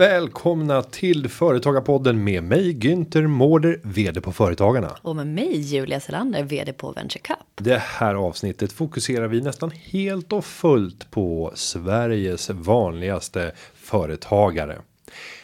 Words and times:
Välkomna 0.00 0.82
till 0.82 1.28
Företagarpodden 1.28 2.24
med 2.24 2.44
mig 2.44 2.72
Günther 2.74 3.26
Mårder, 3.26 3.80
vd 3.82 4.20
på 4.20 4.32
Företagarna. 4.32 4.96
Och 5.02 5.16
med 5.16 5.26
mig 5.26 5.60
Julia 5.60 6.00
Selander, 6.00 6.42
vd 6.42 6.72
på 6.72 6.92
Venture 6.92 7.20
Cup. 7.20 7.38
Det 7.54 7.78
här 7.78 8.14
avsnittet 8.14 8.72
fokuserar 8.72 9.28
vi 9.28 9.40
nästan 9.40 9.70
helt 9.70 10.32
och 10.32 10.44
fullt 10.44 11.10
på 11.10 11.52
Sveriges 11.54 12.50
vanligaste 12.50 13.52
företagare. 13.74 14.78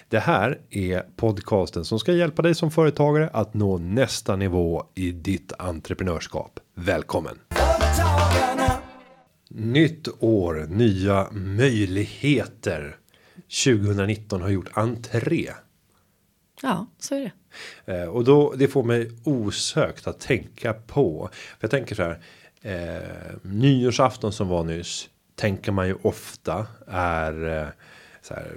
Det 0.08 0.18
här 0.18 0.58
är 0.70 1.02
podcasten 1.16 1.84
som 1.84 1.98
ska 1.98 2.12
hjälpa 2.12 2.42
dig 2.42 2.54
som 2.54 2.70
företagare 2.70 3.30
att 3.32 3.54
nå 3.54 3.78
nästa 3.78 4.36
nivå 4.36 4.84
i 4.94 5.10
ditt 5.10 5.52
entreprenörskap. 5.58 6.60
Välkommen! 6.74 7.38
Nytt 9.48 10.08
år, 10.20 10.66
nya 10.68 11.26
möjligheter. 11.32 12.96
2019 13.48 14.42
har 14.42 14.48
gjort 14.48 14.70
entré. 14.72 15.50
Ja, 16.62 16.86
så 16.98 17.14
är 17.14 17.20
det. 17.20 17.32
Eh, 17.92 18.08
och 18.08 18.24
då 18.24 18.52
det 18.52 18.68
får 18.68 18.82
mig 18.82 19.10
osökt 19.24 20.06
att 20.06 20.20
tänka 20.20 20.72
på. 20.72 21.30
För 21.32 21.58
jag 21.60 21.70
tänker 21.70 21.94
så 21.94 22.02
här. 22.02 22.20
Eh, 22.62 23.36
nyårsafton 23.42 24.32
som 24.32 24.48
var 24.48 24.64
nyss. 24.64 25.08
Tänker 25.34 25.72
man 25.72 25.86
ju 25.86 25.94
ofta 26.02 26.66
är 26.86 27.62
eh, 27.62 27.68
så 28.22 28.34
här. 28.34 28.56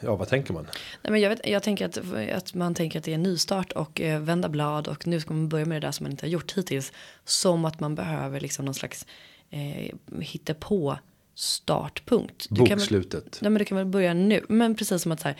Ja, 0.00 0.16
vad 0.16 0.28
tänker 0.28 0.52
man? 0.52 0.64
Nej, 1.02 1.12
men 1.12 1.20
jag, 1.20 1.30
vet, 1.30 1.48
jag 1.48 1.62
tänker 1.62 1.86
att, 1.86 1.98
att 2.32 2.54
man 2.54 2.74
tänker 2.74 2.98
att 2.98 3.04
det 3.04 3.14
är 3.14 3.18
nystart 3.18 3.72
och 3.72 4.00
eh, 4.00 4.20
vända 4.20 4.48
blad 4.48 4.88
och 4.88 5.06
nu 5.06 5.20
ska 5.20 5.34
man 5.34 5.48
börja 5.48 5.64
med 5.64 5.82
det 5.82 5.86
där 5.86 5.92
som 5.92 6.04
man 6.04 6.10
inte 6.10 6.26
har 6.26 6.30
gjort 6.30 6.52
hittills. 6.52 6.92
Som 7.24 7.64
att 7.64 7.80
man 7.80 7.94
behöver 7.94 8.40
liksom 8.40 8.64
någon 8.64 8.74
slags 8.74 9.06
eh, 9.50 9.94
hitta 10.20 10.54
på 10.54 10.98
startpunkt. 11.36 12.46
Du 12.50 12.60
Bokslutet. 12.60 13.12
Kan 13.12 13.20
väl, 13.22 13.30
nej, 13.40 13.50
men 13.50 13.58
du 13.58 13.64
kan 13.64 13.78
väl 13.78 13.86
börja 13.86 14.14
nu. 14.14 14.44
Men 14.48 14.74
precis 14.74 15.02
som 15.02 15.12
att 15.12 15.20
så 15.20 15.28
här, 15.28 15.36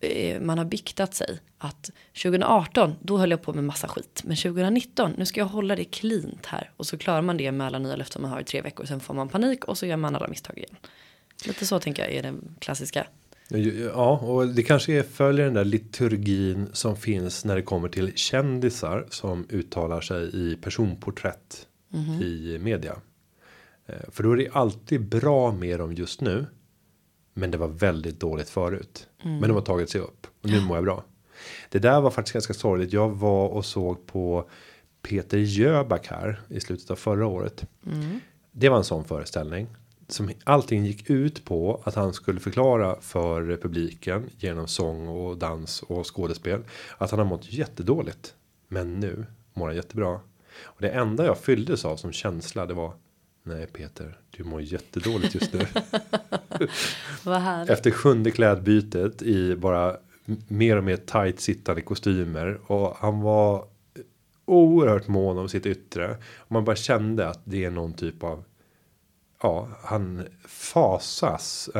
eh, 0.00 0.40
man 0.40 0.58
har 0.58 0.64
biktat 0.64 1.14
sig 1.14 1.38
att 1.58 1.90
2018 2.22 2.94
då 3.00 3.18
höll 3.18 3.30
jag 3.30 3.42
på 3.42 3.52
med 3.52 3.64
massa 3.64 3.88
skit. 3.88 4.22
Men 4.24 4.36
2019 4.36 5.14
nu 5.18 5.26
ska 5.26 5.40
jag 5.40 5.46
hålla 5.46 5.76
det 5.76 5.84
cleant 5.84 6.46
här. 6.46 6.70
Och 6.76 6.86
så 6.86 6.98
klarar 6.98 7.22
man 7.22 7.36
det 7.36 7.52
med 7.52 7.66
alla 7.66 7.78
nya 7.78 7.96
löften 7.96 8.22
man 8.22 8.30
har 8.30 8.40
i 8.40 8.44
tre 8.44 8.62
veckor. 8.62 8.84
Sen 8.84 9.00
får 9.00 9.14
man 9.14 9.28
panik 9.28 9.64
och 9.64 9.78
så 9.78 9.86
gör 9.86 9.96
man 9.96 10.16
alla 10.16 10.28
misstag 10.28 10.58
igen. 10.58 10.76
Lite 11.46 11.66
så 11.66 11.78
tänker 11.80 12.02
jag 12.02 12.12
är 12.12 12.22
den 12.22 12.56
klassiska. 12.58 13.06
Ja, 13.94 14.18
och 14.18 14.48
det 14.48 14.62
kanske 14.62 14.92
är 14.92 15.02
följer 15.02 15.44
den 15.44 15.54
där 15.54 15.64
liturgin 15.64 16.68
som 16.72 16.96
finns 16.96 17.44
när 17.44 17.56
det 17.56 17.62
kommer 17.62 17.88
till 17.88 18.12
kändisar 18.16 19.06
som 19.10 19.46
uttalar 19.48 20.00
sig 20.00 20.30
i 20.32 20.56
personporträtt 20.56 21.66
mm 21.94 22.04
-hmm. 22.04 22.22
i 22.22 22.58
media. 22.58 22.96
Eh, 23.92 24.10
för 24.10 24.22
då 24.22 24.32
är 24.32 24.36
det 24.36 24.48
alltid 24.52 25.08
bra 25.08 25.52
med 25.52 25.78
dem 25.78 25.92
just 25.92 26.20
nu. 26.20 26.46
Men 27.34 27.50
det 27.50 27.58
var 27.58 27.68
väldigt 27.68 28.20
dåligt 28.20 28.50
förut. 28.50 29.08
Mm. 29.22 29.38
Men 29.38 29.48
de 29.48 29.54
har 29.54 29.62
tagit 29.62 29.90
sig 29.90 30.00
upp. 30.00 30.26
Och 30.42 30.50
nu 30.50 30.60
mår 30.60 30.76
jag 30.76 30.84
bra. 30.84 31.04
Det 31.70 31.78
där 31.78 32.00
var 32.00 32.10
faktiskt 32.10 32.32
ganska 32.32 32.54
sorgligt. 32.54 32.92
Jag 32.92 33.10
var 33.10 33.48
och 33.48 33.64
såg 33.64 34.06
på 34.06 34.50
Peter 35.02 35.38
Jöback 35.38 36.06
här 36.06 36.40
i 36.48 36.60
slutet 36.60 36.90
av 36.90 36.96
förra 36.96 37.26
året. 37.26 37.66
Mm. 37.86 38.20
Det 38.52 38.68
var 38.68 38.76
en 38.76 38.84
sån 38.84 39.04
föreställning. 39.04 39.66
Som 40.08 40.30
allting 40.44 40.84
gick 40.84 41.10
ut 41.10 41.44
på 41.44 41.82
att 41.84 41.94
han 41.94 42.12
skulle 42.12 42.40
förklara 42.40 43.00
för 43.00 43.56
publiken 43.56 44.30
genom 44.38 44.68
sång 44.68 45.08
och 45.08 45.36
dans 45.36 45.82
och 45.82 46.16
skådespel. 46.16 46.62
Att 46.98 47.10
han 47.10 47.18
har 47.18 47.26
mått 47.26 47.52
jättedåligt. 47.52 48.34
Men 48.68 49.00
nu 49.00 49.26
mår 49.54 49.66
han 49.66 49.76
jättebra. 49.76 50.20
Och 50.62 50.80
det 50.80 50.90
enda 50.90 51.26
jag 51.26 51.38
fylldes 51.38 51.84
av 51.84 51.96
som 51.96 52.12
känsla 52.12 52.66
det 52.66 52.74
var 52.74 52.92
Nej 53.42 53.66
Peter, 53.66 54.18
du 54.30 54.44
mår 54.44 54.62
jättedåligt 54.62 55.34
just 55.34 55.52
nu. 55.52 55.60
Efter 57.68 57.90
sjunde 57.90 58.30
klädbytet 58.30 59.22
i 59.22 59.56
bara 59.56 59.96
mer 60.48 60.76
och 60.76 60.84
mer 60.84 60.96
tight 60.96 61.40
sittande 61.40 61.82
kostymer 61.82 62.58
och 62.66 62.96
han 62.96 63.20
var 63.20 63.66
oerhört 64.44 65.08
mån 65.08 65.38
om 65.38 65.48
sitt 65.48 65.66
yttre. 65.66 66.16
Och 66.36 66.52
man 66.52 66.64
bara 66.64 66.76
kände 66.76 67.28
att 67.28 67.40
det 67.44 67.64
är 67.64 67.70
någon 67.70 67.92
typ 67.92 68.22
av 68.22 68.44
ja, 69.42 69.68
han 69.82 70.28
fasas 70.44 71.70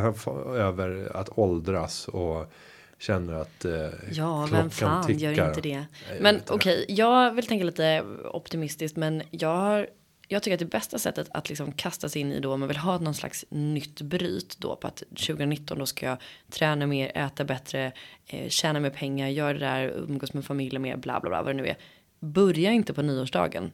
över 0.54 1.16
att 1.16 1.38
åldras 1.38 2.08
och 2.08 2.52
känner 2.98 3.34
att 3.34 3.64
eh, 3.64 3.88
ja, 4.12 4.48
vem 4.50 4.70
fan 4.70 5.06
tickar. 5.06 5.30
gör 5.30 5.48
inte 5.48 5.60
det? 5.60 5.84
Men 6.20 6.40
okej, 6.48 6.82
okay, 6.82 6.96
jag 6.96 7.34
vill 7.34 7.46
tänka 7.46 7.64
lite 7.64 8.04
optimistiskt, 8.24 8.96
men 8.96 9.22
jag 9.30 9.56
har 9.56 9.86
jag 10.32 10.42
tycker 10.42 10.54
att 10.54 10.58
det 10.58 10.64
bästa 10.64 10.98
sättet 10.98 11.28
att 11.30 11.48
liksom 11.48 11.72
kasta 11.72 12.08
sig 12.08 12.20
in 12.20 12.32
i 12.32 12.40
då 12.40 12.52
om 12.52 12.60
man 12.60 12.68
vill 12.68 12.76
ha 12.76 12.98
någon 12.98 13.14
slags 13.14 13.44
nytt 13.48 14.00
bryt 14.00 14.56
då 14.58 14.76
på 14.76 14.86
att 14.86 14.96
2019 14.96 15.78
då 15.78 15.86
ska 15.86 16.06
jag 16.06 16.18
träna 16.50 16.86
mer, 16.86 17.12
äta 17.14 17.44
bättre, 17.44 17.92
eh, 18.26 18.48
tjäna 18.48 18.80
mer 18.80 18.90
pengar, 18.90 19.28
göra 19.28 19.52
det 19.52 19.58
där, 19.58 19.88
umgås 19.88 20.34
med 20.34 20.44
familjen 20.44 20.82
mer, 20.82 20.96
bla 20.96 21.20
bla 21.20 21.30
bla 21.30 21.42
vad 21.42 21.56
det 21.56 21.62
nu 21.62 21.68
är. 21.68 21.76
Börja 22.20 22.70
inte 22.70 22.94
på 22.94 23.02
nyårsdagen 23.02 23.72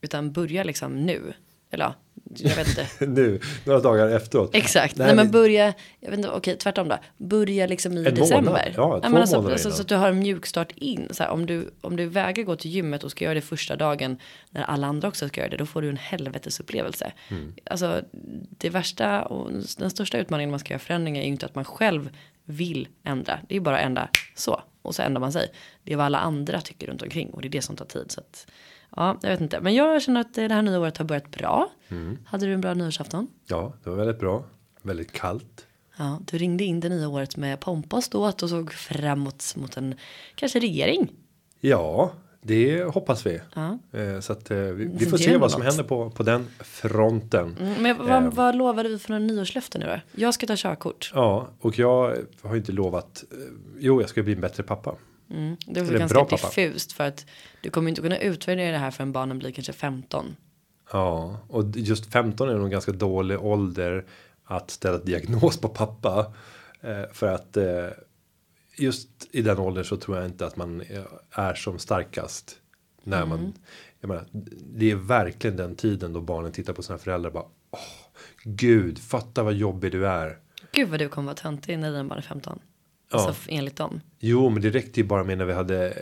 utan 0.00 0.32
börja 0.32 0.64
liksom 0.64 1.06
nu. 1.06 1.32
Eller 1.70 1.92
jag 2.36 2.56
vet 2.56 2.68
inte. 2.68 2.86
nu, 3.06 3.40
några 3.64 3.80
dagar 3.80 4.08
efteråt. 4.08 4.54
Exakt. 4.54 4.96
Nej, 4.96 5.06
Nej 5.06 5.16
men 5.16 5.30
börja, 5.30 5.74
jag 6.00 6.10
vet 6.10 6.18
inte, 6.18 6.30
okej 6.30 6.56
tvärtom 6.56 6.88
då. 6.88 6.98
Börja 7.16 7.66
liksom 7.66 7.92
i 7.92 8.06
en 8.06 8.14
december. 8.14 8.50
Månad. 8.50 8.72
Ja, 8.76 9.00
två 9.00 9.08
Nej, 9.08 9.20
alltså, 9.20 9.36
månader 9.36 9.56
så, 9.56 9.70
så, 9.70 9.82
att 9.82 9.88
du 9.88 9.94
har 9.94 10.08
en 10.08 10.18
mjukstart 10.18 10.72
in. 10.74 11.08
Så 11.10 11.22
här, 11.22 11.30
om, 11.30 11.46
du, 11.46 11.70
om 11.80 11.96
du 11.96 12.06
vägrar 12.06 12.44
gå 12.44 12.56
till 12.56 12.70
gymmet 12.70 13.04
och 13.04 13.10
ska 13.10 13.24
göra 13.24 13.34
det 13.34 13.40
första 13.40 13.76
dagen 13.76 14.18
när 14.50 14.62
alla 14.62 14.86
andra 14.86 15.08
också 15.08 15.28
ska 15.28 15.40
göra 15.40 15.50
det. 15.50 15.56
Då 15.56 15.66
får 15.66 15.82
du 15.82 15.88
en 15.88 15.96
helvetesupplevelse. 15.96 17.12
Mm. 17.28 17.54
Alltså 17.64 18.02
det 18.50 18.70
värsta 18.70 19.22
och 19.22 19.50
den 19.78 19.90
största 19.90 20.18
utmaningen 20.18 20.50
man 20.50 20.58
ska 20.58 20.72
göra 20.72 20.78
förändringar 20.78 21.20
är 21.20 21.24
ju 21.24 21.32
inte 21.32 21.46
att 21.46 21.54
man 21.54 21.64
själv 21.64 22.10
vill 22.44 22.88
ändra. 23.04 23.40
Det 23.48 23.56
är 23.56 23.60
bara 23.60 23.78
att 23.78 23.84
ändra 23.84 24.08
så. 24.34 24.62
Och 24.82 24.94
så 24.94 25.02
ändrar 25.02 25.20
man 25.20 25.32
sig. 25.32 25.52
Det 25.84 25.92
är 25.92 25.96
vad 25.96 26.06
alla 26.06 26.18
andra 26.18 26.60
tycker 26.60 26.86
runt 26.86 27.02
omkring. 27.02 27.30
Och 27.30 27.42
det 27.42 27.48
är 27.48 27.50
det 27.50 27.62
som 27.62 27.76
tar 27.76 27.84
tid. 27.84 28.10
Så 28.10 28.20
att, 28.20 28.46
Ja, 28.96 29.18
jag 29.22 29.30
vet 29.30 29.40
inte. 29.40 29.60
Men 29.60 29.74
jag 29.74 30.02
känner 30.02 30.20
att 30.20 30.34
det 30.34 30.52
här 30.52 30.62
nya 30.62 30.80
året 30.80 30.96
har 30.96 31.04
börjat 31.04 31.30
bra. 31.30 31.70
Mm. 31.88 32.18
Hade 32.24 32.46
du 32.46 32.54
en 32.54 32.60
bra 32.60 32.74
nyårsafton? 32.74 33.26
Ja, 33.46 33.72
det 33.84 33.90
var 33.90 33.96
väldigt 33.96 34.20
bra. 34.20 34.44
Väldigt 34.82 35.12
kallt. 35.12 35.66
Ja, 35.96 36.18
du 36.30 36.38
ringde 36.38 36.64
in 36.64 36.80
det 36.80 36.88
nya 36.88 37.08
året 37.08 37.36
med 37.36 37.60
pompa 37.60 37.96
och 37.96 38.04
ståt 38.04 38.42
och 38.42 38.48
såg 38.48 38.72
framåt 38.72 39.54
mot 39.56 39.76
en 39.76 39.94
kanske 40.34 40.60
regering. 40.60 41.12
Ja, 41.60 42.12
det 42.42 42.82
hoppas 42.84 43.26
vi. 43.26 43.40
Ja. 43.54 43.78
Eh, 43.92 44.20
så 44.20 44.32
att 44.32 44.50
eh, 44.50 44.58
vi, 44.58 44.90
vi 44.98 45.06
får 45.06 45.18
se 45.18 45.36
vad 45.36 45.50
som 45.50 45.62
händer 45.62 45.84
på, 45.84 46.10
på 46.10 46.22
den 46.22 46.46
fronten. 46.60 47.56
Mm, 47.60 47.82
men 47.82 47.98
vad, 47.98 48.24
eh. 48.24 48.30
vad 48.30 48.56
lovade 48.56 48.88
vi 48.88 48.98
för 48.98 49.10
några 49.10 49.24
nyårslöften 49.24 49.80
nu 49.80 49.86
då? 49.86 50.20
Jag 50.22 50.34
ska 50.34 50.46
ta 50.46 50.54
körkort. 50.56 51.12
Ja, 51.14 51.48
och 51.60 51.78
jag 51.78 52.16
har 52.42 52.56
inte 52.56 52.72
lovat. 52.72 53.24
Jo, 53.78 54.00
jag 54.00 54.10
ska 54.10 54.22
bli 54.22 54.32
en 54.32 54.40
bättre 54.40 54.62
pappa. 54.62 54.94
Mm. 55.30 55.56
Det 55.66 55.80
är 55.80 55.98
ganska 55.98 56.24
diffust 56.24 56.92
för 56.92 57.04
att 57.04 57.26
du 57.60 57.70
kommer 57.70 57.88
inte 57.88 58.02
kunna 58.02 58.18
utvärdera 58.18 58.72
det 58.72 58.78
här 58.78 58.90
förrän 58.90 59.12
barnen 59.12 59.38
blir 59.38 59.50
kanske 59.50 59.72
15. 59.72 60.36
Ja, 60.92 61.40
och 61.48 61.64
just 61.76 62.12
15 62.12 62.48
är 62.48 62.54
nog 62.54 62.64
en 62.64 62.70
ganska 62.70 62.92
dålig 62.92 63.44
ålder 63.44 64.04
att 64.44 64.70
ställa 64.70 64.98
diagnos 64.98 65.60
på 65.60 65.68
pappa. 65.68 66.32
Eh, 66.80 67.02
för 67.12 67.26
att 67.26 67.56
eh, 67.56 67.88
just 68.76 69.08
i 69.30 69.42
den 69.42 69.58
åldern 69.58 69.84
så 69.84 69.96
tror 69.96 70.16
jag 70.16 70.26
inte 70.26 70.46
att 70.46 70.56
man 70.56 70.82
är 71.30 71.54
som 71.54 71.78
starkast. 71.78 72.56
När 73.02 73.26
man, 73.26 73.38
mm. 73.38 73.52
jag 74.00 74.08
menar, 74.08 74.24
det 74.74 74.90
är 74.90 74.94
verkligen 74.94 75.56
den 75.56 75.76
tiden 75.76 76.12
då 76.12 76.20
barnen 76.20 76.52
tittar 76.52 76.72
på 76.72 76.82
sina 76.82 76.98
föräldrar 76.98 77.28
och 77.28 77.34
bara, 77.34 77.46
åh, 77.70 77.78
gud, 78.44 78.98
fatta 78.98 79.42
vad 79.42 79.54
jobbig 79.54 79.92
du 79.92 80.06
är. 80.06 80.38
Gud 80.72 80.88
vad 80.88 80.98
du 80.98 81.08
kommer 81.08 81.26
vara 81.26 81.36
töntig 81.36 81.78
när 81.78 81.90
dina 81.90 82.04
barn 82.04 82.18
är 82.18 82.22
15. 82.22 82.60
Alltså 83.10 83.50
ja. 83.50 83.56
enligt 83.58 83.76
dem. 83.76 84.00
Jo, 84.18 84.48
men 84.48 84.62
det 84.62 84.70
räckte 84.70 85.00
ju 85.00 85.06
bara 85.06 85.24
med 85.24 85.38
när 85.38 85.44
vi 85.44 85.52
hade 85.52 85.94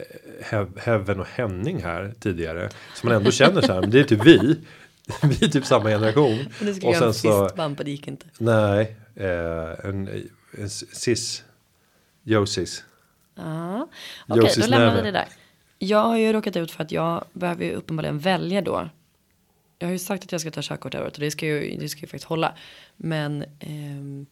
Heaven 0.76 1.20
och 1.20 1.26
Henning 1.26 1.82
här 1.82 2.14
tidigare. 2.20 2.70
Som 2.94 3.08
man 3.08 3.16
ändå 3.16 3.30
känner 3.30 3.60
så 3.60 3.72
här, 3.72 3.80
men 3.80 3.90
det 3.90 4.00
är 4.00 4.04
typ 4.04 4.26
vi. 4.26 4.38
vi 5.22 5.44
är 5.44 5.48
typ 5.48 5.64
samma 5.64 5.88
generation. 5.88 6.38
Och 6.82 6.96
sen 6.96 7.14
så. 7.14 7.44
Och 7.56 7.84
det 7.84 7.90
gick 7.90 8.08
inte. 8.08 8.26
Nej, 8.38 8.96
eh, 9.14 9.88
en, 9.88 10.28
en 10.58 10.70
sis. 10.70 11.44
Josis. 12.22 12.84
Ja, 13.34 13.88
okej, 14.28 14.42
okay, 14.42 14.62
då 14.62 14.66
lämnar 14.66 14.96
vi 14.96 15.02
det 15.02 15.10
där. 15.10 15.28
Jag 15.78 16.02
har 16.02 16.16
ju 16.16 16.32
råkat 16.32 16.56
ut 16.56 16.70
för 16.70 16.84
att 16.84 16.92
jag 16.92 17.24
behöver 17.32 17.64
ju 17.64 17.72
uppenbarligen 17.72 18.18
välja 18.18 18.60
då. 18.62 18.88
Jag 19.78 19.88
har 19.88 19.92
ju 19.92 19.98
sagt 19.98 20.24
att 20.24 20.32
jag 20.32 20.40
ska 20.40 20.50
ta 20.50 20.60
körkort 20.62 20.94
över 20.94 21.06
och 21.06 21.16
det 21.18 21.30
ska 21.30 21.46
ju, 21.46 21.76
det 21.80 21.88
ska 21.88 22.00
ju 22.00 22.06
faktiskt 22.06 22.24
hålla. 22.24 22.54
Men 22.96 23.42
eh, 23.42 24.26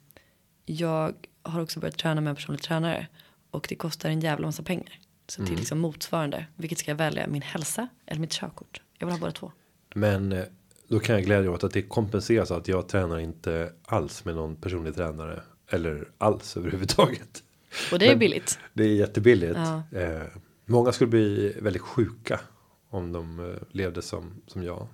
jag 0.67 1.15
har 1.47 1.61
också 1.61 1.81
börjat 1.81 1.99
träna 1.99 2.21
med 2.21 2.31
en 2.31 2.37
personlig 2.37 2.63
tränare. 2.63 3.07
Och 3.51 3.67
det 3.69 3.75
kostar 3.75 4.09
en 4.09 4.21
jävla 4.21 4.47
massa 4.47 4.63
pengar. 4.63 4.99
Så 5.29 5.41
mm. 5.41 5.49
till 5.49 5.59
liksom 5.59 5.79
motsvarande. 5.79 6.47
Vilket 6.57 6.79
ska 6.79 6.91
jag 6.91 6.99
välja? 6.99 7.27
Min 7.27 7.43
hälsa 7.43 7.89
eller 8.07 8.21
mitt 8.21 8.33
körkort? 8.33 8.81
Jag 8.99 9.07
vill 9.07 9.15
ha 9.15 9.21
båda 9.21 9.33
två. 9.33 9.53
Men 9.95 10.33
eh, 10.33 10.45
då 10.89 10.99
kan 10.99 11.15
jag 11.15 11.25
glädja 11.25 11.51
åt 11.51 11.65
att 11.65 11.73
det 11.73 11.83
kompenseras 11.83 12.51
att 12.51 12.69
jag 12.69 12.89
tränar 12.89 13.19
inte 13.19 13.73
alls 13.85 14.25
med 14.25 14.35
någon 14.35 14.57
personlig 14.57 14.95
tränare. 14.95 15.43
Eller 15.71 16.09
alls 16.19 16.57
överhuvudtaget. 16.57 17.43
Och 17.93 17.99
det 17.99 18.07
är 18.07 18.11
Men 18.11 18.19
billigt. 18.19 18.59
Det 18.73 18.85
är 18.85 18.95
jättebilligt. 18.95 19.57
Ja. 19.57 19.99
Eh, 19.99 20.23
många 20.65 20.93
skulle 20.93 21.11
bli 21.11 21.57
väldigt 21.61 21.83
sjuka. 21.83 22.41
Om 22.91 23.13
de 23.13 23.51
eh, 23.51 23.57
levde 23.71 24.03
som, 24.03 24.43
som 24.47 24.63
jag. 24.63 24.89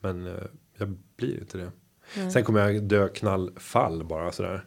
Men 0.00 0.26
eh, 0.26 0.44
jag 0.78 0.96
blir 1.16 1.40
inte 1.40 1.58
det. 1.58 1.72
Mm. 2.16 2.30
Sen 2.30 2.44
kommer 2.44 2.60
jag 2.60 2.82
dö 2.82 3.08
knallfall 3.08 4.04
bara 4.04 4.32
sådär. 4.32 4.64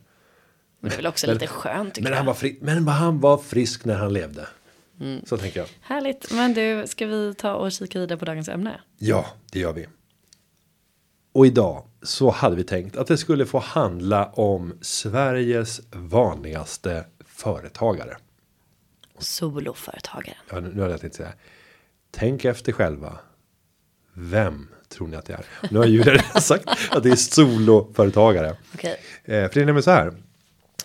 Men 0.79 0.89
det 0.89 0.95
är 0.95 0.97
väl 0.97 1.07
också 1.07 1.27
Men- 1.27 1.33
lite 1.33 1.47
skönt 1.47 1.93
tycker 1.93 2.03
Men 2.03 2.11
jag. 2.11 2.17
han 2.17 2.25
var 2.25 2.33
fri, 2.33 2.57
men 2.61 2.87
han 2.87 3.19
var 3.19 3.37
frisk 3.37 3.85
när 3.85 3.95
han 3.95 4.13
levde. 4.13 4.47
Mm. 4.99 5.21
Så 5.25 5.37
tänker 5.37 5.59
jag. 5.59 5.69
Härligt. 5.81 6.31
Men 6.31 6.53
du, 6.53 6.87
ska 6.87 7.05
vi 7.05 7.33
ta 7.33 7.53
och 7.53 7.71
kika 7.71 7.99
vidare 7.99 8.17
på 8.19 8.25
dagens 8.25 8.49
ämne? 8.49 8.81
Ja, 8.97 9.25
det 9.51 9.59
gör 9.59 9.73
vi. 9.73 9.87
Och 11.31 11.45
idag 11.47 11.83
så 12.01 12.29
hade 12.29 12.55
vi 12.55 12.63
tänkt 12.63 12.97
att 12.97 13.07
det 13.07 13.17
skulle 13.17 13.45
få 13.45 13.59
handla 13.59 14.25
om 14.25 14.73
Sveriges 14.81 15.81
vanligaste 15.91 17.05
företagare. 17.25 18.17
Soloföretagaren. 19.19 20.37
Ja, 20.49 20.59
nu 20.59 20.81
hade 20.81 20.93
jag 20.93 21.01
tänkt 21.01 21.15
säga. 21.15 21.33
Tänk 22.11 22.45
efter 22.45 22.71
själva. 22.71 23.19
Vem 24.13 24.67
tror 24.89 25.07
ni 25.07 25.17
att 25.17 25.25
det 25.25 25.33
är? 25.33 25.45
Nu 25.71 25.79
har 25.79 25.85
Julia 25.85 26.13
redan 26.13 26.41
sagt 26.41 26.69
att 26.91 27.03
det 27.03 27.09
är 27.09 27.15
soloföretagare. 27.15 28.55
Okej. 28.73 28.99
Eh, 29.23 29.31
för 29.47 29.53
det 29.53 29.61
är 29.61 29.65
nämligen 29.65 29.83
så 29.83 29.91
här. 29.91 30.13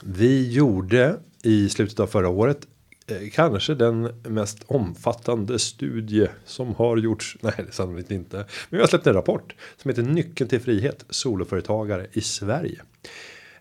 Vi 0.02 0.52
gjorde 0.52 1.16
i 1.42 1.68
slutet 1.68 2.00
av 2.00 2.06
förra 2.06 2.28
året 2.28 2.66
eh, 3.06 3.28
kanske 3.32 3.74
den 3.74 4.02
mest 4.28 4.58
omfattande 4.66 5.58
studie 5.58 6.28
som 6.44 6.74
har 6.74 6.96
gjorts. 6.96 7.36
Nej, 7.40 7.52
det 7.66 7.72
sannolikt 7.72 8.10
inte. 8.10 8.36
Men 8.36 8.46
vi 8.70 8.78
har 8.80 8.86
släppt 8.86 9.06
en 9.06 9.14
rapport 9.14 9.54
som 9.82 9.88
heter 9.88 10.02
Nyckeln 10.02 10.50
till 10.50 10.60
frihet 10.60 11.04
soloföretagare 11.10 12.06
i 12.12 12.20
Sverige. 12.20 12.82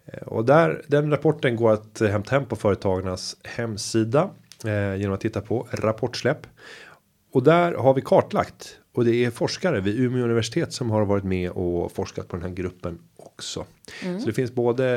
Eh, 0.06 0.27
Och 0.27 0.45
där 0.45 0.81
den 0.88 1.09
rapporten 1.12 1.56
går 1.56 1.74
att 1.74 2.00
hämta 2.00 2.35
hem 2.35 2.45
på 2.45 2.56
företagarnas 2.56 3.38
hemsida 3.44 4.30
eh, 4.65 4.95
genom 4.95 5.13
att 5.13 5.21
titta 5.21 5.41
på 5.41 5.68
rapportsläpp. 5.71 6.47
Och 7.31 7.44
där 7.44 7.71
har 7.74 7.94
vi 7.94 8.01
kartlagt 8.01 8.77
och 8.95 9.06
det 9.06 9.25
är 9.25 9.31
forskare 9.31 9.80
vid 9.81 10.00
Umeå 10.00 10.24
universitet 10.24 10.74
som 10.74 10.89
har 10.91 11.06
varit 11.06 11.24
med 11.24 11.51
och 11.51 11.91
forskat 11.91 12.27
på 12.27 12.35
den 12.35 12.45
här 12.45 12.53
gruppen 12.56 13.00
också. 13.18 13.65
Så 14.19 14.25
det 14.25 14.33
finns 14.33 14.51
både 14.51 14.95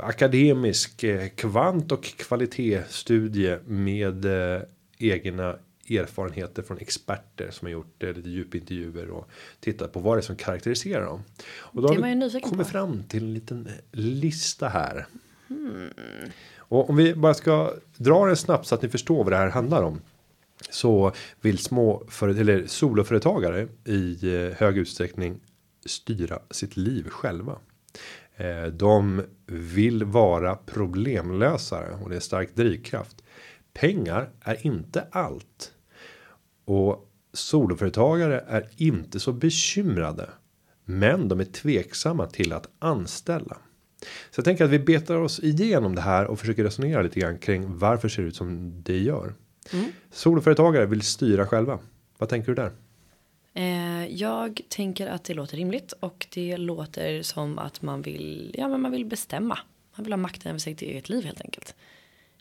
akademisk 0.00 1.02
eh, 1.04 1.28
kvant 1.28 1.92
och 1.92 2.04
kvalitetsstudie 2.04 3.58
med 3.66 4.24
eh, 4.24 4.62
egna 4.98 5.56
erfarenheter 5.90 6.62
från 6.62 6.78
experter 6.78 7.50
som 7.50 7.66
har 7.66 7.72
gjort 7.72 8.02
eh, 8.02 8.12
lite 8.12 8.28
djupintervjuer 8.30 9.10
och 9.10 9.28
tittat 9.60 9.92
på 9.92 10.00
vad 10.00 10.16
det 10.16 10.20
är 10.20 10.22
som 10.22 10.36
karaktäriserar 10.36 11.04
dem. 11.04 11.22
Och 11.56 11.82
då 11.82 11.88
Det 11.88 11.94
har 11.94 12.30
vi 12.30 12.40
kommit 12.40 12.66
på. 12.66 12.72
fram 12.72 13.02
till 13.02 13.22
en 13.24 13.34
liten 13.34 13.68
lista 13.92 14.68
här. 14.68 15.06
Och 16.56 16.90
om 16.90 16.96
vi 16.96 17.14
bara 17.14 17.34
ska 17.34 17.74
dra 17.96 18.26
den 18.26 18.36
snabbt 18.36 18.66
så 18.66 18.74
att 18.74 18.82
ni 18.82 18.88
förstår 18.88 19.24
vad 19.24 19.32
det 19.32 19.36
här 19.36 19.50
handlar 19.50 19.82
om. 19.82 20.00
Så 20.70 21.12
vill 21.40 21.58
små 21.58 22.04
för, 22.08 22.28
eller 22.28 22.66
soloföretagare 22.66 23.68
i 23.84 24.34
eh, 24.34 24.50
hög 24.56 24.78
utsträckning 24.78 25.40
styra 25.86 26.38
sitt 26.50 26.76
liv 26.76 27.08
själva. 27.08 27.58
Eh, 28.36 28.64
De 28.66 29.22
vill 29.46 30.04
vara 30.04 30.56
problemlösare 30.56 31.98
och 32.02 32.10
det 32.10 32.16
är 32.16 32.20
stark 32.20 32.54
drivkraft. 32.54 33.16
Pengar 33.72 34.30
är 34.40 34.66
inte 34.66 35.06
allt. 35.10 35.72
Och 36.64 37.10
soloföretagare 37.32 38.44
är 38.48 38.68
inte 38.76 39.20
så 39.20 39.32
bekymrade. 39.32 40.28
Men 40.84 41.28
de 41.28 41.40
är 41.40 41.44
tveksamma 41.44 42.26
till 42.26 42.52
att 42.52 42.68
anställa. 42.78 43.56
Så 44.30 44.38
jag 44.38 44.44
tänker 44.44 44.64
att 44.64 44.70
vi 44.70 44.78
betar 44.78 45.16
oss 45.16 45.40
igenom 45.40 45.94
det 45.94 46.00
här 46.00 46.26
och 46.26 46.38
försöker 46.38 46.64
resonera 46.64 47.02
lite 47.02 47.20
grann 47.20 47.38
kring 47.38 47.78
varför 47.78 48.08
ser 48.08 48.22
det 48.22 48.28
ut 48.28 48.36
som 48.36 48.82
det 48.82 48.98
gör. 48.98 49.34
Soloföretagare 50.12 50.86
vill 50.86 51.02
styra 51.02 51.46
själva. 51.46 51.78
Vad 52.18 52.28
tänker 52.28 52.48
du 52.48 52.54
där? 52.54 52.72
Eh, 53.54 54.06
jag 54.06 54.60
tänker 54.68 55.06
att 55.06 55.24
det 55.24 55.34
låter 55.34 55.56
rimligt 55.56 55.92
och 55.92 56.26
det 56.34 56.56
låter 56.56 57.22
som 57.22 57.58
att 57.58 57.82
man 57.82 58.02
vill, 58.02 58.54
ja 58.58 58.68
men 58.68 58.80
man 58.80 58.92
vill 58.92 59.04
bestämma. 59.04 59.58
Man 59.96 60.04
vill 60.04 60.12
ha 60.12 60.16
makten 60.16 60.50
över 60.50 60.58
sitt 60.58 60.82
eget 60.82 61.08
liv 61.08 61.24
helt 61.24 61.40
enkelt. 61.40 61.74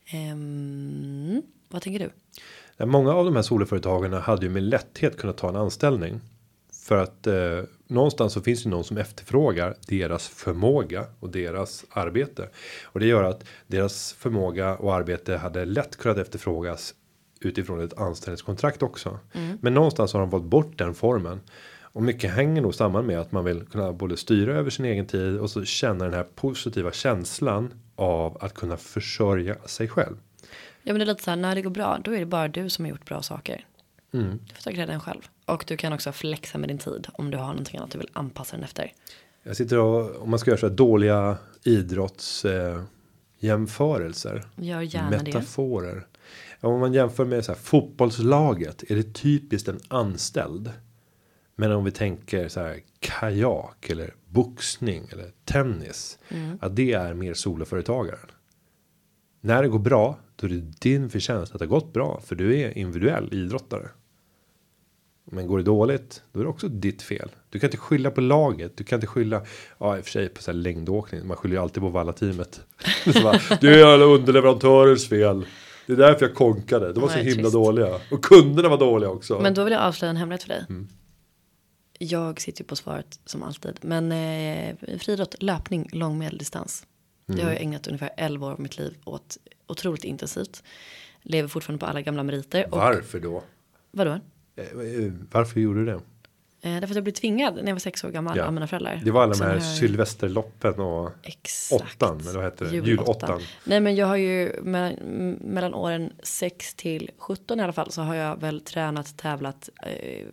Ehm, 0.05 1.41
vad 1.69 1.81
tänker 1.81 1.99
du? 1.99 2.11
Många 2.85 3.13
av 3.13 3.25
de 3.25 3.35
här 3.35 3.43
soloföretagarna 3.43 4.19
hade 4.19 4.45
ju 4.45 4.51
med 4.51 4.63
lätthet 4.63 5.17
kunnat 5.17 5.37
ta 5.37 5.49
en 5.49 5.55
anställning. 5.55 6.21
För 6.83 6.97
att 6.97 7.27
eh, 7.27 7.63
någonstans 7.87 8.33
så 8.33 8.41
finns 8.41 8.63
det 8.63 8.69
någon 8.69 8.83
som 8.83 8.97
efterfrågar 8.97 9.75
deras 9.87 10.27
förmåga 10.27 11.05
och 11.19 11.29
deras 11.29 11.85
arbete. 11.89 12.49
Och 12.83 12.99
det 12.99 13.05
gör 13.05 13.23
att 13.23 13.43
deras 13.67 14.13
förmåga 14.13 14.75
och 14.75 14.95
arbete 14.95 15.37
hade 15.37 15.65
lätt 15.65 15.97
kunnat 15.97 16.17
efterfrågas 16.17 16.95
utifrån 17.45 17.81
ett 17.81 17.97
anställningskontrakt 17.97 18.83
också. 18.83 19.19
Men 19.61 19.73
någonstans 19.73 20.13
har 20.13 20.19
de 20.19 20.29
valt 20.29 20.43
bort 20.43 20.77
den 20.77 20.93
formen. 20.93 21.41
Och 21.81 22.03
mycket 22.03 22.31
hänger 22.31 22.61
nog 22.61 22.75
samman 22.75 23.05
med 23.05 23.19
att 23.19 23.31
man 23.31 23.45
vill 23.45 23.65
kunna 23.65 23.93
både 23.93 24.17
styra 24.17 24.53
över 24.53 24.69
sin 24.69 24.85
egen 24.85 25.05
tid 25.05 25.37
och 25.37 25.49
så 25.49 25.65
känna 25.65 26.05
den 26.05 26.13
här 26.13 26.23
positiva 26.23 26.91
känslan 26.91 27.73
av 27.95 28.37
att 28.41 28.53
kunna 28.53 28.77
försörja 28.77 29.55
sig 29.65 29.87
själv. 29.87 30.15
Ja 30.83 30.93
men 30.93 30.95
det 30.99 31.03
är 31.03 31.05
lite 31.05 31.23
så 31.23 31.29
här, 31.29 31.37
när 31.37 31.55
det 31.55 31.61
går 31.61 31.69
bra 31.69 31.99
då 32.03 32.11
är 32.11 32.19
det 32.19 32.25
bara 32.25 32.47
du 32.47 32.69
som 32.69 32.85
har 32.85 32.89
gjort 32.89 33.05
bra 33.05 33.21
saker. 33.21 33.65
Mm. 34.13 34.39
Du 34.47 34.55
får 34.55 34.61
ta 34.61 34.71
grädden 34.71 34.99
själv. 34.99 35.21
Och 35.45 35.63
du 35.67 35.77
kan 35.77 35.93
också 35.93 36.11
flexa 36.11 36.57
med 36.57 36.69
din 36.69 36.77
tid 36.77 37.07
om 37.13 37.31
du 37.31 37.37
har 37.37 37.47
någonting 37.47 37.77
annat 37.77 37.91
du 37.91 37.97
vill 37.97 38.09
anpassa 38.13 38.55
den 38.55 38.63
efter. 38.63 38.93
Jag 39.43 39.57
sitter 39.57 39.79
och 39.79 40.21
om 40.21 40.29
man 40.29 40.39
ska 40.39 40.51
göra 40.51 40.59
så 40.59 40.67
här 40.67 40.75
dåliga 40.75 41.37
idrotts 41.63 42.45
eh, 42.45 42.83
jämförelser. 43.39 44.43
Gör 44.55 44.81
gärna 44.81 45.09
det. 45.09 45.23
metaforer. 45.23 46.07
Om 46.63 46.79
man 46.79 46.93
jämför 46.93 47.25
med 47.25 47.45
så 47.45 47.51
här, 47.51 47.59
fotbollslaget 47.59 48.83
är 48.91 48.95
det 48.95 49.13
typiskt 49.13 49.67
en 49.67 49.79
anställd. 49.87 50.71
Men 51.55 51.71
om 51.71 51.83
vi 51.83 51.91
tänker 51.91 52.47
så 52.47 52.59
här 52.59 52.79
kajak 52.99 53.89
eller 53.89 54.13
boxning 54.25 55.07
eller 55.11 55.31
tennis. 55.45 56.19
Mm. 56.29 56.57
Att 56.61 56.75
det 56.75 56.93
är 56.93 57.13
mer 57.13 57.33
soloföretagaren. 57.33 58.31
När 59.41 59.63
det 59.63 59.69
går 59.69 59.79
bra 59.79 60.19
då 60.35 60.47
är 60.47 60.51
det 60.51 60.79
din 60.79 61.09
förtjänst 61.09 61.53
att 61.53 61.59
det 61.59 61.65
har 61.65 61.69
gått 61.69 61.93
bra. 61.93 62.21
För 62.25 62.35
du 62.35 62.59
är 62.59 62.77
individuell 62.77 63.33
idrottare. 63.33 63.89
Men 65.25 65.47
går 65.47 65.57
det 65.57 65.63
dåligt 65.63 66.23
då 66.31 66.39
är 66.39 66.43
det 66.43 66.49
också 66.49 66.67
ditt 66.67 67.01
fel. 67.01 67.29
Du 67.49 67.59
kan 67.59 67.67
inte 67.67 67.77
skylla 67.77 68.11
på 68.11 68.21
laget. 68.21 68.77
Du 68.77 68.83
kan 68.83 68.97
inte 68.97 69.07
skylla. 69.07 69.41
Ja 69.77 69.97
i 69.97 70.01
och 70.01 70.03
för 70.03 70.11
sig 70.11 70.29
på 70.29 70.41
så 70.41 70.51
här 70.51 70.57
längdåkning. 70.57 71.27
Man 71.27 71.37
skyller 71.37 71.55
ju 71.55 71.61
alltid 71.61 71.83
på 71.83 71.89
Valla-teamet. 71.89 72.61
Så 73.13 73.23
bara, 73.23 73.39
det 73.61 73.81
är 73.81 73.85
alla 73.85 74.05
underleverantörers 74.05 75.09
fel. 75.09 75.45
Det 75.87 75.93
är 75.93 75.97
därför 75.97 76.25
jag 76.25 76.35
konkade. 76.35 76.93
De 76.93 76.99
var 76.99 77.09
så 77.09 77.17
himla 77.17 77.33
trist. 77.41 77.53
dåliga. 77.53 77.99
Och 78.11 78.23
kunderna 78.23 78.69
var 78.69 78.77
dåliga 78.77 79.09
också. 79.09 79.39
Men 79.39 79.53
då 79.53 79.63
vill 79.63 79.73
jag 79.73 79.81
avslöja 79.81 80.09
en 80.09 80.17
hemlighet 80.17 80.41
för 80.43 80.49
dig. 80.49 80.65
Mm. 80.69 80.87
Jag 81.99 82.41
sitter 82.41 82.61
ju 82.63 82.67
på 82.67 82.75
svaret 82.75 83.19
som 83.25 83.43
alltid. 83.43 83.79
Men 83.81 84.11
eh, 84.11 84.75
friidrott, 84.99 85.35
löpning, 85.43 85.89
lång 85.91 86.17
medeldistans. 86.17 86.85
Det 87.25 87.33
Mm. 87.33 87.45
har 87.45 87.53
jag 87.53 87.61
ägnat 87.61 87.87
ungefär 87.87 88.09
11 88.17 88.47
år 88.47 88.51
av 88.51 88.59
mitt 88.61 88.77
liv 88.77 88.97
åt 89.05 89.37
otroligt 89.67 90.03
intensivt. 90.03 90.63
Lever 91.21 91.47
fortfarande 91.49 91.79
på 91.79 91.85
alla 91.85 92.01
gamla 92.01 92.23
meriter. 92.23 92.65
Och, 92.71 92.77
Varför 92.77 93.19
då? 93.19 93.43
Vadå? 93.91 94.11
Eh, 94.55 94.63
eh, 94.65 95.11
Varför 95.31 95.59
gjorde 95.59 95.79
du 95.79 95.85
det? 95.85 95.99
Eh, 96.65 96.71
därför 96.73 96.87
att 96.87 96.95
jag 96.95 97.03
blev 97.03 97.13
tvingad 97.13 97.55
när 97.55 97.63
jag 97.67 97.73
var 97.73 97.79
sex 97.79 98.03
år 98.03 98.09
gammal 98.09 98.37
Ja. 98.37 98.45
av 98.45 98.53
mina 98.53 98.67
föräldrar. 98.67 99.01
Det 99.05 99.11
var 99.11 99.23
alla 99.23 99.33
de 99.33 99.43
här 99.43 99.59
Sylvesterloppen 99.59 100.79
och 100.79 101.09
Exakt. 101.23 101.81
åttan. 102.01 102.19
Eller 102.19 102.33
vad 102.33 102.43
heter 102.43 102.65
det? 102.65 102.75
Julottan. 102.75 103.41
Nej 103.63 103.79
men 103.79 103.95
jag 103.95 104.07
har 104.07 104.15
ju 104.15 104.61
mellan, 104.61 104.93
m- 104.93 105.37
mellan 105.41 105.73
åren 105.73 106.13
6 106.23 106.73
till 106.75 107.09
17 107.17 107.59
i 107.59 107.63
alla 107.63 107.73
fall 107.73 107.91
så 107.91 108.01
har 108.01 108.15
jag 108.15 108.41
väl 108.41 108.61
tränat, 108.61 109.17
tävlat. 109.17 109.69
Eh, 109.83 110.25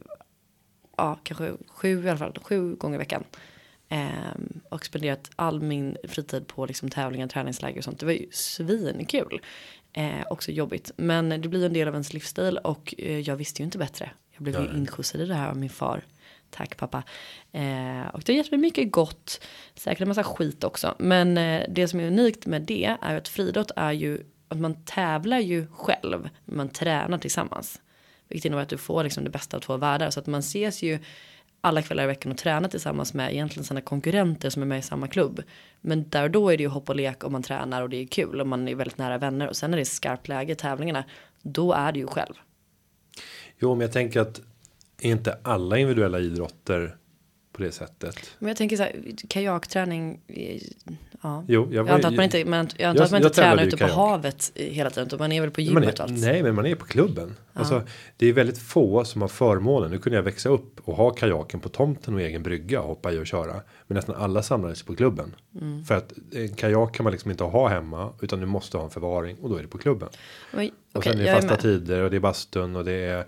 ja, 0.96 1.18
kanske 1.22 1.52
sju 1.68 2.04
i 2.04 2.08
alla 2.08 2.18
fall, 2.18 2.38
sju 2.42 2.74
gånger 2.74 2.94
i 2.94 2.98
veckan. 2.98 3.24
Ehm, 3.88 4.60
och 4.68 4.84
spenderat 4.84 5.30
all 5.36 5.60
min 5.62 5.96
fritid 6.08 6.46
på 6.46 6.66
liksom 6.66 6.90
tävlingar, 6.90 7.26
träningsläger 7.28 7.78
och 7.78 7.84
sånt. 7.84 7.98
Det 8.00 8.06
var 8.06 8.12
ju 8.12 8.26
svinkul. 8.32 9.40
Eh, 9.92 10.10
också 10.30 10.50
jobbigt. 10.52 10.90
Men 10.96 11.28
det 11.28 11.48
blir 11.48 11.60
ju 11.60 11.66
en 11.66 11.72
del 11.72 11.88
av 11.88 11.94
ens 11.94 12.12
livsstil 12.12 12.58
och 12.58 12.94
eh, 12.98 13.18
jag 13.20 13.36
visste 13.36 13.62
ju 13.62 13.64
inte 13.64 13.78
bättre. 13.78 14.10
Jag 14.32 14.42
blev 14.42 14.54
ju 14.60 14.68
Nej. 14.68 14.76
inskjutsad 14.78 15.20
i 15.20 15.26
det 15.26 15.34
här 15.34 15.48
av 15.50 15.56
min 15.56 15.70
far. 15.70 16.02
Tack 16.50 16.76
pappa. 16.76 17.02
Eh, 17.52 18.06
och 18.12 18.20
det 18.20 18.32
har 18.32 18.36
gett 18.36 18.50
mig 18.50 18.60
mycket 18.60 18.92
gott. 18.92 19.40
Säkert 19.74 20.00
en 20.00 20.08
massa 20.08 20.24
skit 20.24 20.64
också. 20.64 20.94
Men 20.98 21.38
eh, 21.38 21.64
det 21.68 21.88
som 21.88 22.00
är 22.00 22.06
unikt 22.06 22.46
med 22.46 22.62
det 22.62 22.96
är 23.00 23.12
ju 23.12 23.18
att 23.18 23.28
friidrott 23.28 23.70
är 23.76 23.92
ju 23.92 24.22
att 24.48 24.58
man 24.58 24.84
tävlar 24.84 25.38
ju 25.38 25.66
själv. 25.72 26.28
Man 26.44 26.68
tränar 26.68 27.18
tillsammans. 27.18 27.80
Vilket 28.28 28.44
innebär 28.44 28.62
att 28.62 28.68
du 28.68 28.78
får 28.78 29.04
liksom 29.04 29.24
det 29.24 29.30
bästa 29.30 29.56
av 29.56 29.60
två 29.60 29.76
världar. 29.76 30.10
Så 30.10 30.20
att 30.20 30.26
man 30.26 30.40
ses 30.40 30.82
ju 30.82 30.98
alla 31.60 31.82
kvällar 31.82 32.04
i 32.04 32.06
veckan 32.06 32.32
och 32.32 32.38
tränar 32.38 32.68
tillsammans 32.68 33.14
med 33.14 33.32
egentligen 33.32 33.64
sina 33.64 33.80
konkurrenter 33.80 34.50
som 34.50 34.62
är 34.62 34.66
med 34.66 34.78
i 34.78 34.82
samma 34.82 35.08
klubb. 35.08 35.42
Men 35.80 36.08
där 36.08 36.22
och 36.22 36.30
då 36.30 36.50
är 36.50 36.56
det 36.56 36.62
ju 36.62 36.68
hopp 36.68 36.88
och 36.88 36.96
lek 36.96 37.24
och 37.24 37.32
man 37.32 37.42
tränar 37.42 37.82
och 37.82 37.90
det 37.90 37.96
är 37.96 38.06
kul 38.06 38.40
och 38.40 38.46
man 38.46 38.68
är 38.68 38.74
väldigt 38.74 38.98
nära 38.98 39.18
vänner. 39.18 39.48
Och 39.48 39.56
sen 39.56 39.70
när 39.70 39.78
det 39.78 39.82
är 39.82 39.84
skarpt 39.84 40.28
läge 40.28 40.52
i 40.52 40.56
tävlingarna, 40.56 41.04
då 41.42 41.72
är 41.72 41.92
det 41.92 41.98
ju 41.98 42.06
själv. 42.06 42.34
Jo, 43.58 43.74
men 43.74 43.80
jag 43.80 43.92
tänker 43.92 44.20
att 44.20 44.40
inte 45.00 45.38
alla 45.42 45.78
individuella 45.78 46.18
idrotter 46.20 46.96
på 47.52 47.62
det 47.62 47.72
sättet. 47.72 48.16
Men 48.38 48.48
jag 48.48 48.56
tänker 48.56 48.76
så 48.76 48.82
här, 48.82 48.92
kajakträning. 49.28 50.20
eh, 50.26 50.60
Ja. 51.22 51.44
Jo, 51.48 51.62
jag, 51.70 51.74
Jag 51.74 51.84
var- 51.84 51.90
antar 51.94 52.08
att 52.08 52.14
man 52.14 52.24
inte, 52.24 52.44
men 52.44 52.68
jag 52.78 52.88
antar 52.88 53.00
Jag- 53.00 53.04
att 53.04 53.10
man 53.10 53.20
jag 53.22 53.28
inte 53.28 53.40
tränar 53.40 53.62
ute 53.62 53.70
på 53.76 53.78
kajak. 53.78 53.96
havet 53.96 54.52
eh, 54.54 54.66
hela 54.66 54.90
tiden. 54.90 55.06
Utan 55.06 55.18
man 55.18 55.32
är 55.32 55.40
väl 55.40 55.50
på 55.50 55.60
gymmet 55.60 55.98
är, 55.98 56.02
allt. 56.02 56.12
nej, 56.12 56.42
men 56.42 56.54
man 56.54 56.66
är 56.66 56.74
på 56.74 56.84
klubben. 56.86 57.36
Alltså, 57.52 57.82
det 58.16 58.26
är 58.26 58.32
väldigt 58.32 58.58
få 58.58 59.04
som 59.04 59.20
har 59.20 59.28
förmånen. 59.28 59.90
Nu 59.90 59.98
kunde 59.98 60.16
jag 60.16 60.22
växa 60.22 60.48
upp 60.48 60.80
och 60.84 60.96
ha 60.96 61.10
kajaken 61.10 61.60
på 61.60 61.68
tomten 61.68 62.14
och 62.14 62.20
egen 62.20 62.42
brygga 62.42 62.80
och 62.80 62.88
hoppa 62.88 63.12
i 63.12 63.18
och 63.18 63.26
köra. 63.26 63.52
Men 63.86 63.94
nästan 63.96 64.16
alla 64.16 64.42
samlades 64.42 64.82
på 64.82 64.96
klubben. 64.96 65.34
Mm. 65.60 65.84
För 65.84 65.94
att 65.94 66.12
en 66.32 66.54
kajak 66.54 66.94
kan 66.94 67.04
man 67.04 67.12
liksom 67.12 67.30
inte 67.30 67.44
ha 67.44 67.68
hemma. 67.68 68.12
Utan 68.22 68.40
du 68.40 68.46
måste 68.46 68.76
ha 68.76 68.84
en 68.84 68.90
förvaring 68.90 69.36
och 69.38 69.50
då 69.50 69.56
är 69.56 69.62
det 69.62 69.68
på 69.68 69.78
klubben. 69.78 70.08
Men, 70.52 70.70
Och 70.94 71.04
sen 71.04 71.12
är 71.12 71.16
det 71.16 71.22
jag 71.22 71.30
är 71.30 71.34
fasta 71.34 71.48
med. 71.54 71.60
tider 71.60 72.02
och 72.02 72.10
det 72.10 72.16
är 72.16 72.20
bastun 72.20 72.76
och 72.76 72.84
det 72.84 72.92
är 72.92 73.18
eh, 73.18 73.24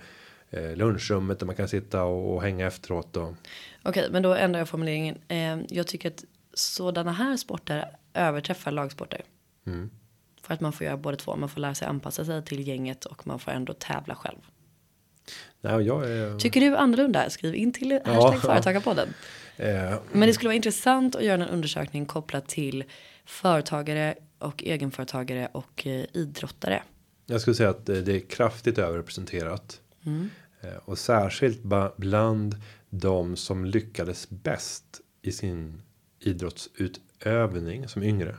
lunchrummet 0.74 1.38
där 1.38 1.46
man 1.46 1.56
kan 1.56 1.68
sitta 1.68 2.04
och, 2.04 2.34
och 2.34 2.42
hänga 2.42 2.66
efteråt. 2.66 3.16
Och, 3.16 3.34
Okej, 3.82 4.08
men 4.10 4.22
då 4.22 4.34
ändrar 4.34 4.60
jag 4.60 4.68
formuleringen. 4.68 5.18
Eh, 5.28 5.58
jag 5.68 5.86
tycker 5.86 6.08
att 6.08 6.24
sådana 6.54 7.12
här 7.12 7.36
sporter 7.36 7.96
överträffar 8.14 8.70
lagsporter. 8.72 9.20
mm. 9.66 9.90
För 10.42 10.54
att 10.54 10.60
man 10.60 10.72
får 10.72 10.84
göra 10.84 10.96
både 10.96 11.16
två. 11.16 11.36
Man 11.36 11.48
får 11.48 11.60
lära 11.60 11.74
sig 11.74 11.88
anpassa 11.88 12.24
sig 12.24 12.44
till 12.44 12.68
gänget 12.68 13.04
och 13.04 13.26
man 13.26 13.38
får 13.38 13.52
ändå 13.52 13.72
tävla 13.72 14.14
själv. 14.14 14.38
Nej, 15.60 15.82
jag 15.82 16.10
är, 16.10 16.38
Tycker 16.38 16.60
du 16.60 16.76
annorlunda? 16.76 17.30
Skriv 17.30 17.54
in 17.54 17.72
till 17.72 17.92
hashtag 18.04 18.34
ja. 18.34 18.40
företagarpodden. 18.40 19.08
eh, 19.56 19.94
Men 20.12 20.20
det 20.20 20.34
skulle 20.34 20.48
vara 20.48 20.56
intressant 20.56 21.16
att 21.16 21.24
göra 21.24 21.42
en 21.42 21.48
undersökning 21.48 22.06
kopplat 22.06 22.48
till 22.48 22.84
företagare 23.24 24.14
och 24.38 24.62
egenföretagare 24.64 25.48
och 25.52 25.86
eh, 25.86 26.04
idrottare. 26.12 26.82
jag 27.26 27.40
skulle 27.40 27.54
säga 27.54 27.70
att 27.70 27.88
eh, 27.88 27.96
det 27.96 28.16
är 28.16 28.20
kraftigt 28.20 28.78
överrepresenterat. 28.78 29.80
Eh, 30.06 30.12
och 30.84 30.98
särskilt 30.98 31.60
bland 31.96 32.56
de 32.90 33.36
som 33.36 33.64
lyckades 33.64 34.30
bäst 34.30 35.00
i 35.22 35.32
sin 35.32 35.82
idrottsutövning 36.20 37.88
som 37.88 38.02
yngre. 38.02 38.36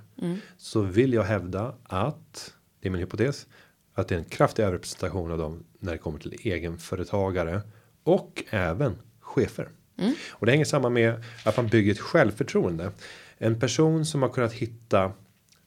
Så 0.58 0.82
vill 0.82 1.14
jag 1.14 1.24
hävda 1.24 1.76
att, 1.84 2.54
det 2.80 2.88
är 2.88 2.92
min 2.92 3.02
hypotes, 3.02 3.48
att 3.94 4.08
det 4.08 4.16
är 4.16 4.20
en 4.20 4.26
kraftig 4.26 4.64
överrepresentation 4.64 5.32
av 5.32 5.38
dem 5.38 5.64
när 5.80 5.92
det 5.92 5.98
kommer 5.98 6.20
till 6.20 6.38
egenföretagare 6.44 7.62
och 8.04 8.44
även 8.50 8.96
chefer. 9.20 9.70
Och 10.32 10.46
det 10.46 10.52
hänger 10.52 10.66
samman 10.66 10.94
med 10.94 11.24
att 11.46 11.58
man 11.58 11.68
bygger 11.68 11.92
ett 11.92 12.00
självförtroende. 12.00 12.92
En 13.38 13.60
person 13.60 14.06
som 14.06 14.22
har 14.22 14.30
kunnat 14.30 14.54
hitta 14.54 15.12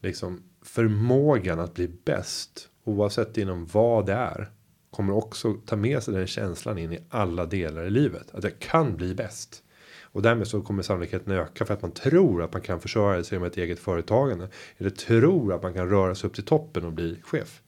liksom 0.03 0.43
förmågan 0.63 1.61
att 1.61 1.75
bli 1.75 1.89
bäst 2.05 2.69
oavsett 2.85 3.39
inom 3.39 3.67
vad 3.67 4.07
det 4.07 4.13
är 4.13 4.51
kommer 4.90 5.12
också 5.12 5.55
ta 5.55 5.76
med 5.76 6.02
sig 6.02 6.14
den 6.14 6.26
känslan 6.26 6.78
in 6.78 6.93
i 6.93 6.99
alla 7.09 7.47
delar 7.47 7.85
i 7.85 7.90
livet 7.90 8.35
att 8.35 8.45
jag 8.45 8.59
kan 8.59 8.97
bli 8.97 9.14
bäst. 9.14 9.62
Och 10.02 10.23
därmed 10.23 10.49
så 10.49 10.62
kommer 10.62 10.83
sannolikheten 10.83 11.33
öka 11.33 11.64
för 11.64 11.75
att 11.75 11.83
man 11.83 11.90
tror 11.90 12.43
att 12.43 12.52
man 12.52 12.62
kan 12.62 12.81
försörja 12.81 13.25
sig 13.25 13.38
med 13.38 13.47
ett 13.47 13.57
eget 13.57 13.78
företagande. 13.78 14.49
Eller 14.78 14.90
tror 14.90 15.52
att 15.55 15.62
man 15.62 15.75
kan 15.75 15.88
röra 15.88 16.14
sig 16.14 16.28
upp 16.28 16.35
till 16.35 16.45
toppen 16.45 16.85
och 16.85 16.93
bli 16.93 17.21
chef. 17.23 17.62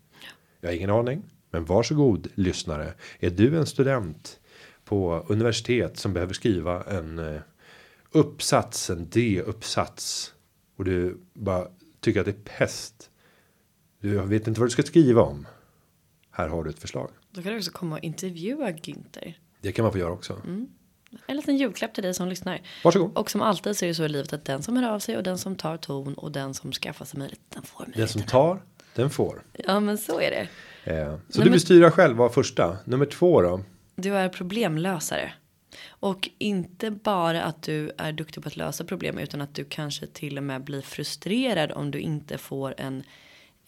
Jag 0.60 0.68
har 0.68 0.76
ingen 0.76 0.90
aning. 0.90 1.22
Men 1.50 1.64
varsågod 1.64 2.28
lyssnare. 2.34 2.94
Är 3.20 3.30
du 3.30 3.58
en 3.58 3.66
student 3.66 4.40
på 4.84 5.26
universitet 5.28 5.98
som 5.98 6.12
behöver 6.12 6.34
skriva 6.34 6.84
en 6.84 7.18
eh, 7.18 7.40
uppsats, 8.12 8.90
en 8.90 9.08
D-uppsats. 9.10 10.34
Och 10.76 10.84
du 10.84 11.20
bara 11.34 11.66
tycker 12.00 12.20
att 12.20 12.26
det 12.26 12.32
är 12.32 12.58
pest. 12.58 13.10
Du 14.00 14.18
vet 14.18 14.46
inte 14.46 14.60
vad 14.60 14.66
du 14.66 14.70
ska 14.70 14.82
skriva 14.82 15.22
om. 15.22 15.46
Här 16.38 16.48
har 16.48 16.64
du 16.64 16.70
ett 16.70 16.78
förslag. 16.78 17.10
Då 17.30 17.42
kan 17.42 17.52
du 17.52 17.58
också 17.58 17.70
komma 17.70 17.96
och 17.96 18.04
intervjua 18.04 18.70
Günther. 18.70 19.34
Det 19.60 19.72
kan 19.72 19.82
man 19.82 19.92
få 19.92 19.98
göra 19.98 20.12
också. 20.12 20.42
En 21.26 21.36
liten 21.36 21.56
julklapp 21.56 21.94
till 21.94 22.02
dig 22.02 22.14
som 22.14 22.28
lyssnar. 22.28 22.60
Varsågod. 22.84 23.16
Och 23.16 23.30
som 23.30 23.42
alltid 23.42 23.76
så 23.76 23.84
är 23.84 23.88
det 23.88 23.94
så 23.94 24.04
i 24.04 24.08
livet 24.08 24.32
att 24.32 24.44
den 24.44 24.62
som 24.62 24.76
hör 24.76 24.90
av 24.94 24.98
sig 24.98 25.16
och 25.16 25.22
den 25.22 25.38
som 25.38 25.56
tar 25.56 25.76
ton 25.76 26.14
och 26.14 26.32
den 26.32 26.54
som 26.54 26.72
skaffar 26.72 27.04
sig 27.04 27.18
möjlighet 27.18 27.40
den 27.48 27.62
får 27.62 27.84
Den 27.84 27.90
möjligheten. 27.90 28.12
som 28.20 28.22
tar, 28.30 28.62
den 28.94 29.10
får. 29.10 29.42
Ja 29.52 29.80
men 29.80 29.98
så 29.98 30.20
är 30.20 30.30
det. 30.30 30.48
Eh, 30.92 31.14
så 31.28 31.38
Nej, 31.38 31.44
du 31.44 31.50
bestyrar 31.50 31.90
själv 31.90 32.16
var 32.16 32.28
första. 32.28 32.78
Nummer 32.84 33.06
två 33.06 33.42
då. 33.42 33.60
Du 33.96 34.16
är 34.16 34.28
problemlösare. 34.28 35.32
Och 35.88 36.28
inte 36.38 36.90
bara 36.90 37.42
att 37.42 37.62
du 37.62 37.92
är 37.98 38.12
duktig 38.12 38.42
på 38.42 38.48
att 38.48 38.56
lösa 38.56 38.84
problem 38.84 39.18
utan 39.18 39.40
att 39.40 39.54
du 39.54 39.64
kanske 39.64 40.06
till 40.06 40.36
och 40.38 40.44
med 40.44 40.64
blir 40.64 40.80
frustrerad 40.82 41.72
om 41.72 41.90
du 41.90 41.98
inte 42.00 42.38
får 42.38 42.74
en 42.78 43.02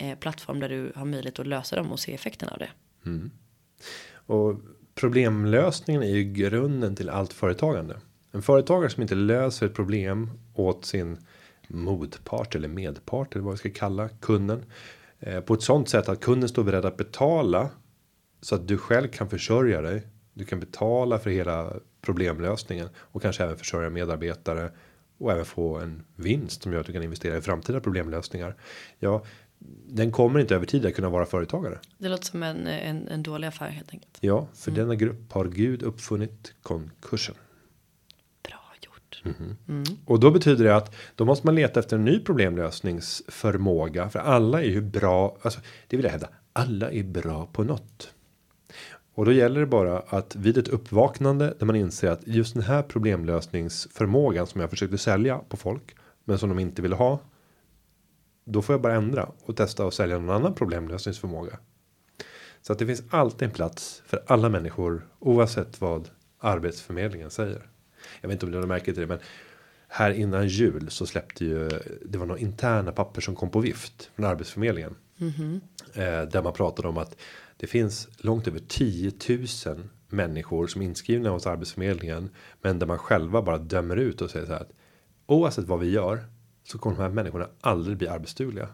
eh, 0.01 0.19
plattform 0.19 0.61
där 0.61 0.69
du 0.69 0.93
har 0.95 1.05
möjlighet 1.05 1.39
att 1.39 1.47
lösa 1.47 1.77
dem 1.77 1.93
och 1.93 2.01
se 2.01 2.15
effekten 2.15 2.49
av 2.49 2.59
det. 2.59 2.71
Mm. 3.07 3.31
Och 4.13 4.61
problemlösningen 4.95 6.03
är 6.03 6.09
ju 6.09 6.25
grunden 6.25 6.97
till 6.97 7.09
allt 7.09 7.33
företagande. 7.33 8.01
En 8.33 8.43
företagare 8.43 8.91
som 8.91 9.03
inte 9.03 9.15
löser 9.15 9.67
ett 9.67 9.75
problem 9.75 10.31
åt 10.55 10.85
sin 10.85 11.19
motpart 11.69 12.55
eller 12.55 12.69
medpart 12.69 13.35
eller 13.35 13.45
vad 13.45 13.53
vi 13.53 13.59
ska 13.59 13.71
kalla 13.71 14.09
kunden. 14.09 14.65
Eh, 15.19 15.41
på 15.41 15.55
ett 15.55 15.63
sånt 15.63 15.89
sätt 15.89 16.09
att 16.09 16.21
kunden 16.21 16.49
står 16.49 16.65
beredd 16.65 16.85
att 16.85 16.97
betala. 16.97 17.71
Så 18.41 18.55
att 18.55 18.69
du 18.69 18.79
själv 18.79 19.09
kan 19.09 19.29
försörja 19.29 19.81
dig. 19.81 20.07
Du 20.35 20.45
kan 20.45 20.61
betala 20.61 21.19
för 21.19 21.31
hela 21.31 21.73
problemlösningen. 22.01 22.89
Och 22.97 23.23
kanske 23.23 23.45
även 23.45 23.57
försörja 23.57 23.91
medarbetare. 23.91 24.71
Och 25.19 25.33
även 25.33 25.45
få 25.45 25.79
en 25.79 26.03
vinst 26.17 26.63
som 26.63 26.73
gör 26.73 26.81
att 26.81 26.87
du 26.87 26.93
kan 26.93 27.03
investera 27.03 27.37
i 27.37 27.41
framtida 27.41 27.81
problemlösningar. 27.81 28.57
Ja, 28.99 29.25
den 29.87 30.13
kommer 30.13 30.41
inte 30.41 30.55
över 30.55 30.67
tid 30.67 30.87
att 30.87 30.95
kunna 30.95 31.09
vara 31.09 31.27
företagare. 31.27 31.79
Det 31.99 32.09
låter 32.09 32.25
som 32.25 32.43
en, 32.43 32.67
en, 32.67 33.09
en 33.09 33.23
dålig 33.23 33.49
affär 33.49 33.69
helt 33.69 33.91
enkelt. 33.91 34.19
Ja, 34.21 34.49
för 34.55 34.71
denna 34.71 34.95
grupp 34.95 35.33
har 35.33 35.45
Gud 35.45 35.83
uppfunnit 35.83 36.55
konkursen. 36.63 37.35
Bra 38.43 38.75
gjort. 38.81 39.23
Och 40.05 40.21
då 40.21 40.31
betyder 40.31 40.65
det 40.65 40.77
att 40.77 40.95
då 41.15 41.25
måste 41.25 41.47
man 41.47 41.55
leta 41.55 41.81
efter 41.81 41.97
en 41.97 42.05
ny 42.05 42.21
problemlösningsförmåga. 42.21 44.11
För 44.11 44.19
alla 44.19 44.63
är 44.63 44.69
ju 44.69 44.81
bra, 44.81 45.37
alltså 45.43 45.61
det 45.89 45.97
vill 45.97 46.05
jag 46.05 46.13
hävda, 46.13 46.29
alla 46.53 46.91
är 46.91 47.03
bra 47.03 47.47
på 47.53 47.65
något. 47.65 48.15
Och 49.15 49.25
då 49.25 49.33
gäller 49.33 49.61
det 49.61 49.67
bara 49.67 49.99
att 49.99 50.37
vid 50.37 50.59
ett 50.59 50.69
uppvaknande 50.69 51.55
där 51.59 51.67
man 51.67 51.77
inser 51.77 52.11
att 52.11 52.27
just 52.27 52.55
den 52.55 52.63
här 52.63 52.83
problemlösningsförmågan 52.83 54.47
som 54.47 54.61
jag 54.61 54.71
försökte 54.71 54.99
sälja 54.99 55.39
på 55.39 55.57
folk. 55.57 55.97
Men 56.25 56.39
som 56.39 56.49
de 56.49 56.59
inte 56.59 56.83
ville 56.83 56.95
ha. 56.95 57.19
Då 58.51 58.63
får 58.63 58.73
jag 58.73 58.81
bara 58.81 58.95
ändra 58.95 59.31
och 59.43 59.57
testa 59.57 59.87
att 59.87 59.95
sälja 59.95 60.19
någon 60.19 60.37
annan 60.37 60.55
problemlösningsförmåga. 60.55 61.59
Så 62.63 62.73
att 62.73 62.79
det 62.79 62.87
finns 62.87 63.03
alltid 63.11 63.49
en 63.49 63.55
plats 63.55 64.03
för 64.07 64.23
alla 64.27 64.49
människor 64.49 65.09
oavsett 65.19 65.81
vad 65.81 66.09
arbetsförmedlingen 66.39 67.31
säger. 67.31 67.71
Jag 68.21 68.29
vet 68.29 68.35
inte 68.35 68.47
om 68.47 68.53
du 68.53 68.59
har 68.59 68.67
märkt 68.67 68.95
det 68.95 69.07
men 69.07 69.19
här 69.89 70.11
innan 70.11 70.49
jul 70.49 70.91
så 70.91 71.07
släppte 71.07 71.45
ju 71.45 71.69
det 72.05 72.19
var 72.19 72.27
några 72.27 72.41
interna 72.41 72.93
papper 72.93 73.21
som 73.21 73.37
kom 73.37 73.51
på 73.51 73.61
vift 73.61 74.11
från 74.15 74.27
arbetsförmedlingen. 74.27 74.95
Eh, 75.95 76.23
där 76.23 76.43
man 76.43 76.53
pratade 76.53 76.89
om 76.89 76.99
att 76.99 77.17
det 77.57 77.67
finns 77.67 78.09
långt 78.17 78.49
över 78.49 78.61
10 78.69 79.13
000 79.67 79.89
människor 80.09 80.67
som 80.67 80.83
är 80.83 80.87
inskrivna 80.87 81.31
hos 81.31 81.47
arbetsförmedlingen. 81.47 82.31
Men 82.63 82.79
där 82.79 82.87
man 82.87 82.99
själva 82.99 83.43
bara 83.43 83.59
dömer 83.59 83.97
ut 83.97 84.21
och 84.21 84.31
säger 84.31 84.47
så 84.47 84.53
här 84.53 84.61
att 84.61 84.73
oavsett 85.27 85.65
vad 85.65 85.81
vi 85.81 85.91
gör 85.91 86.25
så 86.65 86.79
kommer 86.79 86.97
de 86.97 87.03
här 87.03 87.11
människorna 87.11 87.49
aldrig 87.61 87.97
bli 87.97 88.09
arbetsdugliga. 88.09 88.69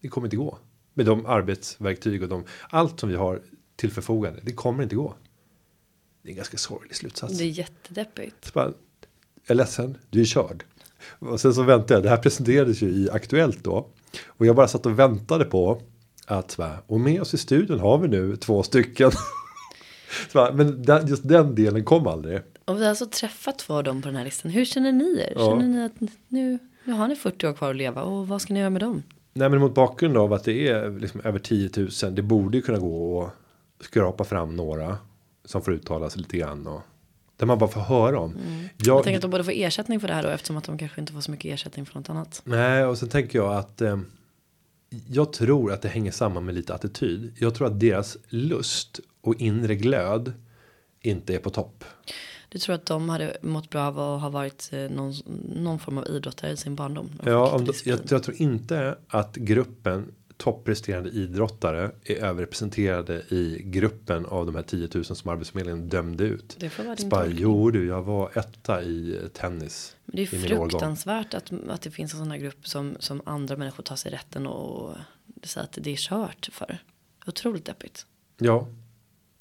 Det 0.00 0.08
kommer 0.08 0.26
inte 0.26 0.36
gå 0.36 0.58
med 0.94 1.06
de 1.06 1.26
arbetsverktyg 1.26 2.22
och 2.22 2.28
de 2.28 2.44
allt 2.70 3.00
som 3.00 3.08
vi 3.08 3.16
har 3.16 3.42
till 3.76 3.92
förfogande. 3.92 4.40
Det 4.42 4.52
kommer 4.52 4.82
inte 4.82 4.96
gå. 4.96 5.14
Det 6.22 6.28
är 6.28 6.30
en 6.30 6.36
ganska 6.36 6.56
sorglig 6.56 6.96
slutsats. 6.96 7.38
Det 7.38 7.44
är 7.44 7.48
jättedeppigt. 7.48 8.52
Bara, 8.54 8.66
jag 8.66 8.74
är 9.50 9.54
ledsen, 9.54 9.98
du 10.10 10.20
är 10.20 10.24
körd. 10.24 10.64
Och 11.18 11.40
sen 11.40 11.54
så 11.54 11.62
väntade 11.62 11.94
jag, 11.94 12.02
det 12.02 12.08
här 12.08 12.16
presenterades 12.16 12.82
ju 12.82 12.88
i 12.88 13.10
Aktuellt 13.10 13.64
då. 13.64 13.88
Och 14.26 14.46
jag 14.46 14.56
bara 14.56 14.68
satt 14.68 14.86
och 14.86 14.98
väntade 14.98 15.44
på 15.44 15.82
att, 16.26 16.56
bara, 16.56 16.78
och 16.86 17.00
med 17.00 17.20
oss 17.20 17.34
i 17.34 17.38
studion 17.38 17.80
har 17.80 17.98
vi 17.98 18.08
nu 18.08 18.36
två 18.36 18.62
stycken. 18.62 19.10
Bara, 20.32 20.52
men 20.52 20.82
den, 20.82 21.06
just 21.06 21.28
den 21.28 21.54
delen 21.54 21.84
kom 21.84 22.06
aldrig. 22.06 22.40
Och 22.64 22.76
vi 22.76 22.82
har 22.82 22.88
alltså 22.88 23.06
träffat 23.06 23.58
två 23.58 23.74
av 23.74 23.84
dem 23.84 24.02
på 24.02 24.08
den 24.08 24.16
här 24.16 24.24
listan. 24.24 24.50
Hur 24.50 24.64
känner 24.64 24.92
ni 24.92 25.18
er? 25.20 25.32
Ja. 25.36 25.50
Känner 25.50 25.68
ni 25.68 25.84
att 25.84 26.10
nu, 26.28 26.58
nu 26.88 26.94
har 26.94 27.08
ni 27.08 27.16
40 27.16 27.46
år 27.46 27.52
kvar 27.52 27.70
att 27.70 27.76
leva 27.76 28.02
och 28.02 28.28
vad 28.28 28.42
ska 28.42 28.54
ni 28.54 28.60
göra 28.60 28.70
med 28.70 28.82
dem? 28.82 29.02
Nej 29.32 29.48
men 29.48 29.60
mot 29.60 29.74
bakgrund 29.74 30.16
av 30.16 30.32
att 30.32 30.44
det 30.44 30.68
är 30.68 31.00
liksom 31.00 31.20
över 31.20 31.38
10 31.38 31.70
000. 31.76 32.14
Det 32.14 32.22
borde 32.22 32.56
ju 32.56 32.62
kunna 32.62 32.78
gå 32.78 33.22
att 33.22 33.86
skrapa 33.86 34.24
fram 34.24 34.56
några. 34.56 34.98
Som 35.44 35.62
får 35.62 35.74
uttala 35.74 36.10
sig 36.10 36.22
lite 36.22 36.36
grann. 36.36 36.66
Och, 36.66 36.80
där 37.36 37.46
man 37.46 37.58
bara 37.58 37.70
får 37.70 37.80
höra 37.80 38.18
om. 38.18 38.36
Jag 38.76 38.96
Jag, 38.96 39.04
tänker 39.04 39.18
att 39.18 39.22
de 39.22 39.30
borde 39.30 39.44
få 39.44 39.50
ersättning 39.50 40.00
för 40.00 40.08
det 40.08 40.14
här 40.14 40.22
då 40.22 40.28
eftersom 40.28 40.56
att 40.56 40.64
de 40.64 40.78
kanske 40.78 41.00
inte 41.00 41.12
får 41.12 41.20
så 41.20 41.30
mycket 41.30 41.54
ersättning 41.54 41.86
för 41.86 41.94
något 41.94 42.10
annat. 42.10 42.42
Nej, 42.44 42.84
och 42.84 42.98
sen 42.98 43.08
tänker 43.08 43.38
jag 43.38 43.56
att 43.56 43.80
eh, 43.80 43.98
jag 45.08 45.32
tror 45.32 45.72
att 45.72 45.82
det 45.82 45.88
hänger 45.88 46.12
samman 46.12 46.44
med 46.44 46.54
lite 46.54 46.74
attityd. 46.74 47.32
Jag 47.38 47.54
tror 47.54 47.66
att 47.66 47.80
deras 47.80 48.16
lust 48.28 49.00
och 49.20 49.40
inre 49.40 49.74
glöd 49.74 50.32
inte 51.00 51.34
är 51.34 51.38
på 51.38 51.50
topp. 51.50 51.84
Du 52.48 52.58
tror 52.58 52.74
att 52.74 52.86
de 52.86 53.08
hade 53.08 53.36
mått 53.42 53.70
bra 53.70 53.82
av 53.82 53.98
att 53.98 54.20
ha 54.20 54.28
varit 54.28 54.70
eh, 54.72 54.90
någon, 54.90 55.12
någon 55.54 55.78
form 55.78 55.98
av 55.98 56.08
idrottare 56.08 56.50
i 56.50 56.56
sin 56.56 56.74
barndom? 56.74 57.10
Ja, 57.24 57.50
om 57.50 57.64
de, 57.64 57.72
jag, 57.84 58.00
jag 58.08 58.22
tror 58.22 58.36
inte 58.42 58.98
att 59.08 59.36
gruppen 59.36 60.12
toppresterande 60.38 61.10
idrottare 61.10 61.90
är 62.04 62.16
överrepresenterade 62.16 63.22
i 63.28 63.62
gruppen 63.64 64.26
av 64.26 64.46
de 64.46 64.54
här 64.54 64.62
10 64.62 64.88
000 64.94 65.04
som 65.04 65.30
arbetsförmedlingen 65.30 65.88
dömde 65.88 66.24
ut. 66.24 66.56
Det 66.58 66.70
får 66.70 66.84
vara 66.84 66.94
din 66.94 67.08
Bara, 67.08 67.26
jo 67.26 67.70
du, 67.70 67.86
jag 67.86 68.02
var 68.02 68.38
etta 68.38 68.82
i 68.82 69.20
tennis. 69.32 69.96
Men 70.04 70.16
det 70.16 70.22
är 70.22 70.26
fruktansvärt 70.26 71.34
att, 71.34 71.52
att 71.68 71.82
det 71.82 71.90
finns 71.90 72.12
en 72.12 72.18
sån 72.18 72.30
här 72.30 72.38
grupp 72.38 72.68
som, 72.68 72.96
som 72.98 73.22
andra 73.24 73.56
människor 73.56 73.82
tar 73.82 73.96
sig 73.96 74.12
rätten 74.12 74.46
och 74.46 74.96
säger 75.42 75.64
att 75.64 75.78
det 75.80 75.90
är 75.90 75.96
kört 75.96 76.48
för. 76.52 76.78
Otroligt 77.26 77.64
deppigt. 77.64 78.06
Ja. 78.38 78.68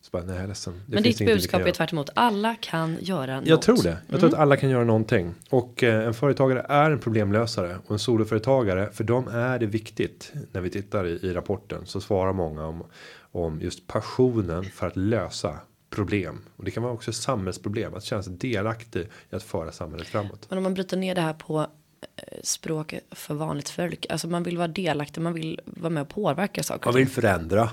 Så 0.08 0.18
bara, 0.18 0.24
nej, 0.24 0.48
ledsen. 0.48 0.74
Det 0.86 0.94
Men 0.94 1.04
ditt 1.04 1.26
budskap 1.26 1.62
är 1.62 1.72
tvärt 1.72 1.92
emot. 1.92 2.10
Alla 2.14 2.56
kan 2.56 2.98
göra 3.02 3.36
något. 3.40 3.48
Jag 3.48 3.62
tror 3.62 3.84
det. 3.84 3.90
Jag 3.90 3.98
Mm. 4.10 4.20
tror 4.20 4.30
att 4.30 4.40
alla 4.40 4.58
kan 4.58 4.70
göra 4.70 4.84
någonting. 4.84 5.34
Och 5.50 5.84
eh, 5.84 6.08
en 6.08 6.14
företagare 6.14 6.66
är 6.70 6.92
en 6.92 7.00
problemlösare. 7.00 7.78
Och 7.86 7.92
en 7.92 8.00
soloföretagare, 8.00 8.90
för 8.94 9.04
dem 9.04 9.28
är 9.28 9.60
det 9.60 9.66
viktigt. 9.66 10.32
När 10.52 10.62
vi 10.62 10.70
tittar 10.70 11.06
i, 11.08 11.10
i 11.12 11.34
rapporten 11.34 11.86
så 11.86 12.02
svarar 12.02 12.34
många 12.34 12.66
om, 12.66 12.84
om 13.32 13.62
just 13.62 13.88
passionen 13.88 14.64
för 14.64 14.88
att 14.88 14.96
lösa 14.96 15.60
problem. 15.90 16.42
Och 16.56 16.64
det 16.66 16.72
kan 16.72 16.84
vara 16.84 16.94
också 16.94 17.14
samhällsproblem. 17.14 17.94
Att 17.94 18.04
känna 18.04 18.24
sig 18.24 18.34
delaktig 18.34 19.08
i 19.32 19.36
att 19.36 19.44
föra 19.44 19.72
samhället 19.72 20.08
framåt. 20.08 20.46
Men 20.50 20.58
om 20.58 20.64
man 20.64 20.74
bryter 20.74 20.98
ner 20.98 21.16
det 21.16 21.22
här 21.22 21.34
på 21.34 21.60
eh, 21.60 22.24
språk 22.44 22.94
för 23.12 23.34
vanligt 23.34 23.70
folk. 23.70 24.06
Alltså 24.10 24.28
man 24.28 24.44
vill 24.44 24.58
vara 24.58 24.68
delaktig, 24.68 25.22
man 25.22 25.34
vill 25.34 25.60
vara 25.66 25.90
med 25.90 26.02
och 26.02 26.10
påverka 26.10 26.64
saker. 26.64 26.86
Man 26.86 26.96
vill 26.96 27.08
förändra. 27.08 27.70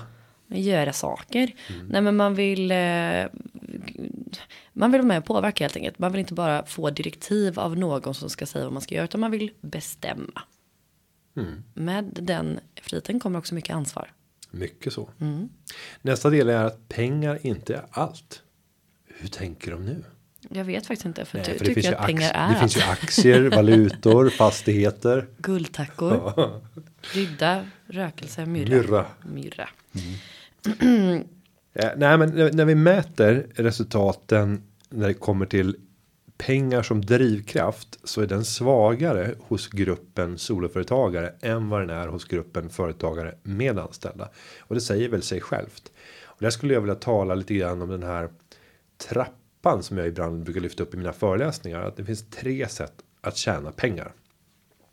Göra 0.47 0.93
saker. 0.93 1.53
Mm. 1.69 1.87
Nej 1.87 2.01
men 2.01 2.15
man 2.15 2.35
vill. 2.35 2.71
Eh, 2.71 3.25
man 4.73 4.91
vill 4.91 5.01
vara 5.01 5.07
med 5.07 5.17
och 5.17 5.25
påverka 5.25 5.63
helt 5.63 5.75
enkelt. 5.75 5.99
Man 5.99 6.11
vill 6.11 6.19
inte 6.19 6.33
bara 6.33 6.65
få 6.65 6.89
direktiv 6.89 7.59
av 7.59 7.77
någon 7.77 8.13
som 8.13 8.29
ska 8.29 8.45
säga 8.45 8.63
vad 8.63 8.73
man 8.73 8.81
ska 8.81 8.95
göra. 8.95 9.05
Utan 9.05 9.21
man 9.21 9.31
vill 9.31 9.51
bestämma. 9.61 10.41
Mm. 11.37 11.63
Med 11.73 12.19
den 12.21 12.59
friheten 12.81 13.19
kommer 13.19 13.39
också 13.39 13.55
mycket 13.55 13.75
ansvar. 13.75 14.11
Mycket 14.51 14.93
så. 14.93 15.09
Mm. 15.21 15.49
Nästa 16.01 16.29
del 16.29 16.49
är 16.49 16.63
att 16.63 16.89
pengar 16.89 17.39
inte 17.41 17.75
är 17.75 17.85
allt. 17.91 18.41
Hur 19.05 19.27
tänker 19.27 19.71
de 19.71 19.85
nu? 19.85 20.03
Jag 20.49 20.65
vet 20.65 20.87
faktiskt 20.87 21.05
inte. 21.05 21.25
För 21.25 21.37
Nej, 21.37 21.47
du 21.51 21.57
för 21.57 21.65
tycker 21.65 21.93
att 21.93 22.05
pengar 22.05 22.31
är 22.33 22.53
det 22.53 22.59
finns 22.59 22.77
ju 22.77 22.81
aktier, 22.81 23.49
valutor, 23.55 24.29
fastigheter. 24.29 25.27
Guldtackor. 25.37 26.61
Krydda, 27.01 27.65
rökelse, 27.87 28.45
myrra. 28.45 29.05
Myrra. 29.23 29.67
Myrra. 29.91 31.23
Eh, 31.77 31.89
nej, 31.97 32.17
men 32.17 32.29
när, 32.29 32.51
när 32.51 32.65
vi 32.65 32.75
mäter 32.75 33.47
resultaten 33.55 34.63
när 34.89 35.07
det 35.07 35.13
kommer 35.13 35.45
till 35.45 35.75
pengar 36.37 36.81
som 36.81 37.05
drivkraft 37.05 37.99
så 38.03 38.21
är 38.21 38.27
den 38.27 38.45
svagare 38.45 39.35
hos 39.39 39.67
gruppen 39.67 40.37
soloföretagare 40.37 41.33
än 41.41 41.69
vad 41.69 41.81
den 41.81 41.89
är 41.89 42.07
hos 42.07 42.25
gruppen 42.25 42.69
företagare 42.69 43.35
med 43.43 43.79
anställda. 43.79 44.29
Och 44.59 44.75
det 44.75 44.81
säger 44.81 45.09
väl 45.09 45.21
sig 45.21 45.41
självt. 45.41 45.91
Och 46.23 46.41
där 46.41 46.49
skulle 46.49 46.73
jag 46.73 46.81
vilja 46.81 46.95
tala 46.95 47.35
lite 47.35 47.53
grann 47.53 47.81
om 47.81 47.89
den 47.89 48.03
här 48.03 48.29
trappan 48.97 49.44
som 49.81 49.97
jag 49.97 50.07
ibland 50.07 50.43
brukar 50.43 50.61
lyfta 50.61 50.83
upp 50.83 50.93
i 50.93 50.97
mina 50.97 51.13
föreläsningar. 51.13 51.81
Att 51.81 51.97
det 51.97 52.05
finns 52.05 52.29
tre 52.29 52.67
sätt 52.67 52.93
att 53.21 53.37
tjäna 53.37 53.71
pengar. 53.71 54.13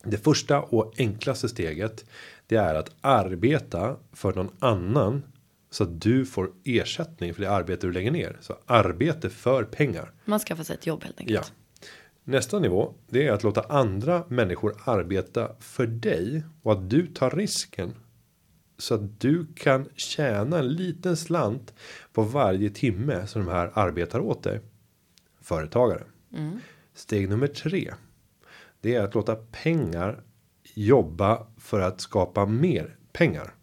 Det 0.05 0.17
första 0.17 0.61
och 0.61 0.93
enklaste 0.99 1.49
steget 1.49 2.05
det 2.47 2.57
är 2.57 2.75
att 2.75 2.91
arbeta 3.01 3.97
för 4.13 4.35
någon 4.35 4.51
annan 4.59 5.23
så 5.71 5.85
att 5.85 6.01
du 6.01 6.27
får 6.27 6.51
ersättning 6.65 7.35
för 7.35 7.43
det 7.43 7.51
arbete 7.51 7.87
du 7.87 7.93
lägger 7.93 8.11
ner. 8.11 8.37
Så 8.41 8.59
arbete 8.67 9.31
för 9.31 9.65
pengar. 9.65 10.13
Man 10.25 10.41
skaffar 10.41 10.65
sig 10.65 10.77
ett 10.77 10.87
jobb 10.87 11.05
helt 11.05 11.21
enkelt. 11.21 11.53
Ja. 11.81 11.87
Nästa 12.25 12.59
nivå 12.59 12.95
det 13.09 13.27
är 13.27 13.33
att 13.33 13.43
låta 13.43 13.61
andra 13.61 14.25
människor 14.29 14.75
arbeta 14.85 15.57
för 15.61 15.87
dig 15.87 16.45
och 16.63 16.73
att 16.73 16.91
du 16.91 17.07
tar 17.07 17.31
risken. 17.31 17.95
Så 18.79 18.95
att 18.95 19.21
du 19.21 19.47
kan 19.55 19.89
tjäna 19.95 20.59
en 20.59 20.69
liten 20.69 21.17
slant 21.17 21.75
på 22.13 22.23
varje 22.23 22.71
timme 22.71 23.27
som 23.27 23.45
de 23.45 23.51
här 23.51 23.71
arbetar 23.75 24.21
åt 24.21 24.43
dig. 24.43 24.61
Företagare. 25.41 26.03
Steg 26.95 27.29
nummer 27.29 27.47
tre. 27.47 27.95
Det 28.81 28.95
är 28.95 29.03
att 29.03 29.15
låta 29.15 29.37
pengar 29.37 30.23
jobba 30.75 31.47
för 31.59 31.81
att 31.81 32.01
skapa 32.01 32.47
mer 32.47 32.97
pengar. 33.13 33.55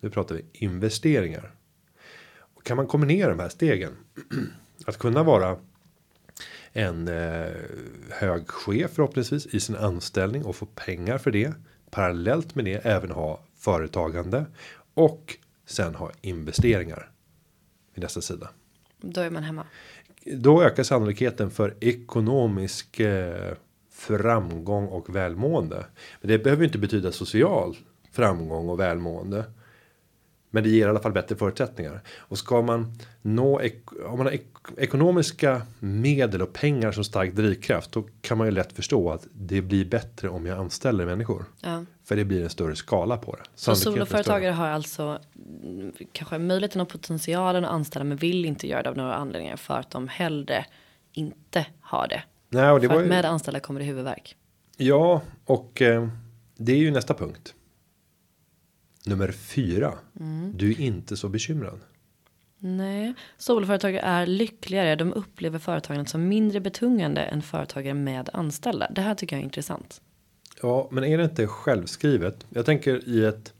Nu 0.00 0.10
pratar 0.10 0.34
vi 0.34 0.44
investeringar. 0.52 1.54
Och 2.38 2.64
kan 2.64 2.76
man 2.76 2.86
kombinera 2.86 3.30
de 3.30 3.38
här 3.38 3.48
stegen. 3.48 3.96
Att 4.86 4.98
kunna 4.98 5.22
vara 5.22 5.58
en 6.72 7.08
eh, 7.08 7.52
hög 8.10 8.48
chef 8.48 8.90
förhoppningsvis 8.90 9.46
i 9.46 9.60
sin 9.60 9.76
anställning 9.76 10.44
och 10.44 10.56
få 10.56 10.66
pengar 10.66 11.18
för 11.18 11.30
det. 11.30 11.54
Parallellt 11.90 12.54
med 12.54 12.64
det 12.64 12.86
även 12.86 13.10
ha 13.10 13.40
företagande 13.62 14.46
och 14.94 15.36
sen 15.66 15.94
ha 15.94 16.10
investeringar. 16.20 17.10
I 17.94 18.00
nästa 18.00 18.20
sida. 18.20 18.50
Då 19.00 19.20
är 19.20 19.30
man 19.30 19.42
hemma. 19.42 19.66
Då 20.24 20.62
ökar 20.62 20.82
sannolikheten 20.82 21.50
för 21.50 21.74
ekonomisk 21.80 23.00
eh, 23.00 23.54
framgång 23.90 24.86
och 24.86 25.16
välmående. 25.16 25.86
Men 26.20 26.28
det 26.28 26.38
behöver 26.38 26.64
inte 26.64 26.78
betyda 26.78 27.12
social 27.12 27.76
framgång 28.12 28.68
och 28.68 28.80
välmående. 28.80 29.44
Men 30.54 30.62
det 30.62 30.68
ger 30.70 30.86
i 30.86 30.90
alla 30.90 31.00
fall 31.00 31.12
bättre 31.12 31.36
förutsättningar. 31.36 32.00
Och 32.18 32.38
ska 32.38 32.62
man 32.62 32.94
nå 33.22 33.60
om 34.06 34.18
man 34.18 34.26
har 34.26 34.32
ek- 34.32 34.46
ekonomiska 34.76 35.62
medel 35.78 36.42
och 36.42 36.52
pengar 36.52 36.92
som 36.92 37.04
stark 37.04 37.32
drivkraft. 37.32 37.92
Då 37.92 38.04
kan 38.20 38.38
man 38.38 38.46
ju 38.46 38.50
lätt 38.50 38.72
förstå 38.72 39.10
att 39.10 39.26
det 39.32 39.62
blir 39.62 39.84
bättre 39.84 40.28
om 40.28 40.46
jag 40.46 40.58
anställer 40.58 41.06
människor. 41.06 41.44
Ja. 41.60 41.84
För 42.04 42.16
det 42.16 42.24
blir 42.24 42.42
en 42.42 42.50
större 42.50 42.76
skala 42.76 43.16
på 43.16 43.36
det. 43.36 43.42
Så 43.54 43.74
soloföretagare 43.74 44.52
har 44.52 44.68
alltså 44.68 45.18
mm, 45.64 45.92
kanske 46.12 46.38
möjligheten 46.38 46.80
och 46.80 46.88
potentialen 46.88 47.64
att 47.64 47.70
anställa 47.70 48.04
men 48.04 48.16
vill 48.16 48.44
inte 48.44 48.68
göra 48.68 48.82
det 48.82 48.88
av 48.88 48.96
några 48.96 49.14
anledningar 49.14 49.56
för 49.56 49.74
att 49.74 49.90
de 49.90 50.08
hellre 50.08 50.64
inte 51.12 51.66
har 51.80 52.08
det. 52.08 52.22
Nej, 52.48 52.70
och 52.70 52.80
det 52.80 52.88
för 52.88 52.94
var 52.94 53.00
att 53.02 53.06
ju, 53.06 53.10
med 53.10 53.24
anställda 53.24 53.60
kommer 53.60 53.80
det 53.80 53.86
huvudvärk. 53.86 54.36
Ja, 54.76 55.20
och 55.44 55.82
eh, 55.82 56.08
det 56.56 56.72
är 56.72 56.76
ju 56.76 56.90
nästa 56.90 57.14
punkt. 57.14 57.54
Nummer 59.06 59.32
fyra. 59.32 59.92
Mm. 60.20 60.52
Du 60.56 60.70
är 60.72 60.80
inte 60.80 61.16
så 61.16 61.28
bekymrad. 61.28 61.80
Nej, 62.58 63.14
soloföretagare 63.38 64.00
är 64.02 64.26
lyckligare. 64.26 64.96
De 64.96 65.12
upplever 65.12 65.58
företagandet 65.58 66.08
som 66.08 66.28
mindre 66.28 66.60
betungande 66.60 67.20
än 67.22 67.42
företagare 67.42 67.94
med 67.94 68.28
anställda. 68.32 68.90
Det 68.90 69.00
här 69.00 69.14
tycker 69.14 69.36
jag 69.36 69.40
är 69.40 69.44
intressant. 69.44 70.00
Ja, 70.62 70.88
men 70.90 71.04
är 71.04 71.18
det 71.18 71.24
inte 71.24 71.46
självskrivet? 71.46 72.46
Jag 72.48 72.66
tänker 72.66 73.08
i 73.08 73.24
ett 73.24 73.52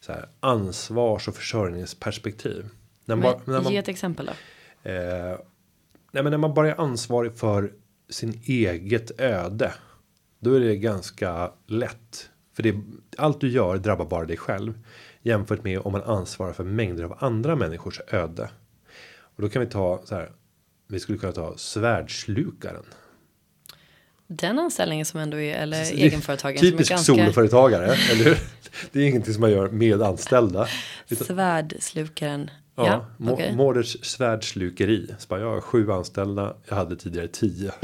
så 0.00 0.12
här, 0.12 0.28
ansvars 0.40 1.28
och 1.28 1.34
försörjningsperspektiv. 1.34 2.68
När 3.04 3.16
man, 3.16 3.22
bara- 3.22 3.36
när 3.44 3.52
Men, 3.54 3.62
man, 3.62 3.72
ge 3.72 3.78
ett 3.78 3.88
exempel 3.88 4.26
då. 4.26 4.32
eh, 4.90 5.38
nej, 6.12 6.22
men 6.22 6.30
när 6.30 6.38
man 6.38 6.54
bara 6.54 6.70
är 6.70 6.80
ansvarig 6.80 7.36
för 7.36 7.72
sin 8.08 8.40
eget 8.44 9.20
öde. 9.20 9.74
Då 10.38 10.54
är 10.54 10.60
det 10.60 10.76
ganska 10.76 11.52
lätt. 11.66 12.30
För 12.54 12.62
det, 12.62 12.74
allt 13.18 13.40
du 13.40 13.48
gör 13.48 13.76
drabbar 13.76 14.04
bara 14.04 14.24
dig 14.24 14.36
själv. 14.36 14.74
Jämfört 15.22 15.64
med 15.64 15.78
om 15.78 15.92
man 15.92 16.02
ansvarar 16.02 16.52
för 16.52 16.64
mängder 16.64 17.04
av 17.04 17.16
andra 17.20 17.56
människors 17.56 18.00
öde. 18.06 18.50
Och 19.36 19.42
då 19.42 19.48
kan 19.48 19.60
vi 19.60 19.68
ta 19.68 20.02
så 20.04 20.14
här. 20.14 20.32
Vi 20.88 21.00
skulle 21.00 21.18
kunna 21.18 21.32
ta 21.32 21.56
svärdslukaren. 21.56 22.84
Den 24.26 24.58
anställningen 24.58 25.06
som 25.06 25.20
ändå 25.20 25.40
är, 25.40 25.54
eller 25.54 25.92
egenföretagaren 25.92 26.58
som 26.58 26.66
är 26.66 26.70
Typisk 26.70 26.90
ganska 26.90 27.14
soloföretagare, 27.14 27.84
eller 27.84 28.24
hur? 28.24 28.38
Det 28.92 29.00
är 29.00 29.08
ingenting 29.08 29.34
som 29.34 29.40
man 29.40 29.50
gör 29.50 29.68
med 29.68 30.02
anställda. 30.02 30.68
Svärdslukaren. 31.06 32.50
Ja, 32.74 33.06
Ja, 33.18 33.32
okej. 33.32 33.56
Mårders 33.56 33.96
svärdslukeri. 34.06 35.14
Så 35.18 35.28
bara, 35.28 35.40
jag 35.40 35.50
har 35.50 35.60
sju 35.60 35.90
anställda, 35.90 36.56
jag 36.68 36.76
hade 36.76 36.96
tidigare 36.96 37.28
tio. 37.28 37.72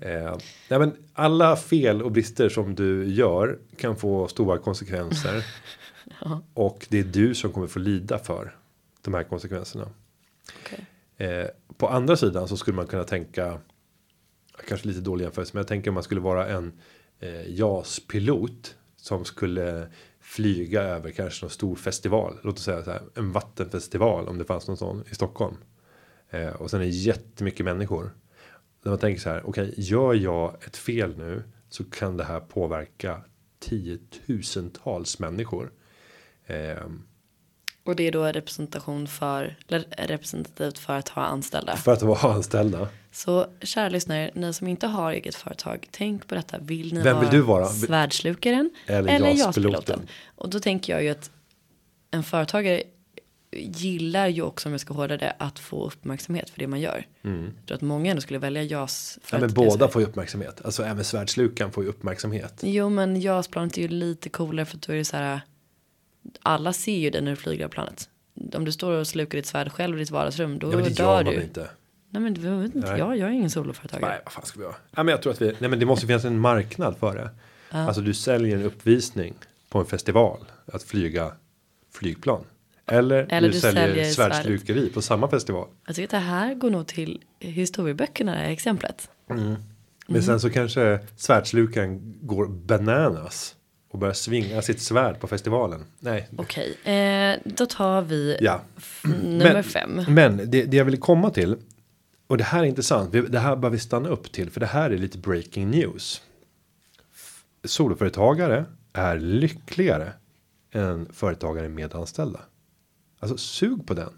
eh, 0.00 0.36
nej 0.68 0.78
men 0.78 0.92
alla 1.12 1.56
fel 1.56 2.02
och 2.02 2.12
brister 2.12 2.48
som 2.48 2.74
du 2.74 3.06
gör 3.14 3.58
kan 3.76 3.96
få 3.96 4.28
stora 4.28 4.58
konsekvenser. 4.58 5.44
Och 6.54 6.86
det 6.88 6.98
är 6.98 7.04
du 7.04 7.34
som 7.34 7.52
kommer 7.52 7.66
få 7.66 7.78
lida 7.78 8.18
för 8.18 8.56
de 9.02 9.14
här 9.14 9.22
konsekvenserna. 9.22 9.88
Okej. 10.62 10.86
Eh, 11.16 11.46
på 11.76 11.88
andra 11.88 12.16
sidan 12.16 12.48
så 12.48 12.56
skulle 12.56 12.76
man 12.76 12.86
kunna 12.86 13.04
tänka. 13.04 13.58
Kanske 14.68 14.88
lite 14.88 15.00
dålig 15.00 15.24
jämförelse 15.24 15.50
men 15.54 15.60
jag 15.60 15.68
tänker 15.68 15.90
om 15.90 15.94
man 15.94 16.02
skulle 16.02 16.20
vara 16.20 16.48
en 16.48 16.72
eh, 17.20 17.50
JAS-pilot. 17.50 18.74
Som 18.96 19.24
skulle 19.24 19.86
flyga 20.32 20.82
över 20.82 21.10
kanske 21.10 21.44
någon 21.44 21.50
stor 21.50 21.76
festival. 21.76 22.38
Låt 22.42 22.56
oss 22.56 22.64
säga 22.64 22.84
så 22.84 22.90
här, 22.90 23.02
en 23.14 23.32
vattenfestival 23.32 24.28
om 24.28 24.38
det 24.38 24.44
fanns 24.44 24.68
någon 24.68 24.76
sån 24.76 25.04
i 25.10 25.14
Stockholm. 25.14 25.56
Eh, 26.30 26.48
och 26.48 26.70
sen 26.70 26.80
är 26.80 26.84
det 26.84 26.90
jättemycket 26.90 27.64
människor. 27.64 28.10
När 28.82 28.90
man 28.90 28.98
tänker 28.98 29.20
så 29.20 29.30
här, 29.30 29.46
okej, 29.46 29.74
gör 29.76 30.14
jag 30.14 30.64
ett 30.66 30.76
fel 30.76 31.18
nu 31.18 31.42
så 31.68 31.84
kan 31.84 32.16
det 32.16 32.24
här 32.24 32.40
påverka 32.40 33.24
tiotusentals 33.60 35.18
människor. 35.18 35.72
Eh, 36.46 36.86
och 37.84 37.96
det 37.96 38.08
är 38.08 38.12
då 38.12 38.24
representation 38.24 39.06
för, 39.08 39.56
representativt 39.98 40.78
för 40.78 40.96
att 40.96 41.08
ha 41.08 41.22
anställda. 41.22 41.76
För 41.76 41.92
att 41.92 42.02
vara 42.02 42.32
anställda. 42.34 42.88
Så 43.12 43.46
kära 43.60 43.88
lyssnare, 43.88 44.30
ni 44.34 44.52
som 44.52 44.68
inte 44.68 44.86
har 44.86 45.12
eget 45.12 45.34
företag, 45.34 45.88
tänk 45.90 46.26
på 46.26 46.34
detta. 46.34 46.58
Vill 46.58 46.94
ni 46.94 47.00
Vem 47.00 47.16
vara, 47.16 47.30
vill 47.30 47.38
du 47.38 47.40
vara? 47.40 47.66
svärdslukaren 47.66 48.70
Eller 48.86 49.12
eller, 49.14 49.30
JAS-piloten? 49.30 50.00
Och 50.36 50.50
då 50.50 50.60
tänker 50.60 50.92
jag 50.92 51.02
ju 51.02 51.10
att 51.10 51.30
en 52.10 52.22
företagare 52.22 52.82
gillar 53.56 54.28
ju 54.28 54.42
också, 54.42 54.68
om 54.68 54.72
jag 54.72 54.80
ska 54.80 54.94
hårdra 54.94 55.16
det, 55.16 55.36
att 55.38 55.58
få 55.58 55.86
uppmärksamhet 55.86 56.50
för 56.50 56.58
det 56.58 56.66
man 56.66 56.80
gör. 56.80 57.06
Jag 57.22 57.66
tror 57.66 57.74
att 57.76 57.82
många 57.82 58.10
ändå 58.10 58.20
skulle 58.20 58.38
välja 58.38 58.62
JAS. 58.62 59.18
För 59.22 59.36
Mm. 59.36 59.42
Ja, 59.42 59.46
att 59.46 59.56
men 59.56 59.66
båda 59.68 59.88
får 59.88 60.02
ju 60.02 60.08
uppmärksamhet. 60.08 60.60
Alltså 60.64 60.84
även 60.84 61.04
svärdslukan 61.04 61.72
får 61.72 61.84
ju 61.84 61.90
uppmärksamhet. 61.90 62.60
Jo, 62.62 62.88
men 62.88 63.20
JAS-planet 63.20 63.78
är 63.78 63.82
ju 63.82 63.88
lite 63.88 64.28
coolare 64.28 64.66
för 64.66 64.78
då 64.86 64.92
är 64.92 64.96
det 64.96 65.04
så 65.04 65.16
här. 65.16 65.40
Alla 66.42 66.72
ser 66.72 66.96
ju 66.96 67.10
dig 67.10 67.22
när 67.22 67.30
du 67.30 67.36
flyger 67.36 67.64
av 67.64 67.68
planet. 67.68 68.08
Om 68.54 68.64
du 68.64 68.72
står 68.72 68.92
och 68.92 69.06
slukar 69.06 69.38
ditt 69.38 69.46
svärd 69.46 69.72
själv 69.72 69.96
i 69.96 70.00
ditt 70.00 70.10
vardagsrum, 70.10 70.58
då 70.58 70.66
Ja, 70.72 70.76
men 70.76 70.84
det 70.84 70.96
dör 70.96 71.24
du. 71.24 71.42
inte. 71.42 71.70
Nej, 72.10 72.22
men 72.22 72.42
jag 72.44 72.56
vet 72.56 72.74
inte, 72.74 72.90
Nej. 72.90 72.98
jag, 72.98 73.18
jag 73.18 73.28
är 73.28 73.32
ingen 73.32 73.50
soloföretagare. 73.50 74.10
Nej, 74.10 74.20
vad 74.24 74.32
fan 74.32 74.44
ska 74.46 74.58
vi 74.58 74.64
göra? 74.64 74.74
Ja, 74.96 75.02
men 75.02 75.12
jag 75.12 75.22
tror 75.22 75.32
att 75.32 75.42
vi, 75.42 75.56
nej 75.58 75.70
men 75.70 75.78
det 75.78 75.86
måste 75.86 76.06
finnas 76.06 76.24
en 76.24 76.38
marknad 76.38 76.96
för 76.96 77.14
det. 77.16 77.30
Alltså 77.70 78.00
du 78.02 78.14
säljer 78.14 78.56
en 78.58 78.62
uppvisning 78.64 79.34
på 79.68 79.78
en 79.78 79.86
festival. 79.86 80.44
Att 80.72 80.82
flyga 80.82 81.32
flygplan. 81.92 82.44
Eller, 82.86 83.26
Eller 83.30 83.48
du, 83.48 83.54
du 83.54 83.60
säljer, 83.60 83.86
säljer 83.88 84.04
svärdslukeri 84.04 84.90
på 84.90 85.02
samma 85.02 85.28
festival. 85.28 85.68
Jag 85.86 85.96
tycker 85.96 86.06
att 86.06 86.10
det 86.22 86.28
här 86.28 86.54
går 86.54 86.70
nog 86.70 86.86
till 86.86 87.20
historieböckerna, 87.38 88.32
det 88.32 88.38
här 88.38 88.50
exemplet. 88.50 89.10
Men 89.26 89.56
Mm. 90.08 90.22
sen 90.22 90.40
så 90.40 90.50
kanske 90.50 90.98
svärdslukaren 91.16 92.14
går 92.22 92.46
bananas. 92.46 93.54
Och 93.92 93.98
börjar 93.98 94.14
svinga 94.14 94.62
sitt 94.62 94.80
svärd 94.80 95.20
på 95.20 95.26
festivalen. 95.26 95.84
Nej. 95.98 96.28
Okej, 96.36 96.74
eh, 96.84 97.38
då 97.44 97.66
tar 97.66 98.02
vi 98.02 98.36
Ja. 98.40 98.60
nummer 99.22 99.52
men, 99.52 99.64
fem. 99.64 100.04
Men 100.08 100.36
det, 100.36 100.64
det 100.64 100.76
jag 100.76 100.84
vill 100.84 100.98
komma 101.00 101.30
till. 101.30 101.56
Och 102.26 102.38
det 102.38 102.44
här 102.44 102.62
är 102.62 102.66
intressant. 102.66 103.12
Det 103.12 103.38
här 103.38 103.56
bör 103.56 103.70
vi 103.70 103.78
stanna 103.78 104.08
upp 104.08 104.32
till. 104.32 104.50
För 104.50 104.60
det 104.60 104.66
här 104.66 104.90
är 104.90 104.98
lite 104.98 105.18
breaking 105.18 105.70
news. 105.70 106.22
Soloföretagare 107.64 108.64
är 108.92 109.18
lyckligare 109.18 110.12
än 110.72 111.08
företagare 111.12 111.68
med 111.68 111.94
anställda. 111.94 112.40
Alltså 113.18 113.36
sug 113.36 113.86
på 113.86 113.94
den. 113.94 114.12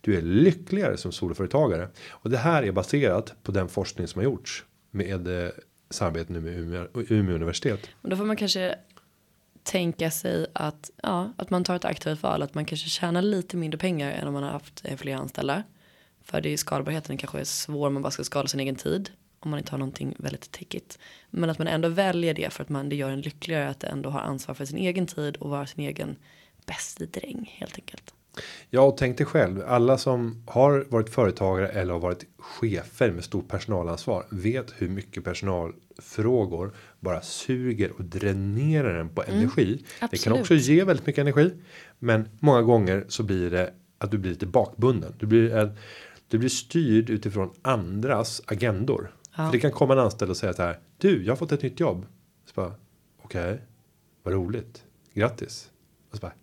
Du 0.00 0.16
är 0.16 0.22
lyckligare 0.22 0.96
som 0.96 1.12
soloföretagare. 1.12 1.88
Och 2.10 2.30
det 2.30 2.38
här 2.38 2.62
är 2.62 2.72
baserat 2.72 3.34
på 3.42 3.52
den 3.52 3.68
forskning 3.68 4.08
som 4.08 4.18
har 4.18 4.24
gjorts. 4.24 4.64
Med 4.90 5.44
eh, 5.44 5.50
samarbete 5.90 6.32
nu 6.32 6.40
med 6.40 6.58
Umeå, 6.58 6.86
Umeå 6.94 7.34
universitet. 7.34 7.80
Och 8.02 8.08
då 8.08 8.16
får 8.16 8.24
man 8.24 8.36
kanske 8.36 8.74
tänka 9.64 10.10
sig 10.10 10.46
att, 10.52 10.90
ja, 11.02 11.32
att 11.36 11.50
man 11.50 11.64
tar 11.64 11.76
ett 11.76 11.84
aktivt 11.84 12.22
val. 12.22 12.42
Att 12.42 12.54
man 12.54 12.64
kanske 12.64 12.88
tjänar 12.88 13.22
lite 13.22 13.56
mindre 13.56 13.78
pengar 13.78 14.12
än 14.12 14.28
om 14.28 14.34
man 14.34 14.42
har 14.42 14.50
haft 14.50 14.84
fler 14.96 15.16
anställda. 15.16 15.62
För 16.22 16.40
det 16.40 16.52
är 16.52 16.56
skalbarheten 16.56 17.16
kanske 17.16 17.40
är 17.40 17.44
svår 17.44 17.86
om 17.86 17.94
man 17.94 18.02
bara 18.02 18.10
ska 18.10 18.24
skala 18.24 18.48
sin 18.48 18.60
egen 18.60 18.76
tid. 18.76 19.10
Om 19.40 19.50
man 19.50 19.58
inte 19.58 19.72
har 19.72 19.78
någonting 19.78 20.14
väldigt 20.18 20.52
täckigt, 20.52 20.98
Men 21.30 21.50
att 21.50 21.58
man 21.58 21.68
ändå 21.68 21.88
väljer 21.88 22.34
det 22.34 22.52
för 22.52 22.62
att 22.62 22.68
man, 22.68 22.88
det 22.88 22.96
gör 22.96 23.10
en 23.10 23.20
lyckligare 23.20 23.68
att 23.68 23.84
ändå 23.84 24.10
ha 24.10 24.20
ansvar 24.20 24.54
för 24.54 24.64
sin 24.64 24.78
egen 24.78 25.06
tid 25.06 25.36
och 25.36 25.50
vara 25.50 25.66
sin 25.66 25.84
egen 25.84 26.16
bäste 26.66 27.06
dräng 27.06 27.54
helt 27.58 27.74
enkelt. 27.74 28.14
Ja, 28.70 28.80
och 28.80 28.96
tänk 28.96 29.18
dig 29.18 29.26
själv. 29.26 29.62
Alla 29.66 29.98
som 29.98 30.42
har 30.46 30.86
varit 30.88 31.10
företagare 31.10 31.68
eller 31.68 31.92
har 31.92 32.00
varit 32.00 32.26
chefer 32.38 33.10
med 33.10 33.24
stort 33.24 33.48
personalansvar 33.48 34.26
vet 34.30 34.72
hur 34.76 34.88
mycket 34.88 35.24
personalfrågor 35.24 36.74
bara 37.04 37.22
suger 37.22 37.92
och 37.92 38.04
dränerar 38.04 39.00
en 39.00 39.08
på 39.08 39.22
energi. 39.22 39.84
Det 40.10 40.24
kan 40.24 40.32
också 40.32 40.54
ge 40.54 40.84
väldigt 40.84 41.06
mycket 41.06 41.22
energi, 41.22 41.54
men 41.98 42.28
många 42.40 42.62
gånger 42.62 43.04
så 43.08 43.22
blir 43.22 43.50
det 43.50 43.74
att 43.98 44.10
du 44.10 44.18
blir 44.18 44.30
lite 44.30 44.46
bakbunden. 44.46 45.14
Du 45.18 45.26
blir 45.26 45.54
en, 45.54 45.76
du 46.28 46.38
blir 46.38 46.48
styrd 46.48 47.10
utifrån 47.10 47.52
andras 47.62 48.42
agendor. 48.46 49.14
Ja. 49.36 49.46
För 49.46 49.52
det 49.52 49.60
kan 49.60 49.72
komma 49.72 49.92
en 49.92 49.98
anställd 49.98 50.30
och 50.30 50.36
säga 50.36 50.52
så 50.52 50.62
här. 50.62 50.78
Du, 50.98 51.24
jag 51.24 51.32
har 51.32 51.36
fått 51.36 51.52
ett 51.52 51.62
nytt 51.62 51.80
jobb. 51.80 52.06
Okej, 53.22 53.62
vad 54.22 54.34
roligt, 54.34 54.84
grattis. 55.14 55.70
Och 56.10 56.16
så 56.16 56.20
bara, 56.20 56.34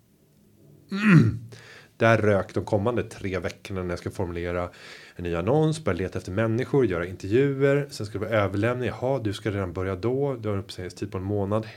där 2.02 2.18
rök 2.18 2.54
de 2.54 2.66
kommande 2.66 3.04
tre 3.04 3.40
veckorna 3.40 3.84
när 3.84 3.90
jag 3.90 4.00
ska 4.00 4.12
formulera 4.12 4.70
en 5.16 5.24
ny 5.24 5.36
annons, 5.36 5.84
börja 5.84 5.98
leta 5.98 6.18
efter 6.18 6.32
människor, 6.32 6.86
göra 6.86 7.06
intervjuer, 7.06 7.88
sen 7.90 8.06
ska 8.06 8.20
det 8.20 8.26
vara 8.26 8.40
överlämning. 8.40 8.88
Jaha, 8.88 9.20
du 9.20 9.34
ska 9.34 9.52
redan 9.52 9.74
börja 9.74 9.96
då, 9.96 10.36
du 10.36 10.50
har 10.50 10.56
en 10.56 10.62
uppsägningstid 10.62 11.12
på 11.12 11.18
en 11.18 11.24
månad. 11.24 11.68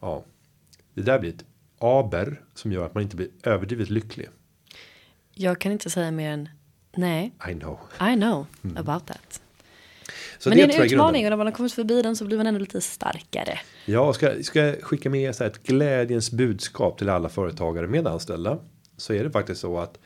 Ja, 0.00 0.24
det 0.94 1.02
där 1.02 1.18
blir 1.18 1.30
ett 1.30 1.44
aber 1.78 2.42
som 2.54 2.72
gör 2.72 2.86
att 2.86 2.94
man 2.94 3.02
inte 3.02 3.16
blir 3.16 3.28
överdrivet 3.42 3.90
lycklig. 3.90 4.28
Jag 5.32 5.58
kan 5.58 5.72
inte 5.72 5.90
säga 5.90 6.10
mer 6.10 6.30
än 6.30 6.48
nej, 6.96 7.32
I 7.50 7.54
know. 7.54 7.78
I 8.00 8.14
know 8.14 8.46
about 8.76 9.06
that. 9.06 9.40
Så 10.38 10.48
Men 10.48 10.58
det 10.58 10.64
är 10.64 10.80
en 10.80 10.86
utmaning 10.86 11.26
och 11.26 11.30
när 11.30 11.36
man 11.36 11.46
har 11.46 11.52
kommit 11.52 11.72
förbi 11.72 12.02
den 12.02 12.16
så 12.16 12.24
blir 12.24 12.36
man 12.36 12.46
ändå 12.46 12.60
lite 12.60 12.80
starkare. 12.80 13.58
Ja, 13.84 14.12
ska, 14.12 14.42
ska 14.42 14.60
jag 14.60 14.82
skicka 14.82 15.10
med 15.10 15.34
så 15.34 15.44
ett 15.44 15.62
glädjens 15.62 16.30
budskap 16.30 16.98
till 16.98 17.08
alla 17.08 17.28
företagare 17.28 17.86
med 17.86 18.06
anställda. 18.06 18.58
Så 18.96 19.12
är 19.12 19.24
det 19.24 19.30
faktiskt 19.30 19.60
så 19.60 19.78
att 19.78 19.98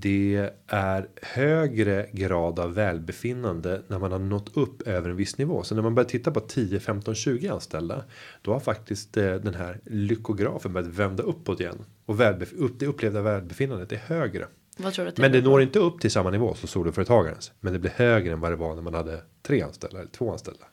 det 0.00 0.50
är 0.66 1.08
högre 1.22 2.08
grad 2.12 2.58
av 2.58 2.74
välbefinnande 2.74 3.82
när 3.88 3.98
man 3.98 4.12
har 4.12 4.18
nått 4.18 4.56
upp 4.56 4.82
över 4.88 5.10
en 5.10 5.16
viss 5.16 5.38
nivå. 5.38 5.62
Så 5.62 5.74
när 5.74 5.82
man 5.82 5.94
börjar 5.94 6.08
titta 6.08 6.30
på 6.30 6.40
10, 6.40 6.80
15, 6.80 7.14
20 7.14 7.48
anställda. 7.48 8.04
Då 8.42 8.52
har 8.52 8.60
faktiskt 8.60 9.16
eh, 9.16 9.34
den 9.34 9.54
här 9.54 9.80
lyckografen 9.84 10.72
börjat 10.72 10.88
vända 10.88 11.22
uppåt 11.22 11.60
igen. 11.60 11.84
Och 12.06 12.20
upp, 12.56 12.78
det 12.78 12.86
upplevda 12.86 13.22
välbefinnandet 13.22 13.92
är 13.92 13.96
högre. 13.96 14.46
Det 14.76 14.82
Men 15.22 15.32
det 15.32 15.40
når 15.40 15.62
inte 15.62 15.78
upp 15.78 16.00
till 16.00 16.10
samma 16.10 16.30
nivå 16.30 16.54
som 16.54 16.68
soloföretagarens. 16.68 17.52
Men 17.60 17.72
det 17.72 17.78
blir 17.78 17.90
högre 17.90 18.32
än 18.32 18.40
vad 18.40 18.52
det 18.52 18.56
var 18.56 18.74
när 18.74 18.82
man 18.82 18.94
hade 18.94 19.22
tre 19.42 19.62
anställda 19.62 19.98
eller 19.98 20.10
två 20.10 20.32
anställda. 20.32 20.64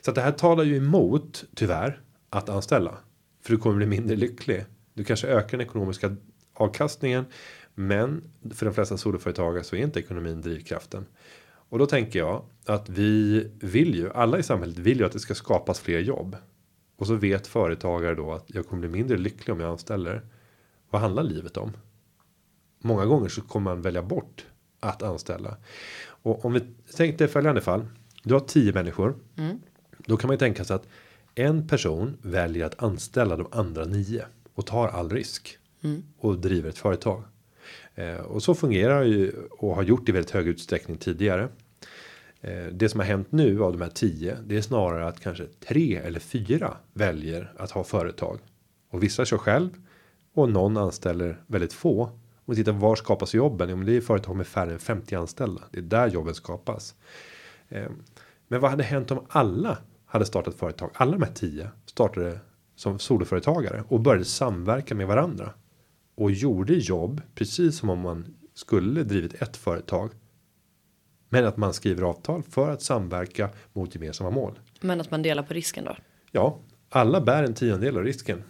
Så 0.00 0.10
att 0.10 0.14
det 0.14 0.20
här 0.20 0.32
talar 0.32 0.64
ju 0.64 0.76
emot 0.76 1.44
tyvärr 1.54 2.00
att 2.30 2.48
anställa. 2.48 2.98
För 3.42 3.52
du 3.52 3.58
kommer 3.58 3.76
bli 3.76 3.86
mindre 3.86 4.16
lycklig. 4.16 4.64
Du 4.94 5.04
kanske 5.04 5.26
ökar 5.26 5.58
den 5.58 5.66
ekonomiska 5.66 6.16
avkastningen. 6.54 7.24
Men 7.74 8.22
för 8.50 8.66
de 8.66 8.74
flesta 8.74 8.96
soloföretagare 8.96 9.64
så 9.64 9.76
är 9.76 9.80
inte 9.80 10.00
ekonomin 10.00 10.40
drivkraften. 10.40 11.06
Och 11.46 11.78
då 11.78 11.86
tänker 11.86 12.18
jag 12.18 12.44
att 12.66 12.88
vi 12.88 13.50
vill 13.60 13.94
ju, 13.94 14.12
alla 14.12 14.38
i 14.38 14.42
samhället 14.42 14.78
vill 14.78 14.98
ju 14.98 15.06
att 15.06 15.12
det 15.12 15.18
ska 15.18 15.34
skapas 15.34 15.80
fler 15.80 15.98
jobb. 15.98 16.36
Och 16.96 17.06
så 17.06 17.14
vet 17.14 17.46
företagare 17.46 18.14
då 18.14 18.32
att 18.32 18.44
jag 18.46 18.68
kommer 18.68 18.80
bli 18.80 18.88
mindre 18.88 19.16
lycklig 19.16 19.54
om 19.54 19.60
jag 19.60 19.70
anställer. 19.70 20.22
Vad 20.90 21.00
handlar 21.00 21.22
livet 21.22 21.56
om? 21.56 21.72
Många 22.78 23.06
gånger 23.06 23.28
så 23.28 23.42
kommer 23.42 23.70
man 23.70 23.82
välja 23.82 24.02
bort 24.02 24.46
att 24.80 25.02
anställa. 25.02 25.56
Och 26.06 26.44
om 26.44 26.52
vi 26.52 26.60
tänkte 26.96 27.28
följande 27.28 27.60
fall. 27.60 27.86
Du 28.22 28.34
har 28.34 28.40
tio 28.40 28.72
människor. 28.72 29.14
Då 29.98 30.16
kan 30.16 30.28
man 30.28 30.34
ju 30.34 30.38
tänka 30.38 30.64
sig 30.64 30.76
att 30.76 30.88
en 31.34 31.68
person 31.68 32.16
väljer 32.22 32.66
att 32.66 32.82
anställa 32.82 33.36
de 33.36 33.46
andra 33.50 33.84
nio 33.84 34.24
och 34.54 34.66
tar 34.66 34.88
all 34.88 35.10
risk 35.10 35.58
och 36.18 36.38
driver 36.38 36.68
ett 36.68 36.78
företag. 36.78 37.22
Eh, 37.94 38.16
och 38.16 38.42
så 38.42 38.54
fungerar 38.54 39.02
ju 39.02 39.32
och 39.50 39.74
har 39.74 39.82
gjort 39.82 40.08
i 40.08 40.12
väldigt 40.12 40.30
hög 40.30 40.48
utsträckning 40.48 40.96
tidigare. 40.96 41.48
Eh, 42.40 42.66
det 42.66 42.88
som 42.88 43.00
har 43.00 43.06
hänt 43.06 43.32
nu 43.32 43.62
av 43.62 43.72
de 43.72 43.80
här 43.80 43.90
tio, 43.90 44.38
det 44.46 44.56
är 44.56 44.60
snarare 44.62 45.06
att 45.06 45.20
kanske 45.20 45.46
tre 45.68 45.96
eller 45.96 46.20
fyra 46.20 46.76
väljer 46.92 47.52
att 47.56 47.70
ha 47.70 47.84
företag 47.84 48.38
och 48.90 49.02
vissa 49.02 49.24
kör 49.24 49.38
själv 49.38 49.70
och 50.34 50.48
någon 50.50 50.76
anställer 50.76 51.42
väldigt 51.46 51.72
få. 51.72 52.10
Och 52.44 52.54
titta 52.54 52.72
var 52.72 52.96
skapas 52.96 53.34
jobben? 53.34 53.68
Jo, 53.70 53.76
men 53.76 53.86
det 53.86 53.96
är 53.96 54.00
företag 54.00 54.36
med 54.36 54.46
färre 54.46 54.72
än 54.72 54.78
50 54.78 55.14
anställda. 55.14 55.62
Det 55.70 55.78
är 55.78 55.82
där 55.82 56.08
jobben 56.08 56.34
skapas. 56.34 56.94
Eh, 57.68 57.90
Men 58.48 58.60
vad 58.60 58.70
hade 58.70 58.82
hänt 58.84 59.10
om 59.10 59.26
alla 59.28 59.78
hade 60.06 60.26
startat 60.26 60.54
företag? 60.54 60.90
Alla 60.94 61.12
de 61.12 61.22
här 61.22 61.32
tio 61.34 61.68
startade 61.86 62.38
som 62.76 62.98
soloföretagare 62.98 63.84
och 63.88 64.00
började 64.00 64.24
samverka 64.24 64.94
med 64.94 65.06
varandra. 65.06 65.50
Och 66.14 66.30
gjorde 66.30 66.74
jobb 66.74 67.20
precis 67.34 67.78
som 67.78 67.90
om 67.90 67.98
man 68.00 68.34
skulle 68.54 69.02
drivit 69.02 69.34
ett 69.42 69.56
företag. 69.56 70.10
Men 71.28 71.44
att 71.46 71.56
man 71.56 71.74
skriver 71.74 72.02
avtal 72.02 72.42
för 72.42 72.70
att 72.70 72.82
samverka 72.82 73.50
mot 73.72 73.94
gemensamma 73.94 74.30
mål. 74.30 74.58
Men 74.80 75.00
att 75.00 75.10
man 75.10 75.22
delar 75.22 75.42
på 75.42 75.54
risken 75.54 75.84
då. 75.84 75.96
Ja, 76.32 76.58
alla 76.88 77.20
bär 77.20 77.42
en 77.44 77.54
tiondel 77.54 77.96
av 77.96 78.02
risken. 78.04 78.42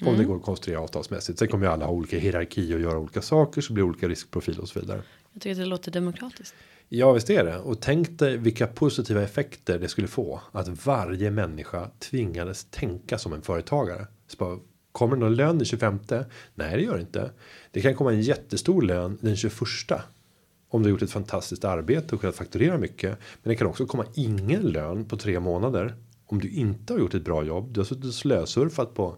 Om 0.00 0.06
Mm. 0.06 0.18
det 0.18 0.24
går 0.24 0.36
att 0.36 0.42
konstruera 0.42 0.80
avtalsmässigt. 0.80 1.38
Sen 1.38 1.48
kommer 1.48 1.66
ju 1.66 1.72
alla 1.72 1.84
ha 1.84 1.92
olika 1.92 2.18
hierarki 2.18 2.74
och 2.74 2.80
göra 2.80 2.98
olika 2.98 3.22
saker 3.22 3.60
så 3.60 3.72
blir 3.72 3.84
det 3.84 3.88
olika 3.88 4.08
riskprofil 4.08 4.60
och 4.60 4.68
så 4.68 4.80
vidare. 4.80 5.02
Jag 5.32 5.42
tycker 5.42 5.50
att 5.52 5.58
det 5.58 5.64
låter 5.66 5.90
demokratiskt. 5.90 6.54
Ja, 6.88 7.12
visst 7.12 7.30
är 7.30 7.44
det. 7.44 7.58
Och 7.58 7.80
tänk 7.80 8.18
dig 8.18 8.36
vilka 8.36 8.66
positiva 8.66 9.22
effekter 9.22 9.78
det 9.78 9.88
skulle 9.88 10.08
få. 10.08 10.40
Att 10.52 10.86
varje 10.86 11.30
människa 11.30 11.90
tvingades 11.98 12.64
tänka 12.64 13.18
som 13.18 13.32
en 13.32 13.42
företagare. 13.42 14.06
Så 14.26 14.36
bara, 14.36 14.58
kommer 14.92 15.16
det 15.16 15.20
någon 15.20 15.34
lön 15.34 15.58
den 15.58 15.66
25? 15.66 15.98
Nej, 16.54 16.76
det 16.76 16.82
gör 16.82 16.94
det 16.94 17.00
inte. 17.00 17.30
Det 17.70 17.80
kan 17.80 17.94
komma 17.94 18.12
en 18.12 18.20
jättestor 18.20 18.82
lön 18.82 19.18
den 19.20 19.36
21. 19.36 19.52
Om 20.68 20.82
du 20.82 20.88
har 20.88 20.90
gjort 20.90 21.02
ett 21.02 21.10
fantastiskt 21.10 21.64
arbete 21.64 22.14
och 22.14 22.20
kunnat 22.20 22.36
fakturera 22.36 22.78
mycket. 22.78 23.18
Men 23.42 23.50
det 23.50 23.56
kan 23.56 23.66
också 23.66 23.86
komma 23.86 24.04
ingen 24.14 24.62
lön 24.62 25.04
på 25.04 25.16
tre 25.16 25.40
månader. 25.40 25.94
Om 26.26 26.40
du 26.40 26.48
inte 26.48 26.92
har 26.92 27.00
gjort 27.00 27.14
ett 27.14 27.24
bra 27.24 27.44
jobb. 27.44 27.72
Du 27.72 27.80
har 27.80 27.84
suttit 27.84 28.04
och 28.04 28.14
slösurfat 28.14 28.94
på 28.94 29.16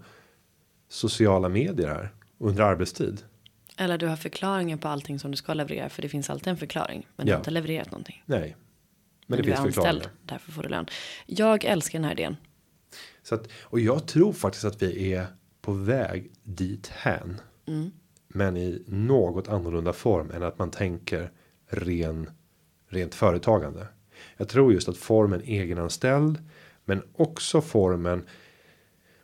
sociala 0.88 1.48
medier 1.48 1.88
här. 1.88 2.12
under 2.38 2.62
arbetstid. 2.62 3.22
Eller 3.80 3.98
du 3.98 4.06
har 4.06 4.16
förklaringen 4.16 4.78
på 4.78 4.88
allting 4.88 5.18
som 5.18 5.30
du 5.30 5.36
ska 5.36 5.54
leverera. 5.54 5.88
För 5.88 6.02
det 6.02 6.08
finns 6.08 6.30
alltid 6.30 6.48
en 6.48 6.56
förklaring. 6.56 7.06
Men 7.16 7.26
du 7.26 7.30
Ja. 7.30 7.36
har 7.36 7.40
inte 7.40 7.50
levererat 7.50 7.90
någonting. 7.90 8.22
Nej. 8.26 8.40
Men, 8.40 8.56
Men, 9.26 9.36
det 9.36 9.42
du 9.42 9.52
är 9.52 9.62
finns 9.62 9.74
förklaringar. 9.74 10.10
Därför 10.22 10.52
får 10.52 10.62
du 10.62 10.68
lön. 10.68 10.86
Jag 11.26 11.64
älskar 11.64 11.98
den 11.98 12.04
här 12.04 12.12
idén. 12.12 12.36
Så 13.22 13.34
att, 13.34 13.48
och 13.62 13.80
jag 13.80 14.06
tror 14.06 14.32
faktiskt 14.32 14.64
att 14.64 14.82
vi 14.82 15.14
är 15.14 15.26
på 15.60 15.72
väg 15.72 16.30
dit 16.42 16.86
hän. 16.86 17.40
Men 18.28 18.56
i 18.56 18.82
något 18.86 19.48
annorlunda 19.48 19.92
form 19.92 20.30
än 20.30 20.42
att 20.42 20.58
man 20.58 20.70
tänker 20.70 21.30
ren, 21.66 22.30
rent 22.88 23.14
företagande. 23.14 23.86
Jag 24.36 24.48
tror 24.48 24.72
just 24.72 24.88
att 24.88 24.96
formen 24.96 25.42
egenanställd, 25.44 26.38
men 26.84 27.02
också 27.14 27.60
formen. 27.60 28.26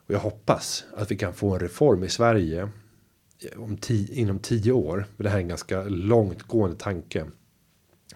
Och 0.06 0.14
jag 0.14 0.18
hoppas 0.18 0.84
att 0.96 1.10
vi 1.10 1.16
kan 1.16 1.34
få 1.34 1.54
en 1.54 1.60
reform 1.60 2.04
i 2.04 2.08
Sverige. 2.08 2.68
Om 3.56 3.76
tio, 3.76 4.14
inom 4.14 4.38
tio 4.38 4.72
år. 4.72 5.06
Det 5.16 5.28
här 5.28 5.36
är 5.36 5.42
en 5.42 5.48
ganska 5.48 5.82
långtgående 5.82 6.76
tanke. 6.76 7.26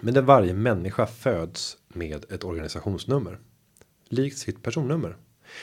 Men 0.01 0.15
där 0.15 0.23
varje 0.23 0.55
människa 0.55 1.07
föds 1.07 1.77
med 1.89 2.25
ett 2.31 2.45
organisationsnummer. 2.45 3.39
Likt 4.09 4.39
sitt 4.39 4.63
personnummer. 4.63 5.17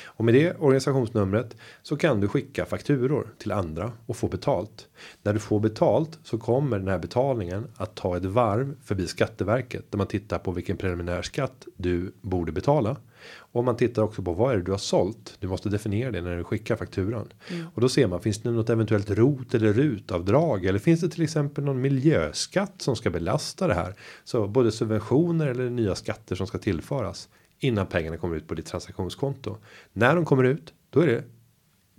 Och 0.05 0.25
med 0.25 0.33
det 0.33 0.55
organisationsnumret 0.55 1.55
så 1.81 1.97
kan 1.97 2.21
du 2.21 2.27
skicka 2.27 2.65
fakturor 2.65 3.33
till 3.37 3.51
andra 3.51 3.91
och 4.05 4.17
få 4.17 4.27
betalt. 4.27 4.87
När 5.23 5.33
du 5.33 5.39
får 5.39 5.59
betalt 5.59 6.19
så 6.23 6.37
kommer 6.37 6.79
den 6.79 6.87
här 6.87 6.99
betalningen 6.99 7.67
att 7.77 7.95
ta 7.95 8.17
ett 8.17 8.25
varv 8.25 8.75
förbi 8.83 9.07
Skatteverket 9.07 9.91
där 9.91 9.97
man 9.97 10.07
tittar 10.07 10.39
på 10.39 10.51
vilken 10.51 10.77
preliminär 10.77 11.21
skatt 11.21 11.67
du 11.77 12.13
borde 12.21 12.51
betala. 12.51 12.97
Och 13.37 13.63
man 13.63 13.77
tittar 13.77 14.03
också 14.03 14.21
på 14.21 14.33
vad 14.33 14.53
är 14.53 14.57
det 14.57 14.63
du 14.63 14.71
har 14.71 14.77
sålt. 14.77 15.37
Du 15.39 15.47
måste 15.47 15.69
definiera 15.69 16.11
det 16.11 16.21
när 16.21 16.37
du 16.37 16.43
skickar 16.43 16.75
fakturan. 16.75 17.27
Och 17.73 17.81
då 17.81 17.89
ser 17.89 18.07
man 18.07 18.21
finns 18.21 18.41
det 18.41 18.51
något 18.51 18.69
eventuellt 18.69 19.09
rot 19.09 19.53
eller 19.53 19.73
rutavdrag 19.73 20.65
eller 20.65 20.79
finns 20.79 21.01
det 21.01 21.09
till 21.09 21.23
exempel 21.23 21.63
någon 21.63 21.81
miljöskatt 21.81 22.73
som 22.77 22.95
ska 22.95 23.09
belasta 23.09 23.67
det 23.67 23.73
här. 23.73 23.95
Så 24.23 24.47
både 24.47 24.71
subventioner 24.71 25.47
eller 25.47 25.69
nya 25.69 25.95
skatter 25.95 26.35
som 26.35 26.47
ska 26.47 26.57
tillföras 26.57 27.29
innan 27.59 27.87
pengarna 27.87 28.17
kommer 28.17 28.35
ut 28.35 28.47
på 28.47 28.53
ditt 28.55 28.65
transaktionskonto. 28.65 29.57
När 29.93 30.15
de 30.15 30.25
kommer 30.25 30.43
ut, 30.43 30.73
då 30.89 30.99
är 30.99 31.07
det 31.07 31.23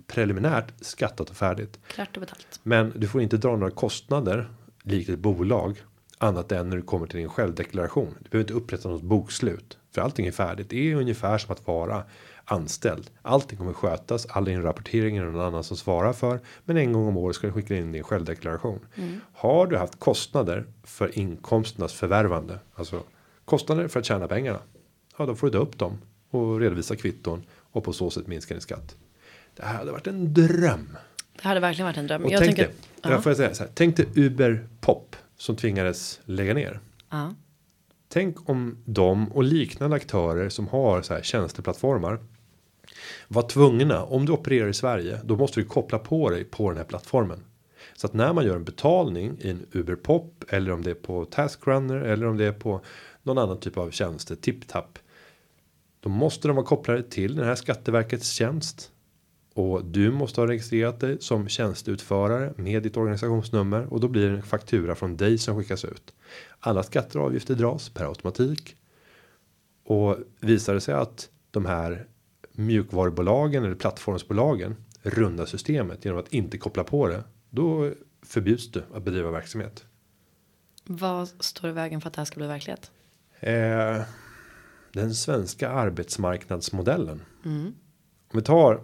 preliminärt 0.07 0.73
skattat 0.81 1.29
och 1.29 1.35
färdigt. 1.35 1.79
Klart 1.87 2.17
och 2.17 2.21
betalt. 2.21 2.59
Men 2.63 2.93
du 2.95 3.07
får 3.07 3.21
inte 3.21 3.37
dra 3.37 3.55
några 3.55 3.71
kostnader 3.71 4.49
likt 4.83 5.09
ett 5.09 5.19
bolag 5.19 5.83
annat 6.17 6.51
än 6.51 6.69
när 6.69 6.75
du 6.77 6.81
kommer 6.81 7.07
till 7.07 7.19
din 7.19 7.29
självdeklaration. 7.29 8.15
Du 8.19 8.29
behöver 8.29 8.43
inte 8.43 8.53
upprätta 8.53 8.89
något 8.89 9.01
bokslut 9.01 9.77
för 9.91 10.01
allting 10.01 10.27
är 10.27 10.31
färdigt. 10.31 10.69
Det 10.69 10.91
är 10.91 10.95
ungefär 10.95 11.37
som 11.37 11.51
att 11.51 11.67
vara 11.67 12.03
anställd. 12.45 13.09
Allting 13.21 13.57
kommer 13.57 13.73
skötas. 13.73 14.25
All 14.25 14.45
din 14.45 14.61
rapportering 14.61 15.17
är 15.17 15.23
någon 15.23 15.41
annan 15.41 15.63
som 15.63 15.77
svarar 15.77 16.13
för. 16.13 16.39
Men 16.65 16.77
en 16.77 16.93
gång 16.93 17.07
om 17.07 17.17
året 17.17 17.35
ska 17.35 17.47
du 17.47 17.53
skicka 17.53 17.75
in 17.75 17.91
din 17.91 18.03
självdeklaration. 18.03 18.79
Har 19.33 19.67
du 19.67 19.77
haft 19.77 19.99
kostnader 19.99 20.65
för 20.83 21.19
inkomsternas 21.19 21.93
förvärvande, 21.93 22.59
alltså 22.75 23.03
kostnader 23.45 23.87
för 23.87 23.99
att 23.99 24.05
tjäna 24.05 24.27
pengarna. 24.27 24.59
Ja, 25.17 25.25
då 25.25 25.35
får 25.35 25.47
du 25.47 25.53
ta 25.53 25.59
upp 25.59 25.77
dem 25.77 25.97
och 26.29 26.59
redovisa 26.59 26.95
kvitton 26.95 27.43
och 27.71 27.83
på 27.83 27.93
så 27.93 28.09
sätt 28.09 28.27
minska 28.27 28.53
din 28.53 28.61
skatt. 28.61 28.95
Det 29.55 29.65
här 29.65 29.77
hade 29.77 29.91
varit 29.91 30.07
en 30.07 30.33
dröm. 30.33 30.97
Det 31.41 31.47
hade 31.47 31.59
verkligen 31.59 31.85
varit 31.85 31.97
en 31.97 32.07
dröm. 32.07 32.23
Och 32.25 32.31
jag 32.31 32.39
tänk 32.39 32.55
tänker, 32.55 32.63
dig, 32.63 32.75
ja, 33.01 33.11
jag 33.11 33.23
får 33.23 33.33
säga 33.33 33.53
så 33.53 33.63
här, 33.63 33.71
tänk 33.73 33.97
dig 33.97 34.05
Uber 34.15 34.67
Pop 34.81 35.15
som 35.37 35.55
tvingades 35.55 36.19
lägga 36.25 36.53
ner. 36.53 36.79
ja. 37.09 37.35
Tänk 38.09 38.49
om 38.49 38.77
de 38.85 39.31
och 39.31 39.43
liknande 39.43 39.95
aktörer 39.95 40.49
som 40.49 40.67
har 40.67 41.01
så 41.01 41.13
här 41.13 41.21
tjänsteplattformar 41.21 42.19
var 43.27 43.41
tvungna 43.41 44.03
om 44.03 44.25
du 44.25 44.31
opererar 44.31 44.67
i 44.67 44.73
Sverige 44.73 45.19
då 45.23 45.35
måste 45.35 45.59
du 45.59 45.65
koppla 45.65 45.99
på 45.99 46.29
dig 46.29 46.43
på 46.43 46.69
den 46.69 46.77
här 46.77 46.85
plattformen. 46.85 47.43
Så 47.95 48.07
att 48.07 48.13
när 48.13 48.33
man 48.33 48.45
gör 48.45 48.55
en 48.55 48.63
betalning 48.63 49.37
i 49.41 49.49
en 49.49 49.65
Uber 49.71 49.95
Pop 49.95 50.43
eller 50.49 50.71
om 50.71 50.83
det 50.83 50.91
är 50.91 50.95
på 50.95 51.25
Taskrunner 51.25 51.95
eller 51.95 52.27
om 52.27 52.37
det 52.37 52.45
är 52.45 52.51
på 52.51 52.81
någon 53.23 53.37
annan 53.37 53.59
typ 53.59 53.77
av 53.77 53.91
tjänster 53.91 54.35
TipTap. 54.35 54.99
Då 55.99 56.09
måste 56.09 56.47
de 56.47 56.55
vara 56.55 56.65
kopplade 56.65 57.03
till 57.03 57.35
den 57.35 57.45
här 57.45 57.55
Skatteverkets 57.55 58.29
tjänst 58.31 58.91
och 59.57 59.85
du 59.85 60.11
måste 60.11 60.41
ha 60.41 60.47
registrerat 60.47 60.99
dig 60.99 61.17
som 61.19 61.47
tjänsteutförare 61.47 62.53
med 62.57 62.83
ditt 62.83 62.97
organisationsnummer 62.97 63.93
och 63.93 63.99
då 63.99 64.07
blir 64.07 64.29
det 64.29 64.35
en 64.35 64.43
faktura 64.43 64.95
från 64.95 65.17
dig 65.17 65.37
som 65.37 65.57
skickas 65.57 65.85
ut. 65.85 66.13
Alla 66.59 66.83
skatter 66.83 67.19
och 67.19 67.25
avgifter 67.25 67.55
dras 67.55 67.89
per 67.89 68.05
automatik. 68.05 68.75
Och 69.83 70.17
visar 70.39 70.73
det 70.73 70.81
sig 70.81 70.93
att 70.93 71.29
de 71.51 71.65
här 71.65 72.07
mjukvarubolagen 72.51 73.63
eller 73.63 73.75
plattformsbolagen 73.75 74.75
rundar 75.01 75.45
systemet 75.45 76.05
genom 76.05 76.19
att 76.19 76.33
inte 76.33 76.57
koppla 76.57 76.83
på 76.83 77.07
det. 77.07 77.23
Då 77.49 77.91
förbjuds 78.21 78.71
du 78.71 78.83
att 78.93 79.03
bedriva 79.03 79.31
verksamhet. 79.31 79.85
Vad 80.83 81.27
står 81.27 81.69
i 81.69 81.73
vägen 81.73 82.01
för 82.01 82.07
att 82.07 82.13
det 82.13 82.21
här 82.21 82.25
ska 82.25 82.37
bli 82.37 82.47
verklighet? 82.47 82.91
Eh, 83.39 84.01
den 84.93 85.13
svenska 85.13 85.69
arbetsmarknadsmodellen. 85.69 87.21
Om 88.27 88.39
vi 88.39 88.41
tar 88.41 88.81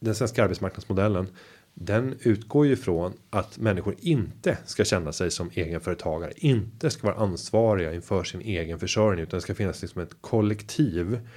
den 0.00 0.14
svenska 0.14 0.44
arbetsmarknadsmodellen. 0.44 1.26
Den 1.74 2.14
utgår 2.20 2.66
ju 2.66 2.76
från 2.76 3.12
att 3.30 3.58
människor 3.58 3.94
inte 3.98 4.58
ska 4.64 4.84
känna 4.84 5.12
sig 5.12 5.30
som 5.30 5.50
egenföretagare. 5.54 6.32
Inte 6.36 6.90
ska 6.90 7.06
vara 7.06 7.16
ansvariga 7.16 7.94
inför 7.94 8.24
sin 8.24 8.40
egen 8.40 8.78
försörjning. 8.78 9.22
Utan 9.22 9.36
det 9.36 9.42
ska 9.42 9.54
finnas 9.54 9.82
liksom 9.82 10.02
ett 10.02 10.16
kollektiv. 10.20 11.28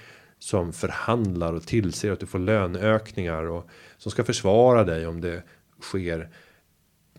Som 0.41 0.73
förhandlar 0.73 1.53
och 1.53 1.63
tillser 1.63 2.11
att 2.11 2.19
du 2.19 2.25
får 2.25 2.39
löneökningar. 2.39 3.43
Och 3.43 3.69
som 3.97 4.11
ska 4.11 4.23
försvara 4.23 4.83
dig 4.83 5.07
om 5.07 5.21
det 5.21 5.43
sker. 5.81 6.29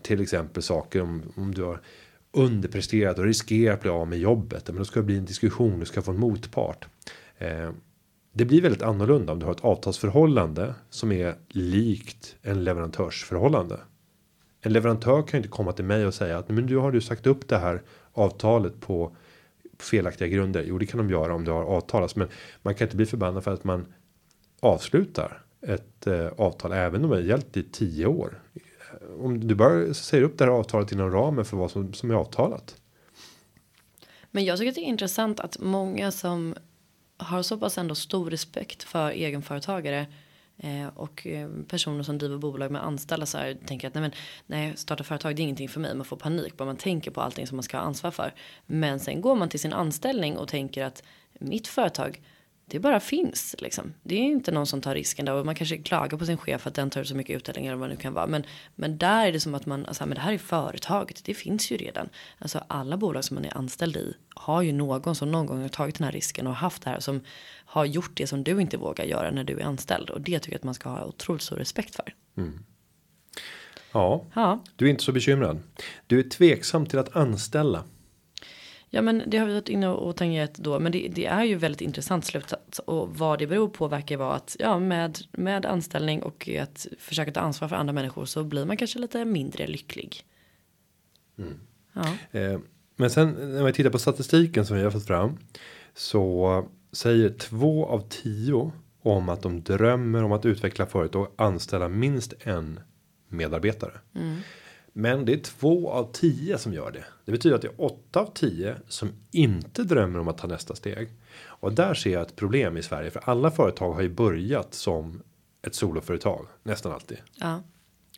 Till 0.01 0.21
exempel 0.21 0.63
saker 0.63 1.01
om, 1.01 1.33
om 1.35 1.53
du 1.53 1.63
har 1.63 1.81
underpresterat 2.31 3.19
och 3.19 3.25
riskerar 3.25 3.73
att 3.73 3.81
bli 3.81 3.89
av 3.89 4.07
med 4.07 4.19
jobbet. 4.19 4.67
Men 4.67 4.77
då 4.77 4.85
ska 4.85 4.99
det 4.99 5.05
bli 5.05 5.17
en 5.17 5.25
diskussion. 5.25 5.79
Du 5.79 5.85
ska 5.85 6.01
få 6.01 6.11
en 6.11 6.19
motpart. 6.19 6.87
Eh, 7.37 7.71
det 8.33 8.45
blir 8.45 8.61
väldigt 8.61 8.81
annorlunda 8.81 9.33
om 9.33 9.39
du 9.39 9.45
har 9.45 9.53
ett 9.53 9.65
avtalsförhållande 9.65 10.73
som 10.89 11.11
är 11.11 11.35
likt 11.47 12.35
en 12.41 12.63
leverantörsförhållande. 12.63 13.79
En 14.61 14.73
leverantör 14.73 15.21
kan 15.21 15.31
ju 15.31 15.37
inte 15.37 15.49
komma 15.49 15.71
till 15.71 15.85
mig 15.85 16.05
och 16.05 16.13
säga 16.13 16.37
att 16.37 16.49
men 16.49 16.67
du 16.67 16.77
har 16.77 16.91
du 16.91 17.01
sagt 17.01 17.27
upp 17.27 17.47
det 17.47 17.57
här 17.57 17.81
avtalet 18.13 18.79
på 18.79 19.15
felaktiga 19.79 20.27
grunder. 20.27 20.63
Jo, 20.67 20.77
det 20.77 20.85
kan 20.85 20.97
de 20.97 21.09
göra 21.09 21.35
om 21.35 21.45
det 21.45 21.51
har 21.51 21.63
avtalats, 21.63 22.15
men 22.15 22.27
man 22.61 22.75
kan 22.75 22.85
inte 22.85 22.97
bli 22.97 23.05
förbannad 23.05 23.43
för 23.43 23.53
att 23.53 23.63
man 23.63 23.85
avslutar 24.59 25.41
ett 25.61 26.07
eh, 26.07 26.27
avtal 26.27 26.71
även 26.71 27.03
om 27.03 27.09
det 27.09 27.15
har 27.15 27.23
gällt 27.23 27.57
i 27.57 27.63
tio 27.63 28.05
år. 28.05 28.41
Om 29.19 29.47
du 29.47 29.55
bara 29.55 29.93
säger 29.93 30.23
upp 30.23 30.37
det 30.37 30.43
här 30.43 30.51
avtalet 30.51 30.91
inom 30.91 31.11
ramen 31.11 31.45
för 31.45 31.57
vad 31.57 31.71
som, 31.71 31.93
som 31.93 32.11
är 32.11 32.15
avtalat. 32.15 32.81
Men 34.31 34.45
jag 34.45 34.57
tycker 34.57 34.69
att 34.69 34.75
det 34.75 34.81
är 34.81 34.85
intressant 34.85 35.39
att 35.39 35.59
många 35.59 36.11
som 36.11 36.55
har 37.17 37.41
så 37.41 37.57
pass 37.57 37.77
ändå 37.77 37.95
stor 37.95 38.29
respekt 38.29 38.83
för 38.83 39.11
egenföretagare 39.11 40.05
eh, 40.57 40.87
och 40.95 41.27
eh, 41.27 41.49
personer 41.67 42.03
som 42.03 42.17
driver 42.17 42.37
bolag 42.37 42.71
med 42.71 42.83
anställda 42.83 43.25
så 43.25 43.37
här 43.37 43.57
tänker 43.65 43.87
att 43.87 43.93
nej 43.93 44.01
men 44.01 44.11
nej 44.45 44.77
starta 44.77 45.03
företag 45.03 45.35
det 45.35 45.41
är 45.41 45.43
ingenting 45.43 45.69
för 45.69 45.79
mig 45.79 45.95
man 45.95 46.05
får 46.05 46.17
panik 46.17 46.57
bara 46.57 46.65
man 46.65 46.77
tänker 46.77 47.11
på 47.11 47.21
allting 47.21 47.47
som 47.47 47.55
man 47.55 47.63
ska 47.63 47.77
ha 47.77 47.83
ansvar 47.83 48.11
för 48.11 48.33
men 48.65 48.99
sen 48.99 49.21
går 49.21 49.35
man 49.35 49.49
till 49.49 49.59
sin 49.59 49.73
anställning 49.73 50.37
och 50.37 50.47
tänker 50.47 50.83
att 50.83 51.03
mitt 51.39 51.67
företag 51.67 52.21
det 52.71 52.79
bara 52.79 52.99
finns 52.99 53.55
liksom. 53.59 53.93
Det 54.03 54.15
är 54.15 54.19
inte 54.19 54.51
någon 54.51 54.67
som 54.67 54.81
tar 54.81 54.95
risken 54.95 55.25
där 55.25 55.33
och 55.33 55.45
man 55.45 55.55
kanske 55.55 55.77
klagar 55.77 56.17
på 56.17 56.25
sin 56.25 56.37
chef 56.37 56.67
att 56.67 56.73
den 56.73 56.89
tar 56.89 57.01
ut 57.01 57.07
så 57.07 57.15
mycket 57.15 57.35
utdelning 57.35 57.65
eller 57.65 57.77
vad 57.77 57.89
det 57.89 57.93
nu 57.95 58.01
kan 58.01 58.13
vara. 58.13 58.27
Men, 58.27 58.43
men 58.75 58.97
där 58.97 59.27
är 59.27 59.31
det 59.31 59.39
som 59.39 59.55
att 59.55 59.65
man, 59.65 59.85
alltså, 59.85 60.05
men 60.05 60.15
det 60.15 60.21
här 60.21 60.33
är 60.33 60.37
företaget, 60.37 61.25
det 61.25 61.33
finns 61.33 61.71
ju 61.71 61.77
redan. 61.77 62.09
Alltså 62.39 62.63
alla 62.67 62.97
bolag 62.97 63.23
som 63.23 63.35
man 63.35 63.45
är 63.45 63.57
anställd 63.57 63.97
i 63.97 64.13
har 64.35 64.61
ju 64.61 64.71
någon 64.71 65.15
som 65.15 65.31
någon 65.31 65.45
gång 65.45 65.61
har 65.61 65.69
tagit 65.69 65.97
den 65.97 66.05
här 66.05 66.11
risken 66.11 66.47
och 66.47 66.55
haft 66.55 66.83
det 66.83 66.89
här 66.89 66.99
som 66.99 67.21
har 67.65 67.85
gjort 67.85 68.11
det 68.13 68.27
som 68.27 68.43
du 68.43 68.61
inte 68.61 68.77
vågar 68.77 69.05
göra 69.05 69.31
när 69.31 69.43
du 69.43 69.59
är 69.59 69.63
anställd. 69.63 70.09
Och 70.09 70.21
det 70.21 70.39
tycker 70.39 70.53
jag 70.53 70.59
att 70.59 70.63
man 70.63 70.73
ska 70.73 70.89
ha 70.89 71.05
otroligt 71.05 71.41
stor 71.41 71.55
respekt 71.55 71.95
för. 71.95 72.13
Ja, 73.93 74.25
Ja, 74.33 74.63
du 74.75 74.85
är 74.85 74.89
inte 74.89 75.03
så 75.03 75.11
bekymrad. 75.11 75.59
Du 76.07 76.19
är 76.19 76.29
tveksam 76.29 76.85
till 76.85 76.99
att 76.99 77.15
anställa. 77.15 77.83
Ja 78.93 79.01
men 79.01 79.23
det 79.27 79.37
har 79.37 79.45
vi 79.45 79.53
varit 79.53 79.69
inne 79.69 79.87
och 79.87 80.15
tangerat 80.15 80.53
då. 80.53 80.79
Men 80.79 80.91
det, 80.91 81.07
det 81.11 81.25
är 81.25 81.43
ju 81.43 81.55
väldigt 81.55 81.81
intressant 81.81 82.25
slutsats. 82.25 82.79
Och 82.79 83.17
vad 83.17 83.39
det 83.39 83.47
beror 83.47 83.69
på 83.69 83.87
verkar 83.87 84.17
vara 84.17 84.33
att 84.33 84.55
ja 84.59 84.79
med, 84.79 85.17
med 85.31 85.65
anställning 85.65 86.23
och 86.23 86.49
att 86.61 86.87
försöka 86.99 87.31
ta 87.31 87.39
ansvar 87.39 87.67
för 87.67 87.75
andra 87.75 87.93
människor 87.93 88.25
så 88.25 88.43
blir 88.43 88.65
man 88.65 88.77
kanske 88.77 88.99
lite 88.99 89.25
mindre 89.25 89.67
lycklig. 89.67 90.25
Ja. 91.93 92.39
Eh, 92.39 92.59
men 92.95 93.09
sen 93.09 93.29
när 93.29 93.63
vi 93.63 93.73
tittar 93.73 93.89
på 93.89 93.99
statistiken 93.99 94.65
som 94.65 94.77
vi 94.77 94.83
har 94.83 94.91
fått 94.91 95.07
fram. 95.07 95.37
Så 95.93 96.65
säger 96.91 97.29
två 97.29 97.85
av 97.85 98.07
tio 98.09 98.71
om 99.01 99.29
att 99.29 99.41
de 99.41 99.63
drömmer 99.63 100.23
om 100.23 100.31
att 100.31 100.45
utveckla 100.45 100.85
företag 100.85 101.21
och 101.21 101.33
anställa 101.37 101.89
minst 101.89 102.33
en 102.39 102.79
medarbetare. 103.27 103.93
Men 104.93 105.25
det 105.25 105.33
är 105.33 105.37
två 105.37 105.89
av 105.89 106.11
tio 106.11 106.57
som 106.57 106.73
gör 106.73 106.91
det. 106.91 107.03
Det 107.25 107.31
betyder 107.31 107.55
att 107.55 107.61
det 107.61 107.67
är 107.67 107.81
åtta 107.81 108.19
av 108.19 108.31
tio 108.33 108.75
som 108.87 109.11
inte 109.31 109.83
drömmer 109.83 110.19
om 110.19 110.27
att 110.27 110.37
ta 110.37 110.47
nästa 110.47 110.75
steg. 110.75 111.09
Och 111.45 111.73
där 111.73 111.93
ser 111.93 112.13
jag 112.13 112.21
ett 112.21 112.35
problem 112.35 112.77
i 112.77 112.83
Sverige. 112.83 113.11
För 113.11 113.21
alla 113.25 113.51
företag 113.51 113.93
har 113.93 114.01
ju 114.01 114.09
börjat 114.09 114.73
som 114.73 115.21
ett 115.61 115.75
soloföretag. 115.75 116.47
Nästan 116.63 116.91
alltid. 116.91 117.17
ja. 117.35 117.61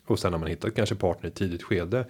Och 0.06 0.18
sen 0.18 0.32
har 0.32 0.40
man 0.40 0.48
hittat 0.48 0.74
kanske 0.74 0.94
partner 0.94 1.30
i 1.30 1.32
tidigt 1.32 1.62
skede. 1.62 2.06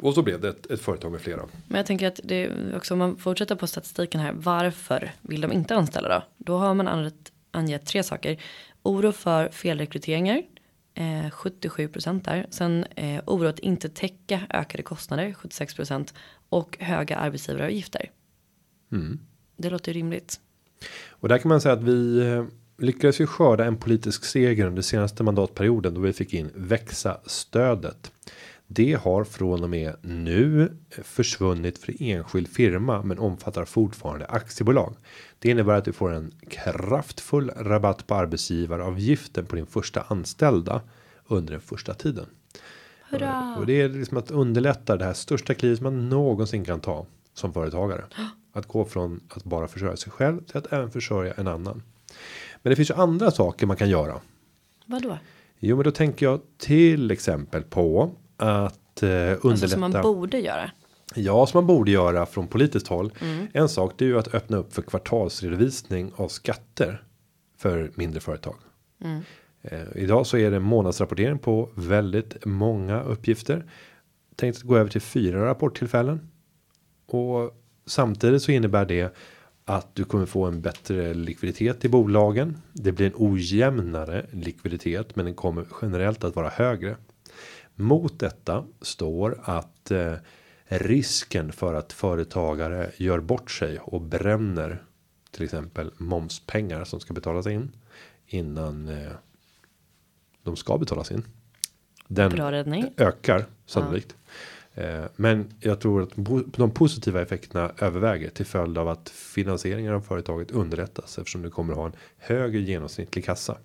Och 0.00 0.14
så 0.14 0.22
blev 0.22 0.40
det 0.40 0.48
ett, 0.48 0.70
ett 0.70 0.80
företag 0.80 1.12
med 1.12 1.20
flera. 1.20 1.42
Men 1.66 1.76
jag 1.76 1.86
tänker 1.86 2.06
att 2.06 2.20
det 2.24 2.50
också 2.76 2.94
om 2.94 2.98
man 2.98 3.16
fortsätter 3.16 3.54
på 3.54 3.66
statistiken 3.66 4.20
här. 4.20 4.32
Varför 4.32 5.12
vill 5.20 5.40
de 5.40 5.52
inte 5.52 5.74
anställa 5.74 6.08
då? 6.08 6.22
Då 6.36 6.56
har 6.56 6.74
man 6.74 6.88
angett, 6.88 7.32
angett 7.50 7.86
tre 7.86 8.02
saker. 8.02 8.42
Oro 8.82 9.12
för 9.12 9.48
felrekryteringar. 9.48 10.42
Eh, 10.98 11.30
77 11.30 11.90
där. 12.24 12.46
Sen 12.50 12.84
eh, 12.84 13.22
oro 13.26 13.48
att 13.48 13.58
inte 13.58 13.88
täcka 13.88 14.40
ökade 14.50 14.82
kostnader. 14.82 15.34
76% 15.40 16.14
Och 16.48 16.76
höga 16.80 17.16
arbetsgivaravgifter. 17.16 18.10
Mm. 18.92 19.20
Det 19.56 19.70
låter 19.70 19.92
rimligt. 19.92 20.40
Och 21.08 21.28
där 21.28 21.38
kan 21.38 21.48
man 21.48 21.60
säga 21.60 21.72
att 21.72 21.82
vi 21.82 22.18
eh, 22.18 22.44
lyckades 22.78 23.20
ju 23.20 23.26
skörda 23.26 23.64
en 23.64 23.76
politisk 23.76 24.24
seger 24.24 24.66
under 24.66 24.82
senaste 24.82 25.22
mandatperioden 25.22 25.94
då 25.94 26.00
vi 26.00 26.12
fick 26.12 26.34
in 26.34 26.50
växa 26.54 27.20
stödet. 27.26 28.12
Det 28.66 28.92
har 28.92 29.24
från 29.24 29.64
och 29.64 29.70
med 29.70 29.96
nu 30.00 30.76
försvunnit 31.02 31.78
för 31.78 32.02
enskild 32.02 32.48
firma 32.48 33.02
men 33.02 33.18
omfattar 33.18 33.64
fortfarande 33.64 34.26
aktiebolag. 34.26 34.96
Det 35.38 35.50
innebär 35.50 35.74
att 35.74 35.84
du 35.84 35.92
får 35.92 36.12
en 36.12 36.32
kraftfull 36.50 37.50
rabatt 37.56 38.06
på 38.06 38.14
arbetsgivaravgiften 38.14 39.46
på 39.46 39.56
din 39.56 39.66
första 39.66 40.04
anställda 40.08 40.80
under 41.26 41.52
den 41.52 41.60
första 41.60 41.94
tiden. 41.94 42.26
Hurra! 43.10 43.56
Och 43.58 43.66
det 43.66 43.80
är 43.80 43.88
liksom 43.88 44.16
att 44.16 44.30
underlätta 44.30 44.96
det 44.96 45.04
här 45.04 45.14
största 45.14 45.54
klivet 45.54 45.80
man 45.80 46.08
någonsin 46.08 46.64
kan 46.64 46.80
ta 46.80 47.06
som 47.34 47.52
företagare. 47.52 48.04
Att 48.52 48.66
gå 48.66 48.84
från 48.84 49.20
att 49.28 49.44
bara 49.44 49.68
försörja 49.68 49.96
sig 49.96 50.12
själv 50.12 50.44
till 50.44 50.56
att 50.56 50.72
även 50.72 50.90
försörja 50.90 51.34
en 51.34 51.46
annan. 51.46 51.82
Men 52.62 52.70
det 52.70 52.76
finns 52.76 52.90
ju 52.90 52.94
andra 52.94 53.30
saker 53.30 53.66
man 53.66 53.76
kan 53.76 53.90
göra. 53.90 54.20
Vadå? 54.86 55.18
Jo, 55.58 55.76
men 55.76 55.84
då 55.84 55.90
tänker 55.90 56.26
jag 56.26 56.40
till 56.58 57.10
exempel 57.10 57.62
på 57.62 58.14
att 58.36 59.02
eh, 59.02 59.08
underlätta. 59.08 59.50
Alltså 59.50 59.68
som 59.68 59.80
man 59.80 60.02
borde 60.02 60.38
göra. 60.38 60.70
Ja, 61.14 61.46
som 61.46 61.58
man 61.58 61.66
borde 61.66 61.90
göra 61.90 62.26
från 62.26 62.46
politiskt 62.46 62.88
håll. 62.88 63.12
En 63.52 63.68
sak 63.68 63.92
det 63.96 64.04
är 64.04 64.06
ju 64.06 64.18
att 64.18 64.34
öppna 64.34 64.56
upp 64.56 64.72
för 64.72 64.82
kvartalsredovisning 64.82 66.12
av 66.16 66.28
skatter 66.28 67.02
för 67.58 67.90
mindre 67.94 68.20
företag. 68.20 68.56
Eh, 69.62 69.80
idag 69.94 70.26
så 70.26 70.36
är 70.36 70.50
det 70.50 70.60
månadsrapportering 70.60 71.38
på 71.38 71.70
väldigt 71.74 72.44
många 72.44 73.02
uppgifter. 73.02 73.64
Tänkt 74.36 74.58
att 74.58 74.62
gå 74.62 74.76
över 74.76 74.90
till 74.90 75.00
fyra 75.00 75.46
rapporttillfällen. 75.46 76.30
Och 77.06 77.62
samtidigt 77.86 78.42
så 78.42 78.52
innebär 78.52 78.84
det 78.84 79.16
att 79.64 79.94
du 79.94 80.04
kommer 80.04 80.26
få 80.26 80.44
en 80.44 80.60
bättre 80.60 81.14
likviditet 81.14 81.84
i 81.84 81.88
bolagen. 81.88 82.58
Det 82.72 82.92
blir 82.92 83.06
en 83.06 83.12
ojämnare 83.16 84.26
likviditet, 84.30 85.16
men 85.16 85.24
den 85.24 85.34
kommer 85.34 85.66
generellt 85.82 86.24
att 86.24 86.36
vara 86.36 86.48
högre. 86.48 86.96
Mot 87.76 88.18
detta 88.18 88.64
står 88.80 89.40
att 89.44 89.90
eh, 89.90 90.14
risken 90.64 91.52
för 91.52 91.74
att 91.74 91.92
företagare 91.92 92.90
gör 92.96 93.20
bort 93.20 93.50
sig 93.50 93.78
och 93.78 94.00
bränner 94.00 94.82
till 95.30 95.44
exempel 95.44 95.90
momspengar 95.96 96.84
som 96.84 97.00
ska 97.00 97.14
betalas 97.14 97.46
in 97.46 97.72
innan 98.26 98.88
eh, 98.88 99.12
de 100.42 100.56
ska 100.56 100.78
betalas 100.78 101.10
in. 101.10 101.24
Den 102.08 102.30
Bra 102.30 102.52
ökar 102.96 103.46
sannolikt. 103.66 104.16
Eh, 104.74 105.04
Men 105.16 105.54
jag 105.60 105.80
tror 105.80 106.02
att 106.02 106.10
de 106.56 106.70
positiva 106.70 107.22
effekterna 107.22 107.72
överväger 107.78 108.30
till 108.30 108.46
följd 108.46 108.78
av 108.78 108.88
att 108.88 109.08
finansieringen 109.08 109.92
av 109.92 110.00
företaget 110.00 110.50
underlättas 110.50 111.18
eftersom 111.18 111.42
du 111.42 111.50
kommer 111.50 111.74
ha 111.74 111.86
en 111.86 111.92
högre 112.18 112.60
genomsnittlig 112.60 113.24
kassa. 113.24 113.58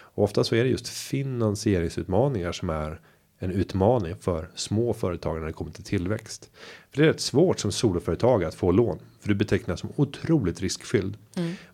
Och 0.00 0.24
ofta 0.24 0.44
så 0.44 0.54
är 0.54 0.64
det 0.64 0.70
just 0.70 0.88
finansieringsutmaningar 0.88 2.52
som 2.52 2.70
är 2.70 3.00
en 3.38 3.50
utmaning 3.50 4.16
för 4.16 4.48
små 4.54 4.92
företag 4.94 5.38
när 5.40 5.46
det 5.46 5.52
kommer 5.52 5.70
till 5.70 5.84
tillväxt. 5.84 6.50
För 6.90 6.98
det 6.98 7.02
är 7.04 7.06
rätt 7.06 7.20
svårt 7.20 7.58
som 7.58 7.72
soloföretagare 7.72 8.48
att 8.48 8.54
få 8.54 8.72
lån 8.72 8.98
för 9.20 9.28
du 9.28 9.34
betecknas 9.34 9.80
som 9.80 9.92
otroligt 9.96 10.60
riskfylld. 10.60 11.16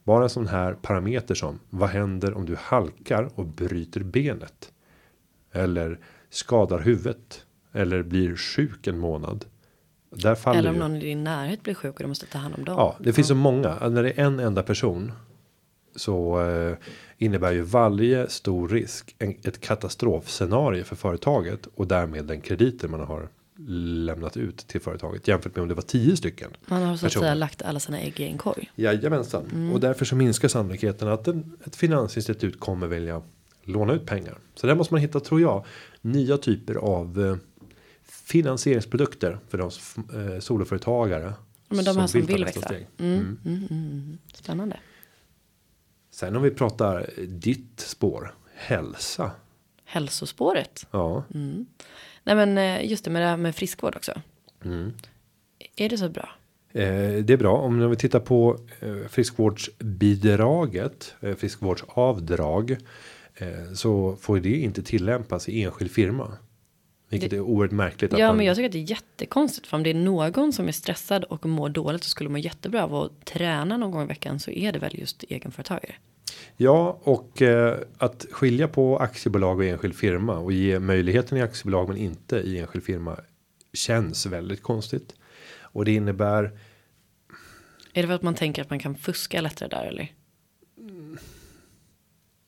Bara 0.05 0.23
en 0.25 0.31
sån 0.31 0.47
här 0.47 0.75
parameter 0.75 1.35
som 1.35 1.61
vad 1.71 1.89
händer 1.89 2.35
om 2.35 2.47
du 2.47 2.57
halkar 2.59 3.29
och 3.35 3.47
bryter 3.47 4.01
benet? 4.01 4.73
Eller 5.53 5.99
skadar 6.31 6.79
huvudet 6.79 7.45
eller 7.73 8.03
blir 8.03 8.37
sjuk 8.37 8.87
en 8.87 8.99
månad. 8.99 9.45
Där 10.11 10.35
faller 10.35 10.59
Eller 10.59 10.71
om 10.71 10.75
ju- 10.77 10.81
någon 10.83 10.97
i 10.97 11.01
din 11.01 11.25
närhet 11.25 11.63
blir 11.63 11.75
sjuk 11.75 11.95
och 11.95 12.03
du 12.03 12.07
måste 12.09 12.27
ta 12.27 12.39
hand 12.39 12.55
om 12.55 12.65
dem. 12.65 12.75
Ja, 12.79 12.97
det 13.01 13.13
finns 13.13 13.29
så 13.29 13.35
många. 13.35 13.89
När 13.89 14.03
det 14.03 14.11
är 14.11 14.25
en 14.25 14.41
enda 14.41 14.63
person. 14.63 15.13
Så 15.97 16.41
eh, 16.51 16.77
innebär 17.19 17.53
ju 17.53 17.63
varje 17.63 18.29
stor 18.29 18.69
risk 18.69 19.15
en, 19.19 19.35
ett 19.43 19.61
katastrofscenario 19.61 20.85
för 20.85 20.97
företaget 20.97 21.67
och 21.75 21.87
därmed 21.87 22.25
den 22.25 22.41
krediter 22.41 22.89
man 22.89 23.01
har 23.01 23.29
lämnat 24.07 24.37
ut 24.37 24.57
till 24.57 24.81
företaget 24.81 25.29
jämfört 25.29 25.57
med 25.57 25.63
om 25.63 25.69
det 25.69 25.75
var 25.75 25.83
tio 25.83 26.17
stycken. 26.17 26.51
Man 26.67 26.83
har 26.83 26.97
så 26.97 27.07
att 27.07 27.13
säga 27.13 27.35
lagt 27.35 27.63
alla 27.63 27.81
sina 27.81 28.01
ägg 28.01 28.21
i 28.21 28.25
en 28.25 28.39
korg. 28.39 28.71
Jajamensan. 28.75 29.71
Och 29.73 29.81
därför 29.81 30.05
så 30.05 30.17
minskar 30.17 30.49
sannolikheten 30.49 31.09
att 31.09 31.29
en, 31.29 31.57
ett 31.65 31.77
finansinstitut 31.77 32.61
kommer 32.61 32.87
vilja 32.87 33.23
låna 33.63 33.93
ut 33.93 34.07
pengar. 34.07 34.39
Så 34.55 34.67
där 34.67 34.75
måste 34.75 34.95
man 34.95 35.01
hitta, 35.01 35.21
tror 35.21 35.41
jag, 35.41 35.65
nya 36.01 36.37
typer 36.39 36.75
av 36.75 37.27
eh, 37.27 37.37
finansieringsprodukter 38.05 39.39
för 39.49 39.59
de 39.59 39.71
eh, 40.35 40.41
soloföretagare. 40.41 41.33
Men 41.69 41.85
de 41.85 41.97
här 41.97 42.07
som 42.07 42.21
vill 42.21 42.41
nästa 42.41 42.61
växa. 42.61 42.75
steg. 42.75 42.87
Mm, 42.99 43.19
mm, 43.19 43.39
mm, 43.45 43.67
mm. 43.71 44.19
Spännande. 44.35 44.77
Sen 46.15 46.37
om 46.37 46.43
vi 46.43 46.51
pratar 46.51 47.11
ditt 47.29 47.81
spår, 47.81 48.35
hälsa. 48.55 49.31
Hälsospåret. 49.85 50.87
Ja, 50.91 51.25
Nej 52.23 52.37
men 52.37 52.59
eh, 52.59 52.91
just 52.91 53.05
det 53.05 53.11
med 53.11 53.23
det 53.23 53.27
här 53.29 53.37
med 53.37 53.57
friskvård 53.57 53.97
också. 53.97 54.13
Mm. 54.65 54.93
Är 55.77 55.89
det 55.89 55.99
så 55.99 56.09
bra? 56.09 56.29
eh, 56.73 57.15
det 57.25 57.31
är 57.31 57.37
bra. 57.37 57.57
Om 57.57 57.91
vi 57.91 57.97
tittar 57.97 58.21
på 58.21 58.59
eh, 58.81 58.97
friskvårdsbidraget, 59.09 61.15
eh, 61.21 61.35
friskvårdsavdrag, 61.35 62.77
eh, 63.35 63.73
så 63.75 64.17
får 64.17 64.41
det 64.41 64.57
inte 64.57 64.83
tillämpas 64.83 65.49
i 65.49 65.63
enskild 65.63 65.91
firma. 65.91 66.37
Vilket 67.21 67.33
är 67.33 67.41
oerhört 67.41 67.73
märkligt. 67.73 68.13
Ja 68.13 68.27
man, 68.27 68.37
men 68.37 68.47
jag 68.47 68.57
tycker 68.57 68.67
att 68.67 68.73
det 68.73 68.79
är 68.79 68.91
jättekonstigt. 68.91 69.67
För 69.67 69.77
om 69.77 69.83
det 69.83 69.91
är 69.91 69.95
någon 69.95 70.53
som 70.53 70.69
är 70.69 70.73
stressad 70.73 71.25
och 71.25 71.47
mår 71.47 71.69
dåligt 71.69 72.01
och 72.01 72.07
skulle 72.07 72.31
må 72.31 72.39
jättebra 72.39 72.85
av 72.85 72.95
att 72.95 73.25
träna 73.25 73.77
någon 73.77 73.91
gång 73.91 74.03
i 74.03 74.07
veckan 74.07 74.41
så 74.41 74.51
är 74.51 74.73
det 74.73 74.79
väl 74.79 74.99
just 74.99 75.23
egenföretagare. 75.23 75.95
Ja, 76.57 77.01
och 77.03 77.43
eh, 77.43 77.79
att 77.99 78.27
skilja 78.31 78.69
på 78.69 78.99
aktiebolag 78.99 79.59
och 79.59 79.65
enskild 79.65 79.95
firma 79.95 80.39
och 80.39 80.53
ge 80.53 80.79
möjligheten 80.79 81.39
i 81.39 81.43
aktiebolag 81.43 81.89
men 81.89 81.97
inte 81.97 82.37
i 82.37 82.59
enskild 82.59 82.85
firma 82.85 83.21
känns 83.73 84.27
väldigt 84.27 84.63
konstigt. 84.63 85.15
Och 85.61 85.85
det 85.85 85.93
innebär 85.93 86.45
Är 87.93 88.03
det 88.03 88.09
för 88.09 88.15
att 88.15 88.23
man 88.23 88.35
tänker 88.35 88.63
att 88.63 88.71
man 88.71 88.79
kan 88.79 88.95
fuska 88.95 89.41
lättare 89.41 89.69
där 89.69 89.85
eller? 89.87 90.13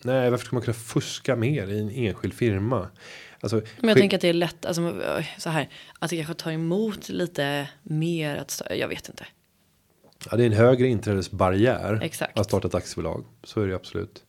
Nej, 0.02 0.30
varför 0.30 0.46
ska 0.46 0.56
man 0.56 0.62
kunna 0.62 0.74
fuska 0.74 1.36
mer 1.36 1.68
i 1.68 1.80
en 1.80 1.90
enskild 1.90 2.34
firma? 2.34 2.88
Alltså, 3.54 3.70
Men 3.80 3.88
jag 3.88 3.98
tänker 3.98 4.16
att 4.16 4.20
det 4.20 4.28
är 4.28 4.32
lätt, 4.32 4.66
alltså 4.66 4.82
ö, 4.82 5.22
så 5.38 5.50
här, 5.50 5.68
att 5.98 6.10
det 6.10 6.16
kanske 6.16 6.34
tar 6.34 6.50
emot 6.50 7.08
lite 7.08 7.68
mer 7.82 8.36
att, 8.36 8.62
jag 8.70 8.88
vet 8.88 9.08
inte. 9.08 9.26
ja, 10.30 10.36
det 10.36 10.42
är 10.42 10.46
en 10.46 10.52
högre 10.52 10.86
inträdesbarriär 10.86 12.00
Exakt. 12.02 12.38
att 12.38 12.46
starta 12.46 12.68
ett 12.68 12.74
aktiebolag. 12.74 13.24
Så 13.44 13.60
är 13.60 13.66
det 13.66 13.76
absolut. 13.76 14.24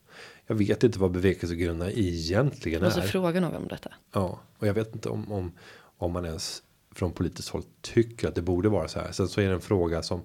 Jag 0.47 0.55
vet 0.55 0.83
inte 0.83 0.99
vad 0.99 1.11
bevekelsegrunderna 1.11 1.91
egentligen 1.91 2.83
måste 2.83 3.01
är. 3.01 3.07
fråga 3.07 3.39
någon 3.39 3.55
om 3.55 3.67
detta. 3.67 3.89
Ja, 4.13 4.39
och 4.57 4.67
jag 4.67 4.73
vet 4.73 4.95
inte 4.95 5.09
om, 5.09 5.31
om, 5.31 5.51
om 5.97 6.11
man 6.11 6.25
ens 6.25 6.63
från 6.95 7.11
politiskt 7.11 7.49
håll 7.49 7.63
tycker 7.81 8.27
att 8.27 8.35
det 8.35 8.41
borde 8.41 8.69
vara 8.69 8.87
så 8.87 8.99
här. 8.99 9.11
Sen 9.11 9.27
så 9.27 9.41
är 9.41 9.47
det 9.47 9.53
en 9.53 9.61
fråga 9.61 10.03
som 10.03 10.21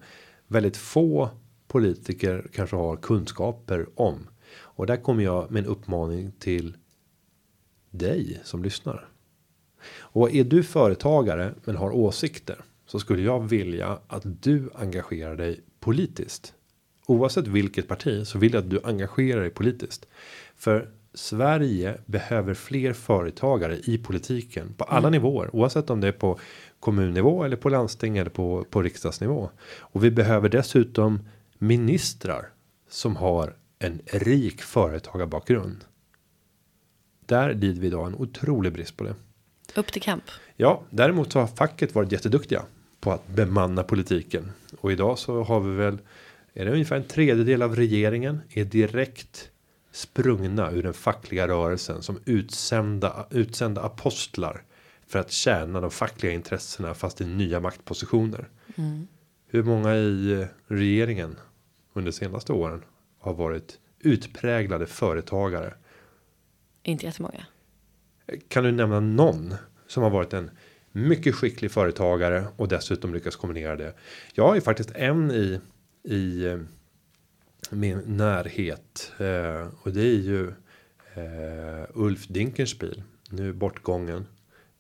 väldigt 0.47 0.77
få 0.77 1.31
politiker 1.69 2.47
kanske 2.53 2.77
har 2.77 2.97
kunskaper 2.97 3.87
om. 3.95 4.29
Och 4.55 4.87
där 4.87 4.97
kommer 4.97 5.25
jag 5.25 5.51
med 5.51 5.65
en 5.65 5.71
uppmaning 5.71 6.33
till 6.39 6.77
dig 7.93 8.41
som 8.45 8.63
lyssnar. 8.63 9.09
Och 9.99 10.35
är 10.35 10.45
du 10.45 10.63
företagare 10.63 11.55
men 11.65 11.77
har 11.77 11.91
åsikter 11.91 12.57
så 12.87 12.99
skulle 12.99 13.23
jag 13.23 13.49
vilja 13.49 13.99
att 14.07 14.43
du 14.43 14.71
engagerar 14.75 15.37
dig 15.37 15.61
politiskt. 15.81 16.55
Oavsett 17.07 17.47
vilket 17.47 17.89
parti 17.89 18.27
så 18.27 18.39
vill 18.39 18.53
jag 18.53 18.65
att 18.65 18.71
du 18.71 18.81
engagerar 18.85 19.41
dig 19.41 19.51
politiskt. 19.51 20.07
För 20.57 20.89
Sverige 21.15 21.99
behöver 22.07 22.55
fler 22.55 22.93
företagare 22.93 23.79
i 23.79 23.99
politiken 23.99 24.75
på 24.75 24.85
alla 24.85 25.11
nivåer. 25.11 25.57
Oavsett 25.57 25.91
om 25.91 26.01
det 26.01 26.09
är 26.09 26.13
på 26.13 26.39
kommunnivå 26.81 27.45
eller 27.45 27.57
på 27.57 27.69
landsting 27.69 28.19
eller 28.19 28.31
på, 28.31 28.65
på 28.71 28.83
riksdagsnivå. 28.83 29.51
Och 29.79 30.05
vi 30.05 30.11
behöver 30.11 30.49
dessutom 30.49 31.29
ministrar 31.59 32.49
som 32.89 33.17
har 33.17 33.57
en 33.79 34.01
rik 34.07 34.63
företagarbakgrund. 34.63 35.85
Där 37.33 37.55
lider 37.55 37.81
vi 37.81 37.87
idag 37.87 38.07
en 38.07 38.15
otrolig 38.15 38.73
brist 38.73 38.97
på 38.97 39.05
det. 39.05 39.15
Upp 39.75 39.93
till 39.93 40.03
kamp. 40.03 40.25
Ja, 40.57 40.83
däremot 40.91 41.33
så 41.33 41.41
har 41.41 41.47
facket 41.47 41.95
varit 41.95 42.13
jätteduktiga 42.13 42.63
på 43.01 43.13
att 43.13 43.29
bemanna 43.29 43.83
politiken. 43.83 44.53
Och 44.81 44.93
idag 44.93 45.19
så 45.19 45.43
har 45.43 45.61
vi 45.61 45.77
väl, 45.77 45.99
är 46.55 46.65
det 46.65 46.73
ungefär 46.73 46.97
en 46.97 47.05
tredjedel 47.05 47.63
av 47.63 47.77
regeringen 47.77 48.41
är 48.51 48.65
direkt 48.65 49.51
sprungna 49.93 50.71
ur 50.71 50.83
den 50.83 50.95
fackliga 50.95 51.49
rörelsen 51.49 52.03
som 52.03 52.19
utsända, 52.25 53.27
utsända 53.31 53.83
apostlar 53.83 54.63
för 55.07 55.19
att 55.19 55.31
tjäna 55.31 55.81
de 55.81 55.91
fackliga 55.91 56.33
intressena 56.33 56.95
fast 56.95 57.21
i 57.21 57.25
nya 57.25 57.61
maktpositioner. 57.61 58.49
Hur 59.49 59.63
många 59.63 59.97
i 59.97 60.47
regeringen 60.67 61.37
under 61.93 62.11
senaste 62.11 62.53
åren 62.53 62.83
har 63.19 63.35
varit 63.35 63.79
utpräglade 64.01 64.87
företagare? 64.87 65.75
Inte 66.83 67.07
jättemånga. 67.07 67.47
Kan 68.49 68.65
du 68.65 68.73
nämna 68.73 69.01
någon 69.01 69.55
som 69.87 70.03
har 70.03 70.11
varit 70.11 70.33
en 70.33 70.51
mycket 70.93 71.35
skicklig 71.35 71.71
företagare 71.71 72.45
och 72.57 72.69
dessutom 72.69 73.15
lyckas 73.15 73.37
kombinera 73.37 73.77
det? 73.77 73.95
Jag 74.35 74.47
har 74.47 74.55
ju 74.55 74.61
faktiskt 74.61 74.91
en 74.91 75.31
i 75.31 75.61
i 76.03 76.45
eh, 76.45 76.59
min 77.71 77.99
närhet 78.07 79.13
eh, 79.19 79.69
och 79.83 79.93
det 79.93 80.03
är 80.03 80.21
ju 80.21 80.49
eh, 81.15 81.89
Ulf 81.95 82.29
Dinkelspiel 82.29 83.03
nu 83.31 83.53
bortgången. 83.53 84.27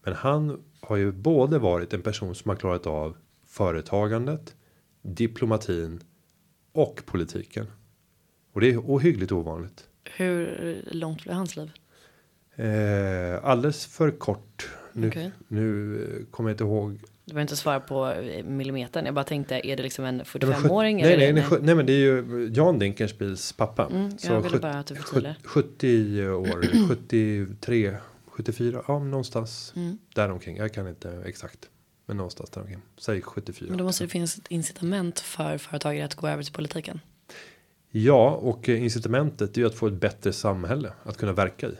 Men 0.05 0.15
han 0.15 0.63
har 0.81 0.97
ju 0.97 1.13
både 1.13 1.59
varit 1.59 1.93
en 1.93 2.03
person 2.03 2.35
som 2.35 2.49
har 2.49 2.57
klarat 2.57 2.87
av 2.87 3.17
företagandet, 3.47 4.57
diplomatin 5.03 6.01
och 6.73 7.03
politiken. 7.07 7.67
Och 8.53 8.61
det 8.61 8.71
är 8.71 8.79
ohyggligt 8.79 9.33
ovanligt. 9.33 9.89
Hur 10.05 10.81
långt 10.91 11.23
blev 11.23 11.35
hans 11.35 11.57
liv? 11.57 11.71
Eh, 12.67 13.45
alldeles 13.45 13.87
för 13.87 14.11
kort. 14.11 14.69
Nu, 14.93 15.09
Okej. 15.09 15.31
nu 15.49 15.95
eh, 16.21 16.27
kommer 16.31 16.51
jag 16.51 16.55
inte 16.55 16.65
ihåg. 16.65 16.91
Du 17.25 17.35
behöver 17.35 17.43
inte 17.43 17.57
svara 17.57 17.81
på 17.81 18.11
eh, 18.11 18.45
millimetern. 18.45 19.05
Jag 19.05 19.15
bara 19.15 19.25
tänkte, 19.25 19.67
är 19.67 19.77
det 19.77 19.83
liksom 19.83 20.05
en 20.05 20.19
Det 20.19 20.25
var 20.47 20.55
sjut- 20.55 20.65
45-åring? 20.65 21.03
Nej, 21.03 21.17
nej, 21.17 21.33
nej, 21.33 21.43
sjut- 21.45 21.63
nej, 21.63 21.75
men 21.75 21.87
det 21.87 21.93
är 21.93 21.97
ju 21.97 22.51
Jan 22.55 22.79
Dinkelspiels 22.79 23.53
pappa. 23.53 23.87
Mm, 23.87 24.03
jag 24.11 24.21
Så 24.21 24.37
ville 24.37 24.49
sjut- 24.49 24.63
bara 24.63 24.75
att 24.79 24.87
du 24.87 24.95
sjut- 24.95 25.05
förtydligade. 25.05 25.37
70 25.45 26.29
år, 26.31 26.89
73, 26.89 27.97
74, 28.27 28.83
ja 28.89 28.99
någonstans 28.99 29.73
Mm. 29.77 29.99
däromkring. 30.15 30.57
Jag 30.57 30.73
kan 30.73 30.89
inte 30.89 31.23
exakt. 31.27 31.69
Men 32.07 32.17
någonstans 32.17 32.51
däromkring. 32.51 32.79
Säg 32.99 33.23
74. 33.23 33.69
Men 33.69 33.79
då 33.79 33.85
måste 33.85 34.05
det 34.05 34.09
finnas 34.09 34.39
ett 34.39 34.49
incitament 34.49 35.21
för 35.21 35.59
företagare 35.59 36.05
att 36.05 36.15
gå 36.15 36.29
över 36.29 36.43
till 36.43 36.53
politiken. 36.53 37.01
Ja, 37.91 38.31
och 38.31 38.69
eh, 38.69 38.83
incitamentet 38.83 39.57
är 39.57 39.61
ju 39.61 39.67
att 39.67 39.75
få 39.75 39.87
ett 39.87 39.93
bättre 40.01 40.33
samhälle 40.33 40.93
att 41.05 41.17
kunna 41.17 41.33
verka 41.33 41.67
i. 41.69 41.73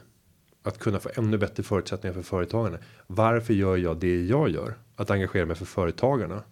Att 0.63 0.79
kunna 0.79 1.01
få 1.01 1.11
ännu 1.15 1.39
bättre 1.39 1.63
förutsättningar 1.63 2.15
för 2.15 2.23
företagarna. 2.23 2.79
Varför 3.07 3.55
gör 3.55 3.77
jag 3.77 3.97
det 3.97 4.25
jag 4.25 4.49
gör? 4.49 4.75
Att 4.97 5.11
engagera 5.11 5.47
mig 5.47 5.57
för 5.57 5.65
företagarna. 5.65 6.43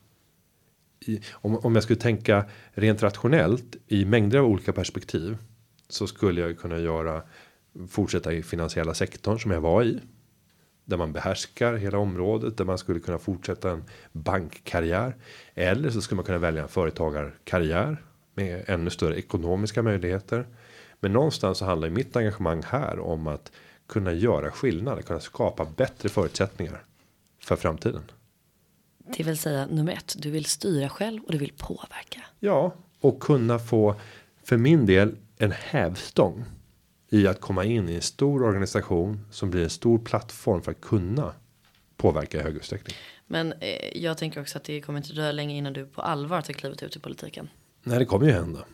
I, 1.00 1.20
om, 1.32 1.56
om 1.56 1.74
jag 1.74 1.82
skulle 1.82 1.98
tänka 1.98 2.44
rent 2.72 3.02
rationellt 3.02 3.76
i 3.86 4.04
mängder 4.04 4.38
av 4.38 4.46
olika 4.46 4.72
perspektiv. 4.72 5.38
Så 5.88 6.06
skulle 6.06 6.40
jag 6.40 6.58
kunna 6.58 6.78
göra 6.78 7.22
fortsätta 7.88 8.32
i 8.32 8.42
finansiella 8.42 8.94
sektorn 8.94 9.38
som 9.38 9.50
jag 9.50 9.60
var 9.60 9.82
i. 9.82 10.00
Där 10.84 10.96
man 10.96 11.12
behärskar 11.12 11.74
hela 11.74 11.98
området. 11.98 12.56
Där 12.56 12.64
man 12.64 12.78
skulle 12.78 13.00
kunna 13.00 13.18
fortsätta 13.18 13.70
en 13.70 13.84
bankkarriär. 14.12 15.16
Eller 15.54 15.90
så 15.90 16.02
skulle 16.02 16.16
man 16.16 16.24
kunna 16.24 16.38
välja 16.38 16.62
en 16.62 16.68
företagarkarriär. 16.68 18.04
Med 18.34 18.64
ännu 18.66 18.90
större 18.90 19.18
ekonomiska 19.18 19.82
möjligheter. 19.82 20.46
Men 21.00 21.12
någonstans 21.12 21.58
så 21.58 21.64
handlar 21.64 21.88
ju 21.88 21.94
mitt 21.94 22.16
engagemang 22.16 22.62
här 22.66 22.98
om 22.98 23.26
att 23.26 23.52
kunna 23.90 24.12
göra 24.12 24.50
skillnad. 24.50 25.04
Kunna 25.04 25.20
skapa 25.20 25.64
bättre 25.76 26.08
förutsättningar. 26.08 26.84
För 27.42 27.56
framtiden. 27.56 28.02
Det 29.16 29.22
vill 29.22 29.38
säga 29.38 29.66
nummer 29.66 29.92
ett, 29.92 30.16
du 30.18 30.30
vill 30.30 30.44
styra 30.44 30.88
själv 30.88 31.22
och 31.22 31.32
du 31.32 31.38
vill 31.38 31.52
påverka. 31.56 32.20
Ja, 32.40 32.74
och 33.00 33.20
kunna 33.20 33.58
få 33.58 33.94
för 34.44 34.56
min 34.56 34.86
del 34.86 35.16
en 35.38 35.52
hävstång 35.52 36.44
i 37.10 37.26
att 37.26 37.40
komma 37.40 37.64
in 37.64 37.88
i 37.88 37.94
en 37.94 38.02
stor 38.02 38.42
organisation 38.42 39.26
som 39.30 39.50
blir 39.50 39.62
en 39.62 39.70
stor 39.70 39.98
plattform 39.98 40.62
för 40.62 40.70
att 40.70 40.80
kunna 40.80 41.32
påverka 41.96 42.38
i 42.38 42.42
hög 42.42 42.56
utsträckning. 42.56 42.96
Men 43.26 43.52
eh, 43.52 44.02
jag 44.02 44.18
tänker 44.18 44.40
också 44.40 44.58
att 44.58 44.64
det 44.64 44.80
kommer 44.80 44.98
inte 44.98 45.12
dröja 45.12 45.32
länge 45.32 45.54
innan 45.54 45.72
du 45.72 45.86
på 45.86 46.02
allvar 46.02 46.42
tar 46.42 46.52
klivet 46.52 46.82
ut 46.82 46.96
i 46.96 46.98
politiken. 46.98 47.48
Nej, 47.82 47.98
det 47.98 48.04
kommer 48.04 48.26
ju 48.26 48.32
hända. 48.32 48.64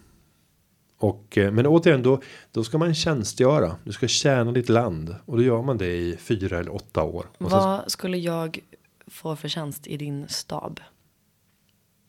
Och 0.98 1.38
eh, 1.38 1.52
men 1.52 1.66
återigen 1.66 2.02
då 2.02 2.20
då 2.52 2.64
ska 2.64 2.78
man 2.78 2.94
tjänstgöra. 2.94 3.76
Du 3.84 3.92
ska 3.92 4.08
tjäna 4.08 4.52
ditt 4.52 4.68
land 4.68 5.16
och 5.24 5.36
då 5.36 5.42
gör 5.42 5.62
man 5.62 5.78
det 5.78 5.96
i 5.96 6.16
fyra 6.16 6.58
eller 6.58 6.74
åtta 6.74 7.02
år. 7.02 7.26
Och 7.38 7.50
sen, 7.50 7.58
Vad 7.58 7.90
skulle 7.90 8.18
jag 8.18 8.58
få 9.06 9.36
för 9.36 9.48
tjänst 9.48 9.86
i 9.86 9.96
din 9.96 10.28
stab? 10.28 10.80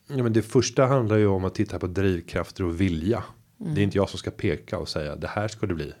ja, 0.08 0.22
men 0.22 0.32
det 0.32 0.42
första 0.42 0.86
handlar 0.86 1.16
ju 1.16 1.26
om 1.26 1.44
att 1.44 1.54
titta 1.54 1.78
på 1.78 1.86
drivkrafter 1.86 2.64
och 2.64 2.80
vilja. 2.80 3.24
Mm. 3.60 3.74
Det 3.74 3.80
är 3.80 3.82
inte 3.82 3.96
jag 3.96 4.08
som 4.08 4.18
ska 4.18 4.30
peka 4.30 4.78
och 4.78 4.88
säga 4.88 5.16
det 5.16 5.26
här 5.26 5.48
ska 5.48 5.66
det 5.66 5.74
bli. 5.74 5.92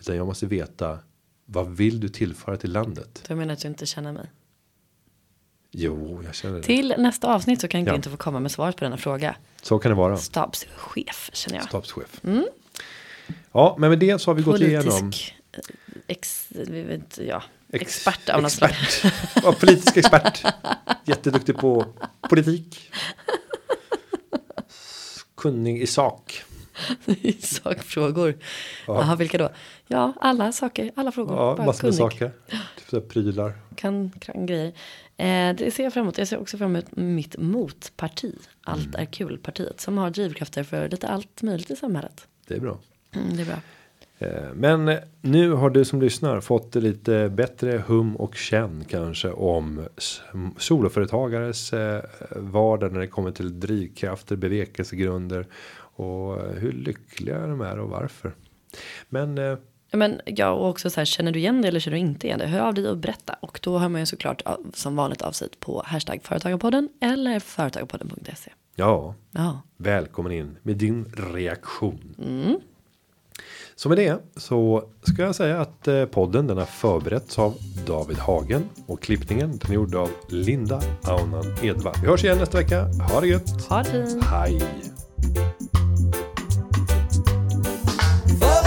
Utan 0.00 0.16
jag 0.16 0.26
måste 0.26 0.46
veta 0.46 0.98
vad 1.44 1.70
vill 1.70 2.00
du 2.00 2.08
tillföra 2.08 2.56
till 2.56 2.72
landet? 2.72 3.24
Jag 3.28 3.38
menar 3.38 3.52
att 3.52 3.60
du 3.60 3.68
inte 3.68 3.86
känner 3.86 4.12
mig. 4.12 4.30
Jo, 5.74 6.22
jag 6.24 6.34
känner 6.34 6.56
det. 6.56 6.62
Till 6.62 6.94
nästa 6.98 7.34
avsnitt 7.34 7.60
så 7.60 7.68
kan 7.68 7.84
Ja. 7.84 7.94
inte 7.94 8.10
få 8.10 8.16
komma 8.16 8.40
med 8.40 8.52
svaret 8.52 8.76
på 8.76 8.84
denna 8.84 8.96
fråga. 8.96 9.36
Så 9.62 9.78
kan 9.78 9.90
det 9.90 9.94
vara. 9.96 10.16
Stabschef 10.16 11.30
känner 11.32 11.58
jag. 11.58 11.68
Stabschef. 11.68 12.20
Ja, 13.52 13.76
men 13.78 13.90
med 13.90 13.98
det 13.98 14.18
så 14.20 14.30
har 14.30 14.34
vi 14.34 14.42
gått 14.42 14.60
igenom. 14.60 14.84
Politisk 15.00 15.34
eh, 15.52 15.58
ex, 16.06 16.46
vi 16.50 16.82
vet, 16.82 17.18
ja, 17.28 17.42
Ex- 17.72 17.82
expert 17.82 18.28
av 18.28 18.42
något 18.42 18.52
slag. 18.52 18.70
Ja, 19.42 19.52
politisk 19.52 19.96
expert. 19.96 20.44
Jätteduktig 21.04 21.56
på 21.56 21.86
politik. 22.28 22.90
Kunnig 25.36 25.82
i 25.82 25.86
sak. 25.86 26.42
Sakfrågor. 27.40 28.34
Jaha, 28.86 29.16
vilka 29.16 29.38
då? 29.38 29.48
Ja, 29.86 30.12
alla 30.20 30.52
saker, 30.52 30.90
alla 30.96 31.12
frågor. 31.12 31.36
Ja, 31.36 31.54
Bara 31.56 31.66
massor 31.66 31.88
med 31.88 31.96
kunnig. 31.98 32.12
saker. 32.12 32.30
Typ 32.78 32.88
så 32.90 33.00
prylar. 33.00 33.52
Kan, 33.74 34.10
kan 34.10 34.46
grejer. 34.46 34.72
Eh, 35.16 35.56
det 35.56 35.74
ser 35.74 35.84
jag 35.84 35.92
fram 35.92 36.02
emot. 36.02 36.18
Jag 36.18 36.28
ser 36.28 36.38
också 36.40 36.58
fram 36.58 36.70
emot 36.76 36.96
mitt 36.96 37.36
motparti. 37.38 38.34
Allt 38.64 38.86
Mm. 38.86 39.00
är 39.00 39.04
kul-partiet. 39.04 39.80
Som 39.80 39.98
har 39.98 40.10
drivkrafter 40.10 40.62
för 40.64 40.88
lite 40.88 41.08
allt 41.08 41.42
möjligt 41.42 41.70
i 41.70 41.76
samhället. 41.76 42.26
Det 42.46 42.54
är 42.54 42.60
bra. 42.60 42.78
Mm, 43.14 43.36
det 43.36 43.42
är 43.42 43.46
bra. 43.46 43.56
Eh, 44.18 44.52
Men 44.54 44.88
eh, 44.88 44.98
nu 45.20 45.50
har 45.52 45.70
du 45.70 45.84
som 45.84 46.00
lyssnar 46.02 46.40
fått 46.40 46.74
lite 46.74 47.28
bättre 47.28 47.82
hum 47.86 48.16
och 48.16 48.34
känn 48.36 48.84
kanske 48.88 49.28
om 49.30 49.88
soloföretagares 50.58 51.72
eh, 51.72 52.02
vardag 52.36 52.92
när 52.92 53.00
det 53.00 53.06
kommer 53.06 53.30
till 53.30 53.60
drivkrafter, 53.60 54.36
bevekelsegrunder 54.36 55.46
och 55.94 56.40
eh, 56.40 56.52
hur 56.52 56.72
lyckliga 56.72 57.46
de 57.46 57.60
är 57.60 57.78
och 57.78 57.88
varför. 57.88 58.34
Men 59.08 59.38
eh, 59.38 59.58
Men 59.92 60.20
ja, 60.26 60.50
och 60.50 60.68
också 60.68 60.90
så 60.90 61.00
här, 61.00 61.04
känner 61.04 61.32
du 61.32 61.38
igen 61.38 61.62
det 61.62 61.68
eller 61.68 61.80
känner 61.80 61.96
du 61.96 62.00
inte 62.00 62.26
igen 62.26 62.38
det? 62.38 62.46
Hör 62.46 62.60
av 62.60 62.74
dig 62.74 62.88
och 62.88 62.96
berätta. 62.98 63.36
Och 63.40 63.60
då 63.62 63.78
hör 63.78 63.88
man 63.88 64.00
ju 64.00 64.06
såklart 64.06 64.42
som 64.74 64.96
vanligt 64.96 65.22
av 65.22 65.32
sig 65.32 65.48
på 65.60 65.82
hashtag 65.86 66.20
företagarpodden 66.22 66.88
eller 67.00 67.40
företagarpodden.se. 67.40 68.50
ja, 68.74 69.14
Ja, 69.30 69.62
välkommen 69.76 70.32
in 70.32 70.56
med 70.62 70.76
din 70.76 71.04
reaktion. 71.34 72.14
Så 73.74 73.88
med 73.88 73.98
det 73.98 74.22
så 74.36 74.84
ska 75.02 75.22
jag 75.22 75.34
säga 75.34 75.60
att 75.60 75.88
eh, 75.88 76.04
podden 76.04 76.46
den 76.46 76.58
har 76.58 76.64
förberetts 76.64 77.38
av 77.38 77.54
David 77.86 78.18
Hagen 78.18 78.68
och 78.86 79.02
klippningen 79.02 79.58
den 79.58 79.70
är 79.70 79.74
gjord 79.74 79.94
av 79.94 80.10
Linda 80.28 80.82
Aunan 81.02 81.44
Edvard. 81.62 81.96
Vi 82.02 82.06
hörs 82.06 82.24
igen 82.24 82.38
nästa 82.38 82.58
vecka. 82.58 82.82
Ha 82.84 83.20
det 83.20 83.26
gött. 83.26 83.62
ha 83.68 83.82
det 83.82 84.06
fint. 84.06 84.24
Hej. 84.24 84.62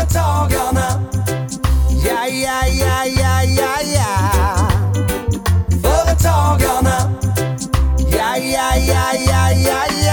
Företagarna. 0.06 1.02
Ja, 1.90 2.28
ja, 2.28 2.68
ja, 2.68 3.06
ja, 3.06 3.44
ja, 3.44 3.82
ja. 3.96 4.68
Företagarna. 5.82 7.12
Ja, 8.12 8.38
ja, 8.38 8.76
ja, 8.76 9.14
ja, 9.28 9.52
ja, 9.52 9.86
ja. 9.90 10.05